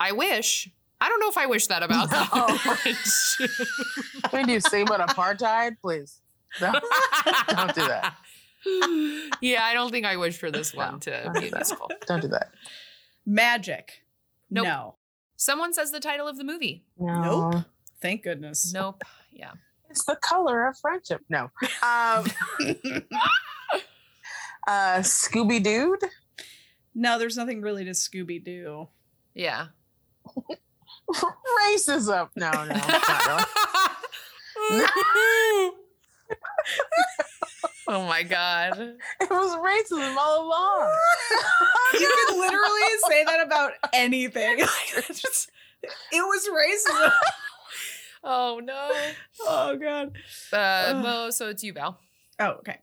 I 0.00 0.12
wish. 0.12 0.68
I 1.00 1.08
don't 1.08 1.20
know 1.20 1.28
if 1.28 1.36
I 1.38 1.46
wish 1.46 1.68
that 1.68 1.82
about 1.84 2.10
No. 2.10 2.18
that. 2.46 4.28
When 4.30 4.48
you 4.52 4.60
sing 4.60 4.82
about 4.88 5.08
apartheid, 5.08 5.76
please. 5.80 6.20
No, 6.60 6.72
don't 7.50 7.74
do 7.74 7.86
that. 7.86 8.16
yeah, 9.40 9.62
I 9.62 9.74
don't 9.74 9.90
think 9.90 10.06
I 10.06 10.16
wish 10.16 10.36
for 10.38 10.50
this 10.50 10.74
one 10.74 10.98
to 11.00 11.30
be 11.34 11.40
do 11.40 11.46
a 11.46 11.50
that. 11.50 11.56
musical. 11.58 11.90
Don't 12.06 12.22
do 12.22 12.28
that. 12.28 12.50
Magic. 13.26 14.02
Nope. 14.50 14.64
No. 14.64 14.94
Someone 15.36 15.72
says 15.72 15.92
the 15.92 16.00
title 16.00 16.26
of 16.26 16.36
the 16.38 16.44
movie. 16.44 16.84
No. 16.98 17.50
Nope. 17.50 17.64
Thank 18.00 18.22
goodness. 18.24 18.72
Nope. 18.72 19.02
Yeah. 19.32 19.52
It's 19.90 20.04
the 20.04 20.16
color 20.16 20.66
of 20.68 20.76
friendship. 20.78 21.22
No. 21.28 21.50
Um, 21.82 22.24
uh, 24.66 25.00
Scooby 25.00 25.62
Dude. 25.62 26.04
No, 26.94 27.18
there's 27.18 27.36
nothing 27.36 27.60
really 27.62 27.84
to 27.84 27.92
Scooby 27.92 28.42
Doo. 28.44 28.88
Yeah. 29.34 29.66
Racism. 31.10 32.28
No, 32.36 32.50
no, 32.50 32.64
not 32.66 33.96
really. 34.70 34.70
oh 37.88 38.06
my 38.06 38.22
god. 38.24 38.76
It 38.78 39.30
was 39.30 39.56
racism 39.56 40.16
all 40.16 40.46
along. 40.46 40.94
You 41.94 42.26
can 42.28 42.38
literally 42.38 42.98
say 43.08 43.24
that 43.24 43.46
about 43.46 43.72
anything. 43.94 44.58
It's 44.96 45.20
just- 45.20 45.50
it 46.12 46.20
was 46.20 46.48
racism. 46.48 47.12
Oh 48.24 48.60
no. 48.62 48.90
Oh 49.42 49.76
god. 49.76 50.16
Uh, 50.52 51.30
so 51.30 51.48
it's 51.48 51.62
you, 51.62 51.72
Val. 51.72 52.00
Oh, 52.38 52.50
okay. 52.60 52.78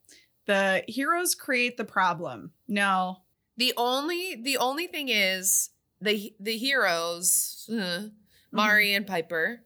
The 0.47 0.83
heroes 0.87 1.35
create 1.35 1.77
the 1.77 1.85
problem. 1.85 2.51
No. 2.67 3.17
The 3.57 3.73
only 3.77 4.35
the 4.41 4.57
only 4.57 4.87
thing 4.87 5.09
is 5.09 5.69
the 6.01 6.33
the 6.39 6.57
heroes, 6.57 7.69
uh, 7.71 8.09
Mari 8.51 8.93
and 8.93 9.07
Piper, 9.07 9.61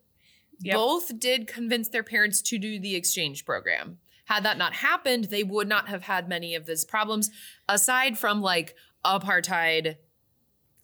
Yep. 0.61 0.75
both 0.75 1.19
did 1.19 1.47
convince 1.47 1.87
their 1.89 2.03
parents 2.03 2.41
to 2.43 2.57
do 2.57 2.79
the 2.79 2.95
exchange 2.95 3.45
program. 3.45 3.97
Had 4.25 4.43
that 4.43 4.57
not 4.57 4.73
happened, 4.75 5.25
they 5.25 5.43
would 5.43 5.67
not 5.67 5.87
have 5.87 6.03
had 6.03 6.27
many 6.29 6.53
of 6.53 6.65
these 6.65 6.85
problems, 6.85 7.31
aside 7.67 8.17
from 8.17 8.41
like 8.41 8.75
apartheid. 9.05 9.95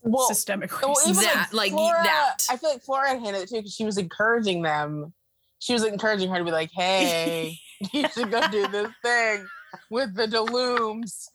Well, 0.06 0.28
Systemic 0.28 0.72
well, 0.82 0.94
racism. 0.96 1.10
even 1.10 1.24
That, 1.24 1.50
like, 1.52 1.72
Flora, 1.72 2.04
that. 2.04 2.38
I 2.50 2.58
feel 2.58 2.70
like 2.70 2.84
Flora 2.84 3.10
handled 3.10 3.36
it 3.44 3.50
too 3.50 3.56
because 3.58 3.74
she 3.74 3.86
was 3.86 3.98
encouraging 3.98 4.62
them. 4.62 5.14
She 5.60 5.74
was 5.74 5.84
encouraging 5.84 6.30
her 6.30 6.38
to 6.38 6.44
be 6.44 6.52
like, 6.52 6.70
"Hey, 6.72 7.58
you 7.92 8.08
should 8.10 8.30
go 8.30 8.48
do 8.50 8.68
this 8.68 8.90
thing 9.04 9.48
with 9.90 10.14
the 10.16 10.28
Delooms 10.28 11.30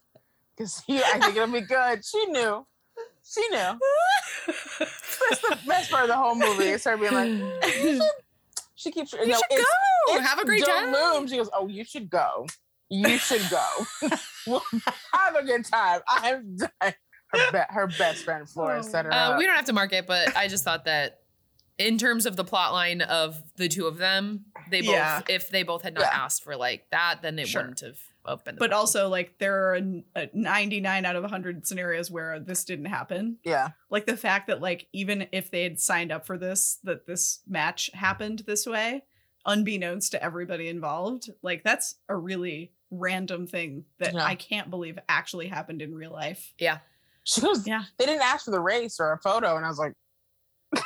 because 0.56 0.82
I 0.88 1.18
think 1.18 1.36
it'll 1.36 1.48
be 1.52 1.62
good." 1.62 2.04
She 2.04 2.26
knew. 2.26 2.64
She 3.28 3.40
knew. 3.48 3.78
That's 4.78 5.40
the 5.40 5.58
best 5.66 5.90
part 5.90 6.04
of 6.04 6.08
the 6.08 6.16
whole 6.16 6.36
movie. 6.36 6.64
It's 6.68 6.84
her 6.84 6.96
being 6.96 7.12
like, 7.12 7.28
"You 7.82 7.96
should." 7.96 8.02
She 8.76 8.92
keeps. 8.92 9.12
You 9.12 9.18
should 9.18 9.28
it's, 9.50 9.60
go. 9.60 10.14
it's 10.14 10.26
Have 10.26 10.38
a 10.38 10.44
great 10.44 10.64
time. 10.64 10.92
Delooms. 10.94 11.30
She 11.30 11.36
goes, 11.38 11.50
"Oh, 11.52 11.66
you 11.66 11.84
should 11.84 12.08
go. 12.08 12.46
You 12.88 13.18
should 13.18 13.42
go. 13.50 13.66
Well, 14.46 14.62
Have 15.12 15.34
a 15.34 15.44
good 15.44 15.64
time." 15.64 16.00
I'm 16.08 16.56
done. 16.56 16.94
Her, 17.32 17.38
be- 17.52 17.58
her 17.74 17.86
best 17.86 18.24
friend 18.24 18.48
Flora 18.48 18.82
set 18.82 19.04
her 19.04 19.12
Uh, 19.12 19.30
up. 19.30 19.38
we 19.38 19.46
don't 19.46 19.56
have 19.56 19.66
to 19.66 19.72
mark 19.72 19.92
it, 19.92 20.06
but 20.06 20.36
I 20.36 20.48
just 20.48 20.64
thought 20.64 20.84
that 20.86 21.20
in 21.78 21.96
terms 21.96 22.26
of 22.26 22.36
the 22.36 22.44
plot 22.44 22.72
line 22.72 23.00
of 23.00 23.42
the 23.56 23.68
two 23.68 23.86
of 23.86 23.96
them, 23.98 24.44
they 24.70 24.80
both 24.82 24.90
Yeah. 24.90 25.22
if 25.28 25.48
they 25.50 25.62
both 25.62 25.82
had 25.82 25.94
not 25.94 26.02
Yeah. 26.02 26.24
asked 26.24 26.42
for 26.44 26.56
like 26.56 26.86
that, 26.90 27.20
then 27.22 27.38
it 27.38 27.48
Sure. 27.48 27.62
wouldn't 27.62 27.80
have 27.80 27.98
opened. 28.26 28.58
but 28.58 28.70
also, 28.70 29.08
like, 29.08 29.38
there 29.38 29.70
are 29.70 29.76
a, 29.76 30.04
a 30.14 30.28
99 30.34 31.06
out 31.06 31.16
of 31.16 31.22
100 31.24 31.66
scenarios 31.66 32.10
where 32.10 32.38
this 32.38 32.64
didn't 32.64 32.84
happen. 32.84 33.38
yeah. 33.44 33.68
Like, 33.88 34.04
the 34.06 34.16
fact 34.16 34.48
that, 34.48 34.60
like, 34.60 34.88
even 34.92 35.26
if 35.32 35.50
they 35.50 35.62
had 35.62 35.80
signed 35.80 36.12
up 36.12 36.26
for 36.26 36.36
this, 36.36 36.78
that 36.84 37.06
this 37.06 37.40
match 37.46 37.90
happened 37.94 38.40
this 38.46 38.66
way, 38.66 39.04
unbeknownst 39.46 40.12
to 40.12 40.22
everybody 40.22 40.68
involved, 40.68 41.30
like, 41.40 41.64
that's 41.64 41.94
a 42.10 42.14
really 42.16 42.72
random 42.90 43.46
thing 43.46 43.86
that 43.98 44.12
Yeah. 44.12 44.22
I 44.24 44.34
can't 44.34 44.68
believe 44.68 44.98
actually 45.08 45.46
happened 45.48 45.80
in 45.80 45.94
real 45.94 46.12
life. 46.12 46.52
yeah. 46.58 46.80
She 47.34 47.40
goes, 47.40 47.66
Yeah. 47.66 47.84
they 47.98 48.06
didn't 48.06 48.22
ask 48.22 48.44
for 48.44 48.50
the 48.50 48.60
race 48.60 48.98
or 48.98 49.12
a 49.12 49.18
photo. 49.18 49.56
And 49.56 49.64
I 49.64 49.68
was 49.68 49.78
like, 49.78 49.92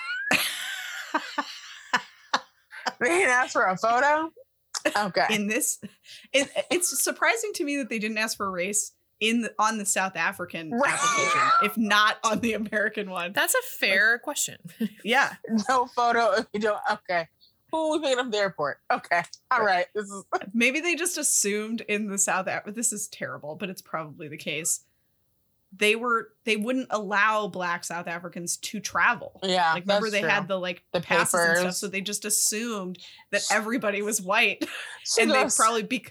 they 3.00 3.08
didn't 3.08 3.30
ask 3.30 3.52
for 3.52 3.64
a 3.64 3.76
photo? 3.76 4.30
Okay. 4.98 5.24
in 5.30 5.46
this 5.46 5.78
it, 6.34 6.50
it's 6.70 7.02
surprising 7.02 7.52
to 7.54 7.64
me 7.64 7.78
that 7.78 7.88
they 7.88 7.98
didn't 7.98 8.18
ask 8.18 8.36
for 8.36 8.46
a 8.46 8.50
race 8.50 8.92
in 9.18 9.40
the, 9.40 9.54
on 9.58 9.78
the 9.78 9.86
south 9.86 10.14
african 10.14 10.70
application 10.74 11.40
if 11.62 11.74
not 11.78 12.18
on 12.22 12.40
the 12.40 12.52
american 12.52 13.08
one 13.08 13.32
That's 13.32 13.54
a 13.54 13.62
fair 13.78 14.18
question. 14.18 14.58
yeah 15.04 15.34
no 15.70 15.86
photo 15.86 16.44
you 16.52 16.60
don't. 16.60 16.80
Okay. 16.90 17.26
Who 17.72 17.78
are 17.78 17.92
we 17.98 18.04
picking 18.04 18.18
up 18.18 18.30
the 18.30 18.36
airport? 18.38 18.78
Okay. 18.92 19.22
All 19.50 19.64
right. 19.64 19.86
This 19.94 20.04
is 20.04 20.22
maybe 20.52 20.80
they 20.80 20.94
just 20.94 21.16
assumed 21.18 21.80
in 21.88 22.08
the 22.08 22.18
south 22.18 22.46
Af- 22.46 22.74
this 22.74 22.92
is 22.92 23.08
terrible 23.08 23.54
but 23.56 23.70
it's 23.70 23.80
probably 23.82 24.28
the 24.28 24.36
case 24.36 24.84
they 25.76 25.96
were 25.96 26.30
they 26.44 26.56
wouldn't 26.56 26.88
allow 26.90 27.48
black 27.48 27.84
south 27.84 28.06
africans 28.06 28.56
to 28.58 28.80
travel 28.80 29.40
yeah. 29.42 29.72
like 29.72 29.84
remember 29.84 30.10
they 30.10 30.20
true. 30.20 30.28
had 30.28 30.48
the 30.48 30.58
like 30.58 30.82
The 30.92 31.00
passes 31.00 31.34
and 31.34 31.58
stuff 31.58 31.74
so 31.74 31.88
they 31.88 32.00
just 32.00 32.24
assumed 32.24 32.98
that 33.30 33.42
everybody 33.50 34.02
was 34.02 34.20
white 34.20 34.64
She 35.04 35.22
and 35.22 35.30
they 35.30 35.46
probably 35.56 35.82
be- 35.82 36.06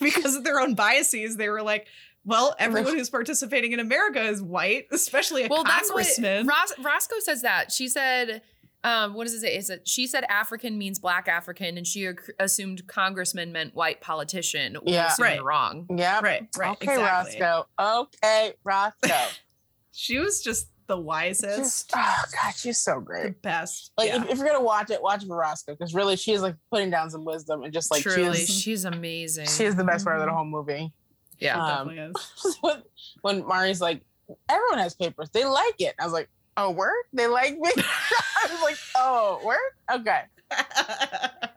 because 0.00 0.36
of 0.36 0.44
their 0.44 0.60
own 0.60 0.74
biases 0.74 1.36
they 1.36 1.48
were 1.48 1.62
like 1.62 1.86
well 2.24 2.54
everyone 2.58 2.96
who's 2.96 3.10
participating 3.10 3.72
in 3.72 3.80
america 3.80 4.22
is 4.22 4.42
white 4.42 4.86
especially 4.90 5.44
a 5.44 5.48
well, 5.48 5.64
that's 5.64 5.92
what 5.92 6.06
Ros- 6.18 6.74
Roscoe 6.78 7.20
says 7.20 7.42
that. 7.42 7.72
She 7.72 7.88
said, 7.88 8.42
um, 8.82 9.14
what 9.14 9.24
does 9.24 9.34
it 9.34 9.40
say? 9.40 9.56
Is 9.56 9.68
it 9.70 9.86
she 9.86 10.06
said 10.06 10.24
African 10.28 10.78
means 10.78 10.98
black 10.98 11.28
African, 11.28 11.76
and 11.76 11.86
she 11.86 12.06
ac- 12.06 12.32
assumed 12.38 12.86
congressman 12.86 13.52
meant 13.52 13.74
white 13.74 14.00
politician. 14.00 14.76
We 14.84 14.92
Yeah. 14.92 15.08
assumed 15.08 15.24
Right. 15.28 15.44
wrong. 15.44 15.86
Yeah. 15.94 16.20
right 16.22 16.46
right 16.56 16.70
Okay, 16.72 16.92
exactly 16.94 17.40
Roscoe. 17.40 17.66
Okay, 17.78 18.54
Roscoe. 18.64 19.08
she 19.92 20.18
was 20.18 20.42
just 20.42 20.68
the 20.86 20.98
wisest 20.98 21.56
Just, 21.58 21.92
oh 21.94 22.22
God, 22.42 22.52
she's 22.56 22.78
so 22.78 22.98
great. 23.00 23.22
the 23.26 23.30
best 23.42 23.92
Like 23.96 24.08
yeah. 24.08 24.22
if, 24.24 24.30
if 24.30 24.38
you're 24.38 24.46
gonna 24.46 24.60
watch 24.62 24.90
it, 24.90 25.00
watch 25.00 25.22
it 25.22 25.28
Roscoe 25.28 25.72
because 25.74 25.94
really 25.94 26.16
she 26.16 26.32
is 26.32 26.42
like 26.42 26.56
putting 26.72 26.90
down 26.90 27.10
some 27.10 27.24
wisdom 27.24 27.62
and 27.62 27.72
just 27.72 27.92
like 27.92 28.02
Truly, 28.02 28.38
she 28.38 28.42
is, 28.42 28.60
she's 28.60 28.84
amazing. 28.84 29.46
she 29.46 29.64
is 29.66 29.76
the 29.76 29.84
best 29.84 30.04
part 30.04 30.18
of 30.18 30.26
the 30.26 30.32
whole 30.32 30.44
movie. 30.44 30.92
yeah. 31.38 31.62
Um, 31.62 31.88
definitely 31.88 32.12
is. 32.44 32.56
when, 32.62 32.82
when 33.22 33.46
Mari's 33.46 33.80
like, 33.80 34.02
everyone 34.48 34.78
has 34.78 34.94
papers. 34.96 35.30
They 35.30 35.44
like 35.44 35.76
it. 35.80 35.94
I 36.00 36.04
was 36.04 36.12
like, 36.12 36.28
oh, 36.56 36.70
word? 36.70 37.04
They 37.12 37.26
like 37.26 37.58
me? 37.58 37.70
I 37.76 38.48
was 38.50 38.62
like, 38.62 38.76
oh, 38.96 39.40
word? 39.44 39.98
Okay. 39.98 40.22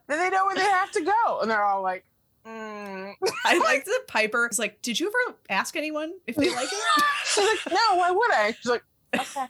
Then 0.07 0.19
they 0.19 0.29
know 0.29 0.45
where 0.45 0.55
they 0.55 0.61
have 0.61 0.91
to 0.91 1.01
go. 1.01 1.39
And 1.41 1.49
they're 1.49 1.63
all 1.63 1.81
like, 1.81 2.03
mm. 2.45 3.13
I 3.45 3.57
like 3.59 3.85
that 3.85 4.01
Piper 4.07 4.47
is 4.51 4.59
like, 4.59 4.81
did 4.81 4.99
you 4.99 5.07
ever 5.07 5.37
ask 5.49 5.75
anyone 5.77 6.11
if 6.27 6.35
they 6.35 6.53
like 6.53 6.67
it? 6.71 7.03
She's 7.25 7.45
like, 7.45 7.73
no, 7.73 7.97
why 7.97 8.11
would 8.11 8.33
I? 8.33 8.51
She's 8.51 8.69
like, 8.69 8.83
okay. 9.15 9.45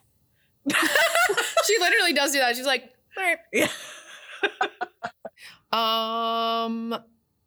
she 1.65 1.77
literally 1.79 2.13
does 2.13 2.31
do 2.31 2.39
that. 2.39 2.55
She's 2.55 2.67
like, 2.67 2.93
all 3.17 3.23
right. 3.23 3.39
Yeah. 3.51 3.67
Um. 5.71 6.95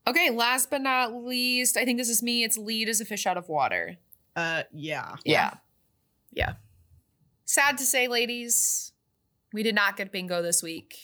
Okay. 0.07 0.31
Last 0.31 0.69
but 0.69 0.83
not 0.83 1.15
least, 1.15 1.77
I 1.77 1.85
think 1.85 1.99
this 1.99 2.09
is 2.09 2.23
me. 2.23 2.43
It's 2.43 2.59
lead 2.59 2.89
as 2.89 3.01
a 3.01 3.05
fish 3.05 3.25
out 3.25 3.37
of 3.37 3.49
water. 3.49 3.97
Uh, 4.35 4.65
yeah. 4.73 5.15
Yeah. 5.25 5.55
Yeah. 6.33 6.55
Sad 7.47 7.79
to 7.79 7.85
say, 7.85 8.09
ladies, 8.09 8.93
we 9.53 9.63
did 9.63 9.75
not 9.75 9.97
get 9.97 10.11
bingo 10.13 10.43
this 10.43 10.63
week. 10.63 10.99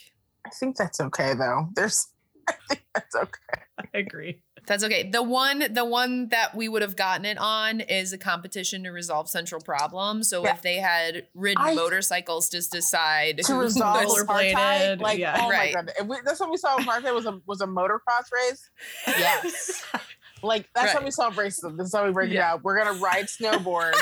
I 0.44 0.50
think 0.50 0.76
that's 0.76 1.00
okay, 1.00 1.34
though. 1.34 1.68
There's, 1.74 2.08
I 2.48 2.54
think 2.68 2.82
that's 2.94 3.14
okay. 3.14 3.62
I 3.78 3.98
agree. 3.98 4.42
That's 4.66 4.84
okay. 4.84 5.08
The 5.08 5.22
one, 5.22 5.72
the 5.72 5.84
one 5.84 6.28
that 6.28 6.54
we 6.56 6.68
would 6.68 6.82
have 6.82 6.94
gotten 6.96 7.24
it 7.24 7.36
on 7.38 7.80
is 7.80 8.12
a 8.12 8.18
competition 8.18 8.84
to 8.84 8.90
resolve 8.90 9.28
central 9.28 9.60
problems. 9.60 10.28
So 10.28 10.44
Yeah. 10.44 10.54
if 10.54 10.62
they 10.62 10.76
had 10.76 11.26
ridden 11.34 11.62
I- 11.64 11.74
motorcycles 11.74 12.48
to 12.50 12.60
decide 12.68 13.38
To 13.38 13.52
who 13.54 13.60
resolve 13.60 14.04
was- 14.04 14.24
rollerbladed, 14.24 14.52
apartheid, 14.54 15.00
like, 15.00 15.14
oh 15.16 15.18
yeah. 15.20 15.40
oh 15.40 15.48
Right. 15.50 15.74
my 15.74 15.82
god, 15.82 15.92
if 15.98 16.06
we, 16.06 16.16
that's 16.24 16.38
what 16.40 16.50
we 16.50 16.56
saw 16.56 16.76
in 16.76 16.84
apartheid 16.84 17.14
was 17.14 17.26
a 17.26 17.40
was 17.46 17.60
a 17.60 17.66
motocross 17.66 18.30
race. 18.32 18.68
Yes, 19.08 19.84
like 20.44 20.68
that's 20.74 20.92
how 20.92 20.98
Right. 20.98 21.04
we 21.06 21.10
solve 21.10 21.34
racism. 21.34 21.76
This 21.76 21.88
is 21.88 21.94
how 21.94 22.04
we 22.06 22.12
break 22.12 22.30
it 22.30 22.34
Yeah. 22.34 22.50
down. 22.52 22.60
We're 22.62 22.78
gonna 22.78 23.00
ride 23.00 23.26
snowboards. 23.26 23.94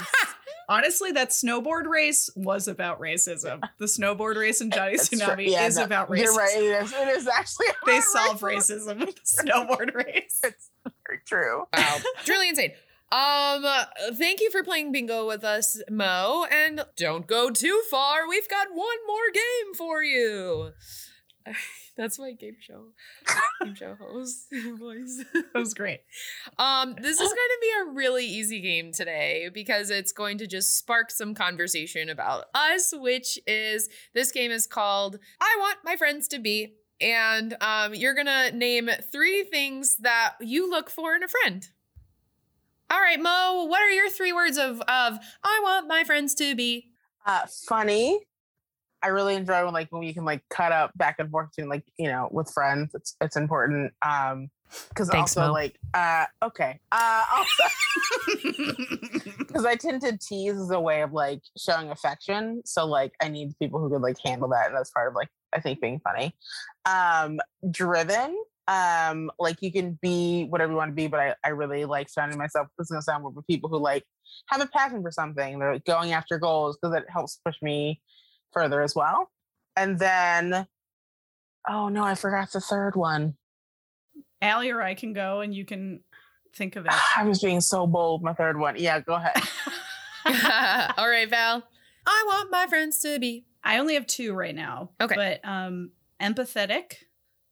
Honestly, 0.70 1.10
that 1.12 1.30
snowboard 1.30 1.86
race 1.86 2.30
was 2.36 2.68
about 2.68 3.00
racism. 3.00 3.60
The 3.78 3.86
snowboard 3.86 4.36
race 4.36 4.60
in 4.60 4.70
Johnny 4.76 4.96
That's. 4.96 5.08
Tsunami 5.10 5.48
Yeah, 5.50 5.66
is 5.66 5.76
no, 5.76 5.84
about 5.84 6.08
racism. 6.08 6.18
You're 6.22 6.34
right. 6.34 6.56
It 6.56 6.82
is, 6.84 6.92
it 6.92 7.08
is 7.08 7.26
actually 7.28 7.66
They 7.86 7.92
about 7.98 8.04
solve 8.04 8.40
racism. 8.40 8.96
racism 8.96 9.00
with 9.00 9.14
the 9.16 9.42
snowboard 9.44 9.94
race. 9.94 10.40
It's 10.44 10.70
very 11.06 11.20
true. 11.26 11.64
Wow, 11.76 11.96
truly 12.24 12.48
insane. 12.48 12.70
Um, 13.12 13.64
thank 14.14 14.40
you 14.40 14.52
for 14.52 14.62
playing 14.62 14.92
bingo 14.92 15.26
with 15.26 15.42
us, 15.42 15.82
Mo. 15.90 16.46
And 16.50 16.84
don't 16.96 17.26
go 17.26 17.50
too 17.50 17.82
far. 17.90 18.28
We've 18.28 18.48
got 18.48 18.68
one 18.72 18.96
more 19.08 19.32
game 19.34 19.74
for 19.76 20.00
you. 20.04 20.70
That's 21.96 22.18
my 22.18 22.32
game 22.32 22.56
show, 22.60 22.86
game 23.64 23.74
show 23.74 23.94
host 23.94 24.46
voice. 24.78 25.24
That 25.32 25.58
was 25.58 25.74
great. 25.74 26.00
Um, 26.58 26.94
this 27.00 27.20
is 27.20 27.28
going 27.28 27.34
to 27.34 27.58
be 27.60 27.70
a 27.80 27.94
really 27.94 28.26
easy 28.26 28.60
game 28.60 28.92
today 28.92 29.50
because 29.52 29.90
it's 29.90 30.12
going 30.12 30.38
to 30.38 30.46
just 30.46 30.78
spark 30.78 31.10
some 31.10 31.34
conversation 31.34 32.08
about 32.08 32.46
us, 32.54 32.92
which 32.94 33.38
is 33.46 33.88
this 34.14 34.30
game 34.32 34.50
is 34.50 34.66
called 34.66 35.18
I 35.40 35.56
Want 35.58 35.78
My 35.84 35.96
Friends 35.96 36.28
to 36.28 36.38
Be. 36.38 36.74
And 37.00 37.56
um, 37.62 37.94
you're 37.94 38.14
going 38.14 38.26
to 38.26 38.54
name 38.54 38.90
three 39.10 39.42
things 39.44 39.96
that 40.00 40.34
you 40.40 40.70
look 40.70 40.90
for 40.90 41.14
in 41.14 41.22
a 41.22 41.28
friend. 41.28 41.66
All 42.90 43.00
right, 43.00 43.20
Mo, 43.20 43.64
what 43.66 43.80
are 43.80 43.88
your 43.90 44.10
three 44.10 44.32
words 44.32 44.58
of, 44.58 44.80
of 44.82 45.18
I 45.42 45.60
want 45.62 45.88
my 45.88 46.04
friends 46.04 46.34
to 46.34 46.54
be? 46.54 46.90
Uh, 47.24 47.46
funny. 47.46 48.20
I 49.02 49.08
really 49.08 49.34
enjoy 49.34 49.64
when 49.64 49.74
like 49.74 49.88
when 49.90 50.02
you 50.02 50.14
can 50.14 50.24
like 50.24 50.42
cut 50.50 50.72
up 50.72 50.96
back 50.96 51.16
and 51.18 51.30
forth 51.30 51.50
between 51.50 51.68
like 51.68 51.84
you 51.98 52.08
know 52.08 52.28
with 52.30 52.50
friends. 52.52 52.94
It's 52.94 53.16
it's 53.20 53.36
important. 53.36 53.92
Um, 54.02 54.50
because 54.88 55.10
also 55.10 55.46
Mo. 55.46 55.52
like 55.52 55.78
uh 55.94 56.26
okay 56.42 56.78
uh 56.92 57.24
also 57.36 57.64
because 59.38 59.64
I 59.64 59.74
tend 59.74 60.00
to 60.02 60.16
tease 60.16 60.54
as 60.54 60.70
a 60.70 60.80
way 60.80 61.02
of 61.02 61.12
like 61.12 61.40
showing 61.58 61.90
affection. 61.90 62.62
So 62.64 62.86
like 62.86 63.12
I 63.20 63.28
need 63.28 63.58
people 63.58 63.80
who 63.80 63.90
could 63.90 64.02
like 64.02 64.16
handle 64.24 64.48
that, 64.50 64.68
and 64.68 64.76
that's 64.76 64.90
part 64.90 65.08
of 65.08 65.14
like 65.14 65.28
I 65.52 65.60
think 65.60 65.80
being 65.80 66.00
funny. 66.00 66.34
Um, 66.84 67.40
driven. 67.70 68.36
Um, 68.68 69.32
like 69.40 69.56
you 69.62 69.72
can 69.72 69.98
be 70.00 70.44
whatever 70.44 70.72
you 70.72 70.76
want 70.76 70.90
to 70.90 70.94
be, 70.94 71.08
but 71.08 71.18
I, 71.18 71.34
I 71.42 71.48
really 71.48 71.84
like 71.86 72.08
surrounding 72.08 72.38
myself. 72.38 72.68
This 72.78 72.86
is 72.86 72.90
gonna 72.90 73.02
sound 73.02 73.24
weird, 73.24 73.34
with 73.34 73.46
people 73.48 73.68
who 73.68 73.78
like 73.78 74.04
have 74.46 74.60
a 74.60 74.66
passion 74.66 75.02
for 75.02 75.10
something. 75.10 75.58
They're 75.58 75.74
like, 75.74 75.84
going 75.84 76.12
after 76.12 76.38
goals 76.38 76.78
because 76.80 76.96
it 76.96 77.04
helps 77.08 77.40
push 77.44 77.56
me 77.62 78.00
further 78.52 78.82
as 78.82 78.94
well. 78.94 79.30
And 79.76 79.98
then, 79.98 80.66
oh 81.68 81.88
no, 81.88 82.04
I 82.04 82.14
forgot 82.14 82.52
the 82.52 82.60
third 82.60 82.96
one. 82.96 83.36
Allie 84.42 84.70
or 84.70 84.82
I 84.82 84.94
can 84.94 85.12
go 85.12 85.40
and 85.40 85.54
you 85.54 85.64
can 85.64 86.00
think 86.54 86.76
of 86.76 86.86
it. 86.86 86.92
I 87.16 87.24
was 87.24 87.40
being 87.40 87.60
so 87.60 87.86
bold. 87.86 88.22
My 88.22 88.32
third 88.32 88.58
one. 88.58 88.76
Yeah, 88.78 89.00
go 89.00 89.14
ahead. 89.14 89.36
All 90.98 91.08
right, 91.08 91.28
Val. 91.28 91.62
I 92.06 92.24
want 92.26 92.50
my 92.50 92.66
friends 92.66 93.00
to 93.00 93.18
be. 93.18 93.46
I 93.62 93.78
only 93.78 93.94
have 93.94 94.06
two 94.06 94.32
right 94.34 94.54
now. 94.54 94.90
Okay. 95.00 95.14
But 95.14 95.40
um 95.48 95.90
empathetic 96.20 96.94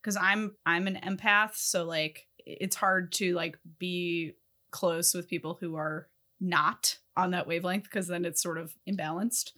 because 0.02 0.16
I'm 0.16 0.56
I'm 0.66 0.86
an 0.86 0.98
empath, 1.02 1.54
so 1.54 1.84
like 1.84 2.26
it's 2.38 2.76
hard 2.76 3.12
to 3.12 3.34
like 3.34 3.58
be 3.78 4.34
close 4.70 5.14
with 5.14 5.28
people 5.28 5.58
who 5.60 5.76
are 5.76 6.08
not 6.40 6.98
on 7.16 7.32
that 7.32 7.46
wavelength 7.46 7.84
because 7.84 8.06
then 8.06 8.24
it's 8.24 8.42
sort 8.42 8.58
of 8.58 8.74
imbalanced. 8.88 9.52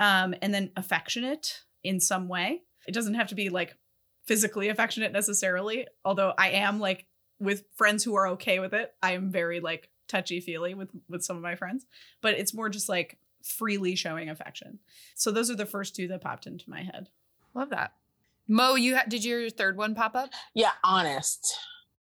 Um 0.00 0.34
and 0.42 0.52
then 0.52 0.72
affectionate 0.76 1.60
in 1.84 2.00
some 2.00 2.26
way. 2.26 2.62
It 2.88 2.92
doesn't 2.94 3.14
have 3.14 3.28
to 3.28 3.36
be 3.36 3.50
like 3.50 3.76
physically 4.26 4.68
affectionate 4.68 5.12
necessarily, 5.12 5.86
although 6.04 6.32
I 6.36 6.50
am 6.50 6.80
like 6.80 7.06
with 7.38 7.64
friends 7.76 8.02
who 8.02 8.16
are 8.16 8.28
okay 8.28 8.58
with 8.58 8.74
it. 8.74 8.92
I 9.02 9.12
am 9.12 9.30
very 9.30 9.60
like 9.60 9.88
touchy 10.08 10.40
feely 10.40 10.74
with 10.74 10.90
with 11.08 11.22
some 11.22 11.36
of 11.36 11.42
my 11.42 11.54
friends, 11.54 11.86
but 12.20 12.34
it's 12.34 12.52
more 12.52 12.68
just 12.68 12.88
like 12.88 13.18
freely 13.44 13.94
showing 13.94 14.28
affection. 14.28 14.78
So 15.14 15.30
those 15.30 15.50
are 15.50 15.56
the 15.56 15.66
first 15.66 15.94
two 15.94 16.08
that 16.08 16.20
popped 16.20 16.46
into 16.46 16.68
my 16.68 16.82
head. 16.82 17.08
Love 17.54 17.70
that. 17.70 17.92
Mo, 18.46 18.74
you 18.74 18.96
ha- 18.96 19.04
did 19.08 19.24
your 19.24 19.48
third 19.48 19.76
one 19.76 19.94
pop 19.94 20.14
up? 20.14 20.30
yeah, 20.54 20.72
honest. 20.82 21.56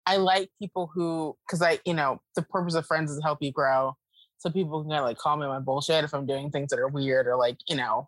I 0.06 0.18
like 0.18 0.50
people 0.60 0.89
who, 0.91 1.38
because 1.45 1.62
I, 1.62 1.80
you 1.86 1.93
know, 1.93 2.20
the 2.36 2.41
purpose 2.41 2.74
of 2.74 2.88
friends 2.88 3.12
is 3.12 3.18
to 3.18 3.24
help 3.24 3.39
you 3.41 3.52
grow. 3.52 3.95
So 4.39 4.49
people 4.49 4.81
can 4.81 4.89
kind 4.89 5.01
of 5.01 5.05
like 5.05 5.17
call 5.17 5.37
me 5.37 5.45
my 5.47 5.59
bullshit 5.59 6.03
if 6.03 6.13
I'm 6.13 6.25
doing 6.25 6.49
things 6.49 6.69
that 6.69 6.79
are 6.79 6.87
weird 6.87 7.27
or 7.27 7.35
like, 7.35 7.57
you 7.67 7.75
know, 7.75 8.07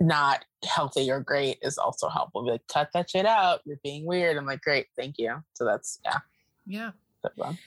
not 0.00 0.44
healthy 0.64 1.10
or 1.10 1.20
great 1.20 1.58
is 1.62 1.76
also 1.76 2.08
helpful. 2.08 2.42
Be 2.44 2.52
like, 2.52 2.66
cut 2.66 2.88
that 2.94 3.10
shit 3.10 3.26
out. 3.26 3.60
You're 3.66 3.78
being 3.84 4.06
weird. 4.06 4.36
I'm 4.38 4.46
like, 4.46 4.62
great, 4.62 4.86
thank 4.96 5.18
you. 5.18 5.44
So 5.52 5.66
that's 5.66 6.00
yeah, 6.04 6.18
Yeah. 6.66 6.90
that's 7.22 7.36
fun. 7.36 7.58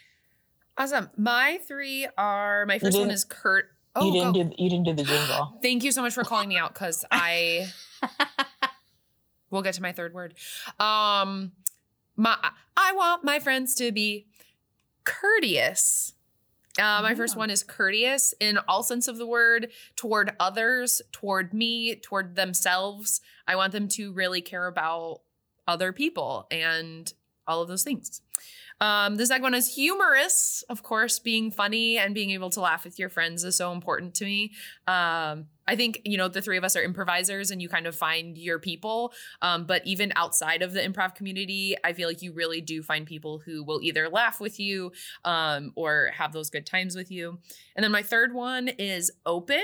Awesome. 0.76 1.12
My 1.16 1.60
three 1.68 2.08
are 2.18 2.66
my 2.66 2.80
first 2.80 2.98
one 2.98 3.12
is 3.12 3.24
Kurt. 3.24 3.66
Oh, 3.96 4.08
you 4.08 4.12
didn't 4.12 4.34
go. 4.34 4.44
do 4.44 4.56
you 4.58 4.70
didn't 4.72 4.86
do 4.86 4.94
the 4.94 5.04
jingle. 5.04 5.60
Thank 5.62 5.84
you 5.84 5.92
so 5.92 6.02
much 6.02 6.16
for 6.16 6.24
calling 6.24 6.50
me 6.50 6.58
out 6.58 6.74
because 6.74 7.06
I 7.12 7.68
we'll 9.52 9.62
get 9.62 9.76
to 9.76 9.84
my 9.84 9.92
third 9.92 10.16
word. 10.16 10.34
Um 10.80 11.52
my 12.16 12.36
I 12.76 12.94
want 12.94 13.24
my 13.24 13.40
friends 13.40 13.76
to 13.76 13.92
be 13.92 14.26
courteous. 15.04 16.14
Uh, 16.80 17.02
my 17.04 17.14
first 17.14 17.36
one 17.36 17.50
is 17.50 17.62
courteous 17.64 18.34
in 18.40 18.58
all 18.68 18.82
sense 18.82 19.08
of 19.08 19.18
the 19.18 19.28
word 19.28 19.72
toward 19.96 20.32
others, 20.40 21.02
toward 21.12 21.54
me, 21.54 21.96
toward 21.96 22.36
themselves. 22.36 23.22
I 23.48 23.56
want 23.56 23.74
them 23.74 23.88
to 23.90 24.12
really 24.12 24.42
care 24.42 24.66
about 24.66 25.22
other 25.68 25.94
people 25.94 26.48
and 26.50 27.12
all 27.48 27.62
of 27.62 27.68
those 27.68 27.84
things. 27.84 28.22
Um, 28.82 29.16
the 29.16 29.26
second 29.26 29.44
one 29.44 29.54
is 29.54 29.76
humorous. 29.76 30.64
Of 30.68 30.84
course, 30.84 31.20
being 31.20 31.52
funny 31.52 31.98
and 31.98 32.16
being 32.16 32.32
able 32.32 32.50
to 32.52 32.62
laugh 32.62 32.84
with 32.84 32.98
your 32.98 33.10
friends 33.10 33.44
is 33.44 33.56
so 33.56 33.72
important 33.72 34.16
to 34.16 34.26
me. 34.26 34.52
Um, 34.88 35.46
I 35.68 35.76
think, 35.76 36.02
you 36.06 36.18
know, 36.18 36.28
the 36.28 36.42
three 36.42 36.58
of 36.58 36.64
us 36.64 36.76
are 36.76 36.84
improvisers 36.84 37.52
and 37.52 37.62
you 37.62 37.70
kind 37.70 37.88
of 37.88 37.96
find 37.96 38.38
your 38.38 38.60
people. 38.60 39.14
Um, 39.42 39.66
but 39.66 39.86
even 39.86 40.12
outside 40.16 40.62
of 40.62 40.74
the 40.74 40.82
improv 40.82 41.16
community, 41.16 41.76
I 41.84 41.94
feel 41.94 42.08
like 42.08 42.22
you 42.22 42.34
really 42.34 42.62
do 42.62 42.84
find 42.84 43.06
people 43.06 43.40
who 43.40 43.64
will 43.64 43.82
either 43.82 44.10
laugh 44.10 44.40
with 44.40 44.60
you 44.60 44.92
um, 45.24 45.72
or 45.76 46.12
have 46.14 46.34
those 46.34 46.50
good 46.50 46.66
times 46.66 46.96
with 46.96 47.12
you. 47.12 47.40
And 47.76 47.84
then 47.84 47.92
my 47.92 48.04
third 48.04 48.34
one 48.34 48.68
is 48.68 49.12
open, 49.26 49.64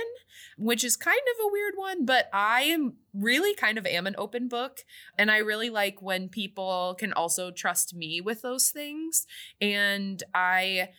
which 0.58 0.84
is 0.84 0.96
kind 0.96 1.18
of 1.18 1.46
a 1.46 1.52
weird 1.52 1.74
one, 1.76 2.06
but 2.06 2.30
I 2.34 2.62
am 2.62 2.96
really 3.14 3.54
kind 3.56 3.78
of 3.78 3.86
am 3.86 4.08
an 4.08 4.16
open 4.18 4.48
book. 4.48 4.86
And 5.18 5.30
I 5.30 5.38
really 5.38 5.70
like 5.70 6.02
when 6.02 6.30
people 6.30 6.96
can 6.98 7.14
also 7.14 7.52
trust 7.52 7.94
me 7.94 8.22
with 8.22 8.42
those 8.42 8.70
things. 8.70 9.26
And 9.60 10.22
I 10.34 10.90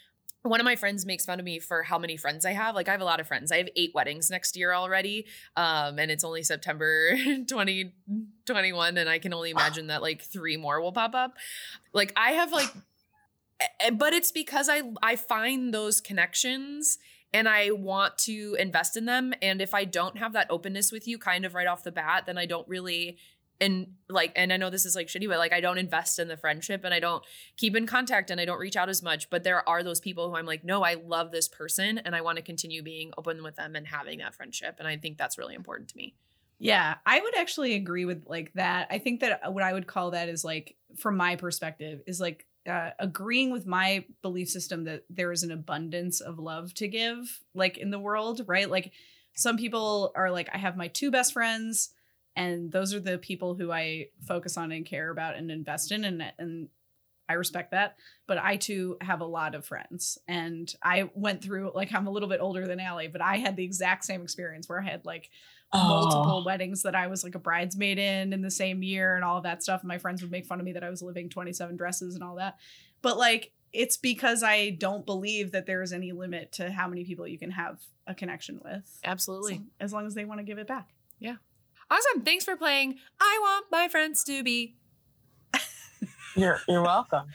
one 0.42 0.58
of 0.58 0.64
my 0.64 0.76
friends 0.76 1.04
makes 1.04 1.26
fun 1.26 1.38
of 1.38 1.44
me 1.44 1.58
for 1.58 1.82
how 1.82 1.98
many 1.98 2.16
friends 2.16 2.46
I 2.46 2.52
have. 2.52 2.74
Like 2.74 2.88
I 2.88 2.92
have 2.92 3.00
a 3.00 3.04
lot 3.04 3.20
of 3.20 3.26
friends. 3.26 3.52
I 3.52 3.58
have 3.58 3.68
eight 3.76 3.92
weddings 3.94 4.30
next 4.30 4.56
year 4.56 4.72
already. 4.72 5.26
Um, 5.56 5.98
and 5.98 6.10
it's 6.10 6.24
only 6.24 6.42
September 6.42 7.14
2021. 7.16 8.96
And 8.96 9.08
I 9.08 9.18
can 9.18 9.34
only 9.34 9.50
imagine 9.50 9.88
that 9.88 10.00
like 10.00 10.22
three 10.22 10.56
more 10.56 10.80
will 10.80 10.92
pop 10.92 11.14
up. 11.14 11.34
Like 11.92 12.12
I 12.16 12.32
have 12.32 12.52
like 12.52 12.70
but 13.92 14.12
it's 14.14 14.32
because 14.32 14.68
I 14.70 14.82
I 15.02 15.16
find 15.16 15.74
those 15.74 16.00
connections 16.00 16.98
and 17.32 17.48
I 17.48 17.70
want 17.70 18.18
to 18.18 18.56
invest 18.58 18.96
in 18.96 19.04
them. 19.04 19.34
And 19.42 19.60
if 19.60 19.74
I 19.74 19.84
don't 19.84 20.18
have 20.18 20.32
that 20.32 20.46
openness 20.50 20.90
with 20.90 21.06
you 21.06 21.18
kind 21.18 21.44
of 21.44 21.54
right 21.54 21.66
off 21.66 21.84
the 21.84 21.92
bat, 21.92 22.24
then 22.26 22.38
I 22.38 22.46
don't 22.46 22.66
really 22.66 23.18
and 23.60 23.88
like 24.08 24.32
and 24.36 24.52
I 24.52 24.56
know 24.56 24.70
this 24.70 24.86
is 24.86 24.94
like 24.94 25.08
shitty, 25.08 25.28
but 25.28 25.38
like 25.38 25.52
I 25.52 25.60
don't 25.60 25.78
invest 25.78 26.18
in 26.18 26.28
the 26.28 26.36
friendship 26.36 26.82
and 26.84 26.94
I 26.94 27.00
don't 27.00 27.22
keep 27.56 27.76
in 27.76 27.86
contact 27.86 28.30
and 28.30 28.40
I 28.40 28.44
don't 28.44 28.58
reach 28.58 28.76
out 28.76 28.88
as 28.88 29.02
much. 29.02 29.28
But 29.30 29.44
there 29.44 29.68
are 29.68 29.82
those 29.82 30.00
people 30.00 30.30
who 30.30 30.36
I'm 30.36 30.46
like, 30.46 30.64
no, 30.64 30.82
I 30.82 30.94
love 30.94 31.30
this 31.30 31.48
person 31.48 31.98
and 31.98 32.16
I 32.16 32.20
want 32.22 32.36
to 32.36 32.42
continue 32.42 32.82
being 32.82 33.12
open 33.18 33.42
with 33.42 33.56
them 33.56 33.76
and 33.76 33.86
having 33.86 34.18
that 34.18 34.34
friendship. 34.34 34.76
And 34.78 34.88
I 34.88 34.96
think 34.96 35.18
that's 35.18 35.38
really 35.38 35.54
important 35.54 35.90
to 35.90 35.96
me. 35.96 36.14
Yeah, 36.58 36.96
I 37.06 37.20
would 37.20 37.36
actually 37.36 37.74
agree 37.74 38.04
with 38.04 38.24
like 38.26 38.52
that. 38.54 38.88
I 38.90 38.98
think 38.98 39.20
that 39.20 39.52
what 39.52 39.64
I 39.64 39.72
would 39.72 39.86
call 39.86 40.10
that 40.10 40.28
is 40.28 40.44
like, 40.44 40.76
from 40.98 41.16
my 41.16 41.36
perspective, 41.36 42.02
is 42.06 42.20
like 42.20 42.46
uh, 42.68 42.90
agreeing 42.98 43.50
with 43.50 43.66
my 43.66 44.04
belief 44.20 44.50
system 44.50 44.84
that 44.84 45.04
there 45.08 45.32
is 45.32 45.42
an 45.42 45.50
abundance 45.50 46.20
of 46.20 46.38
love 46.38 46.74
to 46.74 46.86
give, 46.86 47.40
like 47.54 47.78
in 47.78 47.90
the 47.90 47.98
world, 47.98 48.42
right? 48.46 48.68
Like 48.68 48.92
some 49.34 49.56
people 49.56 50.12
are 50.14 50.30
like, 50.30 50.50
I 50.52 50.58
have 50.58 50.76
my 50.76 50.88
two 50.88 51.10
best 51.10 51.32
friends, 51.32 51.90
and 52.36 52.70
those 52.70 52.94
are 52.94 53.00
the 53.00 53.18
people 53.18 53.54
who 53.54 53.72
I 53.72 54.08
focus 54.26 54.56
on 54.56 54.72
and 54.72 54.86
care 54.86 55.10
about 55.10 55.36
and 55.36 55.50
invest 55.50 55.92
in, 55.92 56.04
and 56.04 56.22
and 56.38 56.68
I 57.28 57.34
respect 57.34 57.70
that. 57.70 57.96
But 58.26 58.38
I 58.38 58.56
too 58.56 58.96
have 59.00 59.20
a 59.20 59.26
lot 59.26 59.54
of 59.54 59.64
friends, 59.64 60.18
and 60.26 60.72
I 60.82 61.10
went 61.14 61.42
through 61.42 61.72
like 61.74 61.94
I'm 61.94 62.06
a 62.06 62.10
little 62.10 62.28
bit 62.28 62.40
older 62.40 62.66
than 62.66 62.80
Allie, 62.80 63.08
but 63.08 63.20
I 63.22 63.36
had 63.36 63.56
the 63.56 63.64
exact 63.64 64.04
same 64.04 64.22
experience 64.22 64.68
where 64.68 64.80
I 64.80 64.84
had 64.84 65.04
like 65.04 65.30
oh. 65.72 65.88
multiple 65.88 66.40
Oh, 66.40 66.44
weddings 66.44 66.82
that 66.82 66.94
I 66.94 67.06
was 67.06 67.24
like 67.24 67.34
a 67.34 67.40
bridesmaid 67.40 67.98
in 67.98 68.32
in 68.32 68.42
the 68.42 68.50
same 68.50 68.82
year 68.82 69.14
and 69.14 69.24
all 69.24 69.36
of 69.36 69.44
that 69.44 69.62
stuff. 69.62 69.84
My 69.84 69.98
friends 69.98 70.22
would 70.22 70.30
make 70.30 70.46
fun 70.46 70.60
of 70.60 70.66
me 70.66 70.72
that 70.72 70.84
I 70.84 70.90
was 70.90 71.02
living 71.02 71.28
27 71.28 71.76
dresses 71.76 72.14
and 72.14 72.24
all 72.24 72.36
that. 72.36 72.56
But 73.02 73.18
like 73.18 73.52
it's 73.72 73.96
because 73.96 74.42
I 74.42 74.70
don't 74.70 75.06
believe 75.06 75.52
that 75.52 75.66
there 75.66 75.82
is 75.82 75.92
any 75.92 76.12
limit 76.12 76.52
to 76.52 76.70
how 76.70 76.88
many 76.88 77.04
people 77.04 77.26
you 77.26 77.38
can 77.38 77.52
have 77.52 77.78
a 78.06 78.14
connection 78.14 78.60
with. 78.64 78.98
Absolutely. 79.04 79.56
So- 79.56 79.62
as 79.80 79.92
long 79.92 80.06
as 80.06 80.14
they 80.14 80.24
want 80.24 80.40
to 80.40 80.44
give 80.44 80.58
it 80.58 80.66
back. 80.66 80.88
Awesome. 81.90 82.22
Thanks 82.22 82.44
for 82.44 82.56
playing. 82.56 82.96
I 83.20 83.38
want 83.40 83.66
my 83.70 83.88
friends 83.88 84.22
to 84.24 84.42
be. 84.42 84.76
you're 86.36 86.60
you're 86.68 86.82
welcome. 86.82 87.26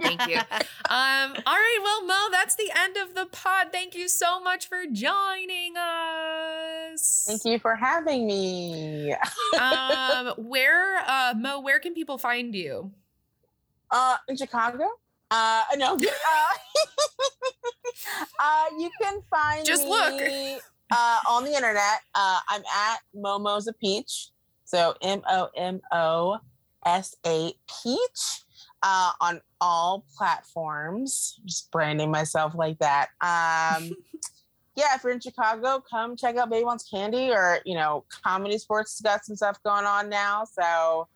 Thank 0.00 0.26
you. 0.26 0.36
Um, 0.36 1.34
all 1.46 1.54
right, 1.54 1.78
well, 1.82 2.06
Mo, 2.06 2.28
that's 2.32 2.56
the 2.56 2.70
end 2.76 2.96
of 2.96 3.14
the 3.14 3.26
pod. 3.26 3.68
Thank 3.72 3.94
you 3.94 4.08
so 4.08 4.40
much 4.40 4.68
for 4.68 4.84
joining 4.90 5.74
us. 5.76 7.24
Thank 7.26 7.44
you 7.44 7.58
for 7.58 7.76
having 7.76 8.26
me. 8.26 9.14
um, 9.60 10.32
where, 10.38 10.98
uh, 11.06 11.34
Mo, 11.36 11.60
where 11.60 11.78
can 11.78 11.94
people 11.94 12.18
find 12.18 12.54
you? 12.54 12.90
Uh, 13.90 14.16
in 14.28 14.36
Chicago, 14.36 14.84
Uh, 15.30 15.62
no, 15.76 15.94
uh, 15.94 15.98
uh, 18.40 18.64
you 18.78 18.90
can 19.00 19.20
find 19.30 19.64
Just 19.64 19.84
me, 19.84 19.90
look. 19.90 20.62
Uh, 20.90 21.18
on 21.28 21.44
the 21.44 21.54
internet. 21.54 22.00
Uh, 22.14 22.40
I'm 22.48 22.62
at 22.62 23.00
Momo's 23.14 23.68
a 23.68 23.72
Peach. 23.72 24.30
So 24.64 24.94
M 25.02 25.22
O 25.28 25.48
M 25.56 25.80
O 25.92 26.38
S 26.86 27.16
A 27.26 27.52
Peach 27.82 28.44
uh, 28.82 29.12
on 29.20 29.40
all 29.60 30.04
platforms. 30.16 31.40
Just 31.44 31.70
branding 31.70 32.10
myself 32.10 32.54
like 32.54 32.78
that. 32.78 33.08
Um, 33.20 33.90
yeah, 34.76 34.94
if 34.94 35.02
you're 35.02 35.12
in 35.12 35.20
Chicago, 35.20 35.82
come 35.88 36.16
check 36.16 36.36
out 36.36 36.50
Baby 36.50 36.64
Wants 36.64 36.88
Candy 36.88 37.30
or, 37.30 37.60
you 37.64 37.74
know, 37.74 38.04
ComedySportz 38.24 38.96
has 38.96 39.00
got 39.02 39.24
some 39.24 39.36
stuff 39.36 39.62
going 39.62 39.84
on 39.84 40.08
now. 40.08 40.44
So, 40.44 41.08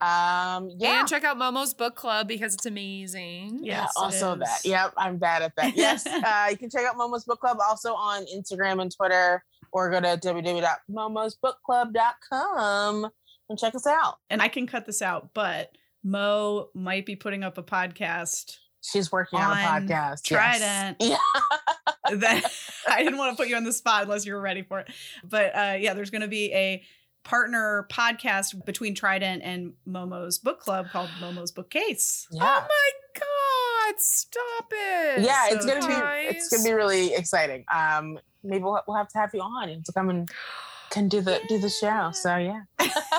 um, 0.00 0.70
yeah. 0.78 1.00
And 1.00 1.08
check 1.08 1.24
out 1.24 1.36
Momo's 1.36 1.74
book 1.74 1.94
club 1.94 2.26
because 2.26 2.54
it's 2.54 2.64
amazing. 2.66 3.60
Yeah, 3.62 3.82
Yes, 3.82 3.90
it 3.90 4.00
also 4.00 4.34
that. 4.36 4.60
Yep, 4.64 4.94
I'm 4.96 5.18
bad 5.18 5.42
at 5.42 5.54
that. 5.56 5.76
Yes, 5.76 6.06
uh, 6.06 6.46
you 6.50 6.56
can 6.56 6.70
check 6.70 6.84
out 6.84 6.96
Momo's 6.96 7.24
Book 7.24 7.40
Club 7.40 7.58
also 7.60 7.92
on 7.94 8.24
Instagram 8.34 8.80
and 8.80 8.90
Twitter, 8.94 9.44
or 9.72 9.90
go 9.90 10.00
to 10.00 10.16
www.momosbookclub.com 10.16 13.10
and 13.48 13.58
check 13.58 13.74
us 13.74 13.86
out. 13.86 14.16
And 14.30 14.40
I 14.40 14.48
can 14.48 14.66
cut 14.66 14.86
this 14.86 15.02
out, 15.02 15.30
but 15.34 15.72
Mo 16.02 16.68
might 16.74 17.04
be 17.04 17.16
putting 17.16 17.44
up 17.44 17.58
a 17.58 17.62
podcast 17.62 18.56
She's 18.82 19.12
working 19.12 19.38
on, 19.38 19.52
a 19.52 19.56
podcast. 19.60 20.22
Trident. 20.24 20.96
Yes. 21.00 21.20
Yeah. 22.08 22.16
that 22.16 22.50
I 22.88 23.02
didn't 23.02 23.18
want 23.18 23.36
to 23.36 23.40
put 23.40 23.50
you 23.50 23.56
on 23.56 23.64
the 23.64 23.74
spot 23.74 24.04
unless 24.04 24.24
you 24.24 24.32
were 24.32 24.40
ready 24.40 24.62
for 24.62 24.80
it. 24.80 24.88
But 25.22 25.54
uh, 25.54 25.76
yeah, 25.78 25.92
there's 25.92 26.08
going 26.10 26.22
to 26.22 26.28
be 26.28 26.50
a 26.54 26.82
partner 27.24 27.86
podcast 27.90 28.64
between 28.64 28.94
Trident 28.94 29.42
and 29.42 29.72
Momo's 29.86 30.38
book 30.38 30.60
club 30.60 30.86
called 30.90 31.10
Momo's 31.20 31.52
Bookcase. 31.52 32.26
Yeah. 32.30 32.42
Oh 32.44 32.60
my 32.66 32.90
God, 33.20 34.00
stop 34.00 34.72
it. 34.72 35.22
yeah, 35.22 35.46
it's 35.50 35.64
so 35.64 35.80
gonna 35.80 35.86
be 35.86 36.26
it's 36.28 36.48
gonna 36.48 36.64
be 36.64 36.72
really 36.72 37.14
exciting. 37.14 37.64
Um, 37.74 38.18
maybe 38.42 38.64
we'll, 38.64 38.80
we'll 38.86 38.96
have 38.96 39.08
to 39.08 39.18
have 39.18 39.30
you 39.34 39.40
on 39.40 39.82
to 39.84 39.92
come 39.92 40.10
and 40.10 40.28
can 40.90 41.08
do 41.08 41.20
the 41.20 41.40
do 41.48 41.58
the 41.58 41.68
show. 41.80 42.10
So 42.12 42.36
yeah, 42.36 42.62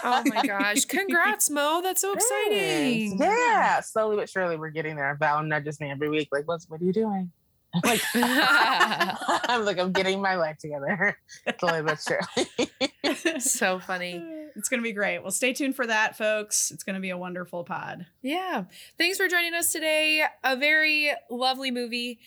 Oh 0.03 0.23
my 0.25 0.41
gosh. 0.47 0.85
Congrats, 0.85 1.49
Mo. 1.49 1.81
That's 1.83 2.01
so 2.01 2.13
exciting. 2.13 3.17
Yeah, 3.19 3.81
slowly 3.81 4.15
but 4.15 4.29
surely 4.29 4.57
we're 4.57 4.71
getting 4.71 4.95
there. 4.95 5.15
Val 5.19 5.43
nudges 5.43 5.79
me 5.79 5.91
every 5.91 6.09
week, 6.09 6.29
like, 6.31 6.47
"What's 6.47 6.67
what 6.69 6.81
are 6.81 6.85
you 6.85 6.93
doing?" 6.93 7.31
I'm 7.73 7.81
like, 7.83 8.01
I'm 8.15 9.65
like, 9.65 9.79
I'm 9.79 9.91
getting 9.91 10.21
my 10.21 10.35
life 10.35 10.57
together. 10.57 11.17
slowly 11.59 11.81
but 11.81 11.99
surely. 11.99 13.39
so 13.39 13.79
funny. 13.79 14.23
It's 14.55 14.69
going 14.69 14.79
to 14.79 14.83
be 14.83 14.91
great. 14.91 15.19
Well, 15.19 15.31
stay 15.31 15.53
tuned 15.53 15.75
for 15.75 15.87
that, 15.87 16.17
folks. 16.17 16.71
It's 16.71 16.83
going 16.83 16.95
to 16.95 16.99
be 16.99 17.09
a 17.09 17.17
wonderful 17.17 17.63
pod. 17.63 18.05
Yeah. 18.21 18.65
Thanks 18.97 19.17
for 19.17 19.27
joining 19.27 19.53
us 19.53 19.71
today. 19.71 20.25
A 20.43 20.55
very 20.55 21.11
lovely 21.29 21.71
movie. 21.71 22.19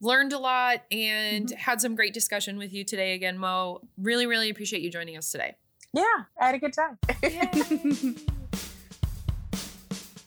Learned 0.00 0.32
a 0.32 0.38
lot 0.38 0.82
and 0.90 1.46
mm-hmm. 1.46 1.56
had 1.56 1.80
some 1.80 1.94
great 1.94 2.14
discussion 2.14 2.56
with 2.58 2.72
you 2.72 2.84
today 2.84 3.14
again, 3.14 3.38
Mo. 3.38 3.80
Really, 3.96 4.26
really 4.26 4.50
appreciate 4.50 4.82
you 4.82 4.90
joining 4.90 5.16
us 5.16 5.30
today. 5.30 5.56
yeah, 5.92 6.04
I 6.40 6.46
had 6.46 6.54
a 6.54 6.58
good 6.58 6.72
time. 6.72 6.98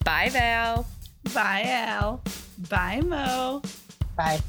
Bye, 0.04 0.30
Val. 0.30 0.88
Bye, 1.34 1.62
Al. 1.66 2.22
Bye, 2.70 3.02
Mo. 3.02 3.62
Bye. 4.18 4.42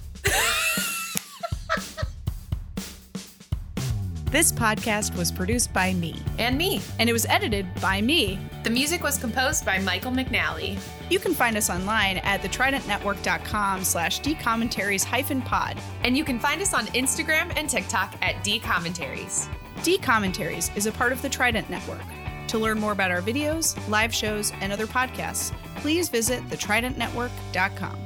This 4.30 4.50
podcast 4.50 5.14
was 5.18 5.30
produced 5.30 5.74
by 5.74 5.92
me, 5.92 6.16
And 6.38 6.56
me. 6.56 6.80
and 6.98 7.10
it 7.10 7.12
was 7.12 7.26
edited 7.26 7.66
by 7.82 8.00
me. 8.00 8.38
The 8.62 8.70
music 8.70 9.02
was 9.02 9.18
composed 9.18 9.66
by 9.66 9.78
Michael 9.80 10.10
McNally. 10.10 10.78
You 11.10 11.18
can 11.18 11.34
find 11.34 11.54
us 11.54 11.68
online 11.68 12.16
at 12.18 12.40
thetridentnetwork.com 12.40 13.84
slash 13.84 14.22
dcommentaries 14.22 15.04
hyphen 15.04 15.42
pod. 15.42 15.78
And 16.02 16.16
you 16.16 16.24
can 16.24 16.38
find 16.38 16.62
us 16.62 16.72
on 16.72 16.86
Instagram 16.88 17.52
and 17.56 17.68
TikTok 17.68 18.14
at 18.22 18.42
D 18.42 18.58
Commentaries. 18.58 19.48
D 19.82 19.98
Commentaries 19.98 20.70
is 20.76 20.86
a 20.86 20.92
part 20.92 21.12
of 21.12 21.20
the 21.20 21.28
Trident 21.28 21.68
Network. 21.68 22.00
To 22.48 22.58
learn 22.58 22.80
more 22.80 22.92
about 22.92 23.10
our 23.10 23.20
videos, 23.20 23.76
live 23.90 24.14
shows, 24.14 24.50
and 24.62 24.72
other 24.72 24.86
podcasts, 24.86 25.52
please 25.76 26.08
visit 26.08 26.42
thetridentnetwork.com. 26.48 27.98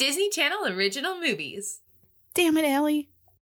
Disney 0.00 0.30
Channel 0.30 0.66
original 0.66 1.20
movies. 1.20 1.80
Damn 2.32 2.56
it, 2.56 2.64
Allie. 2.64 3.10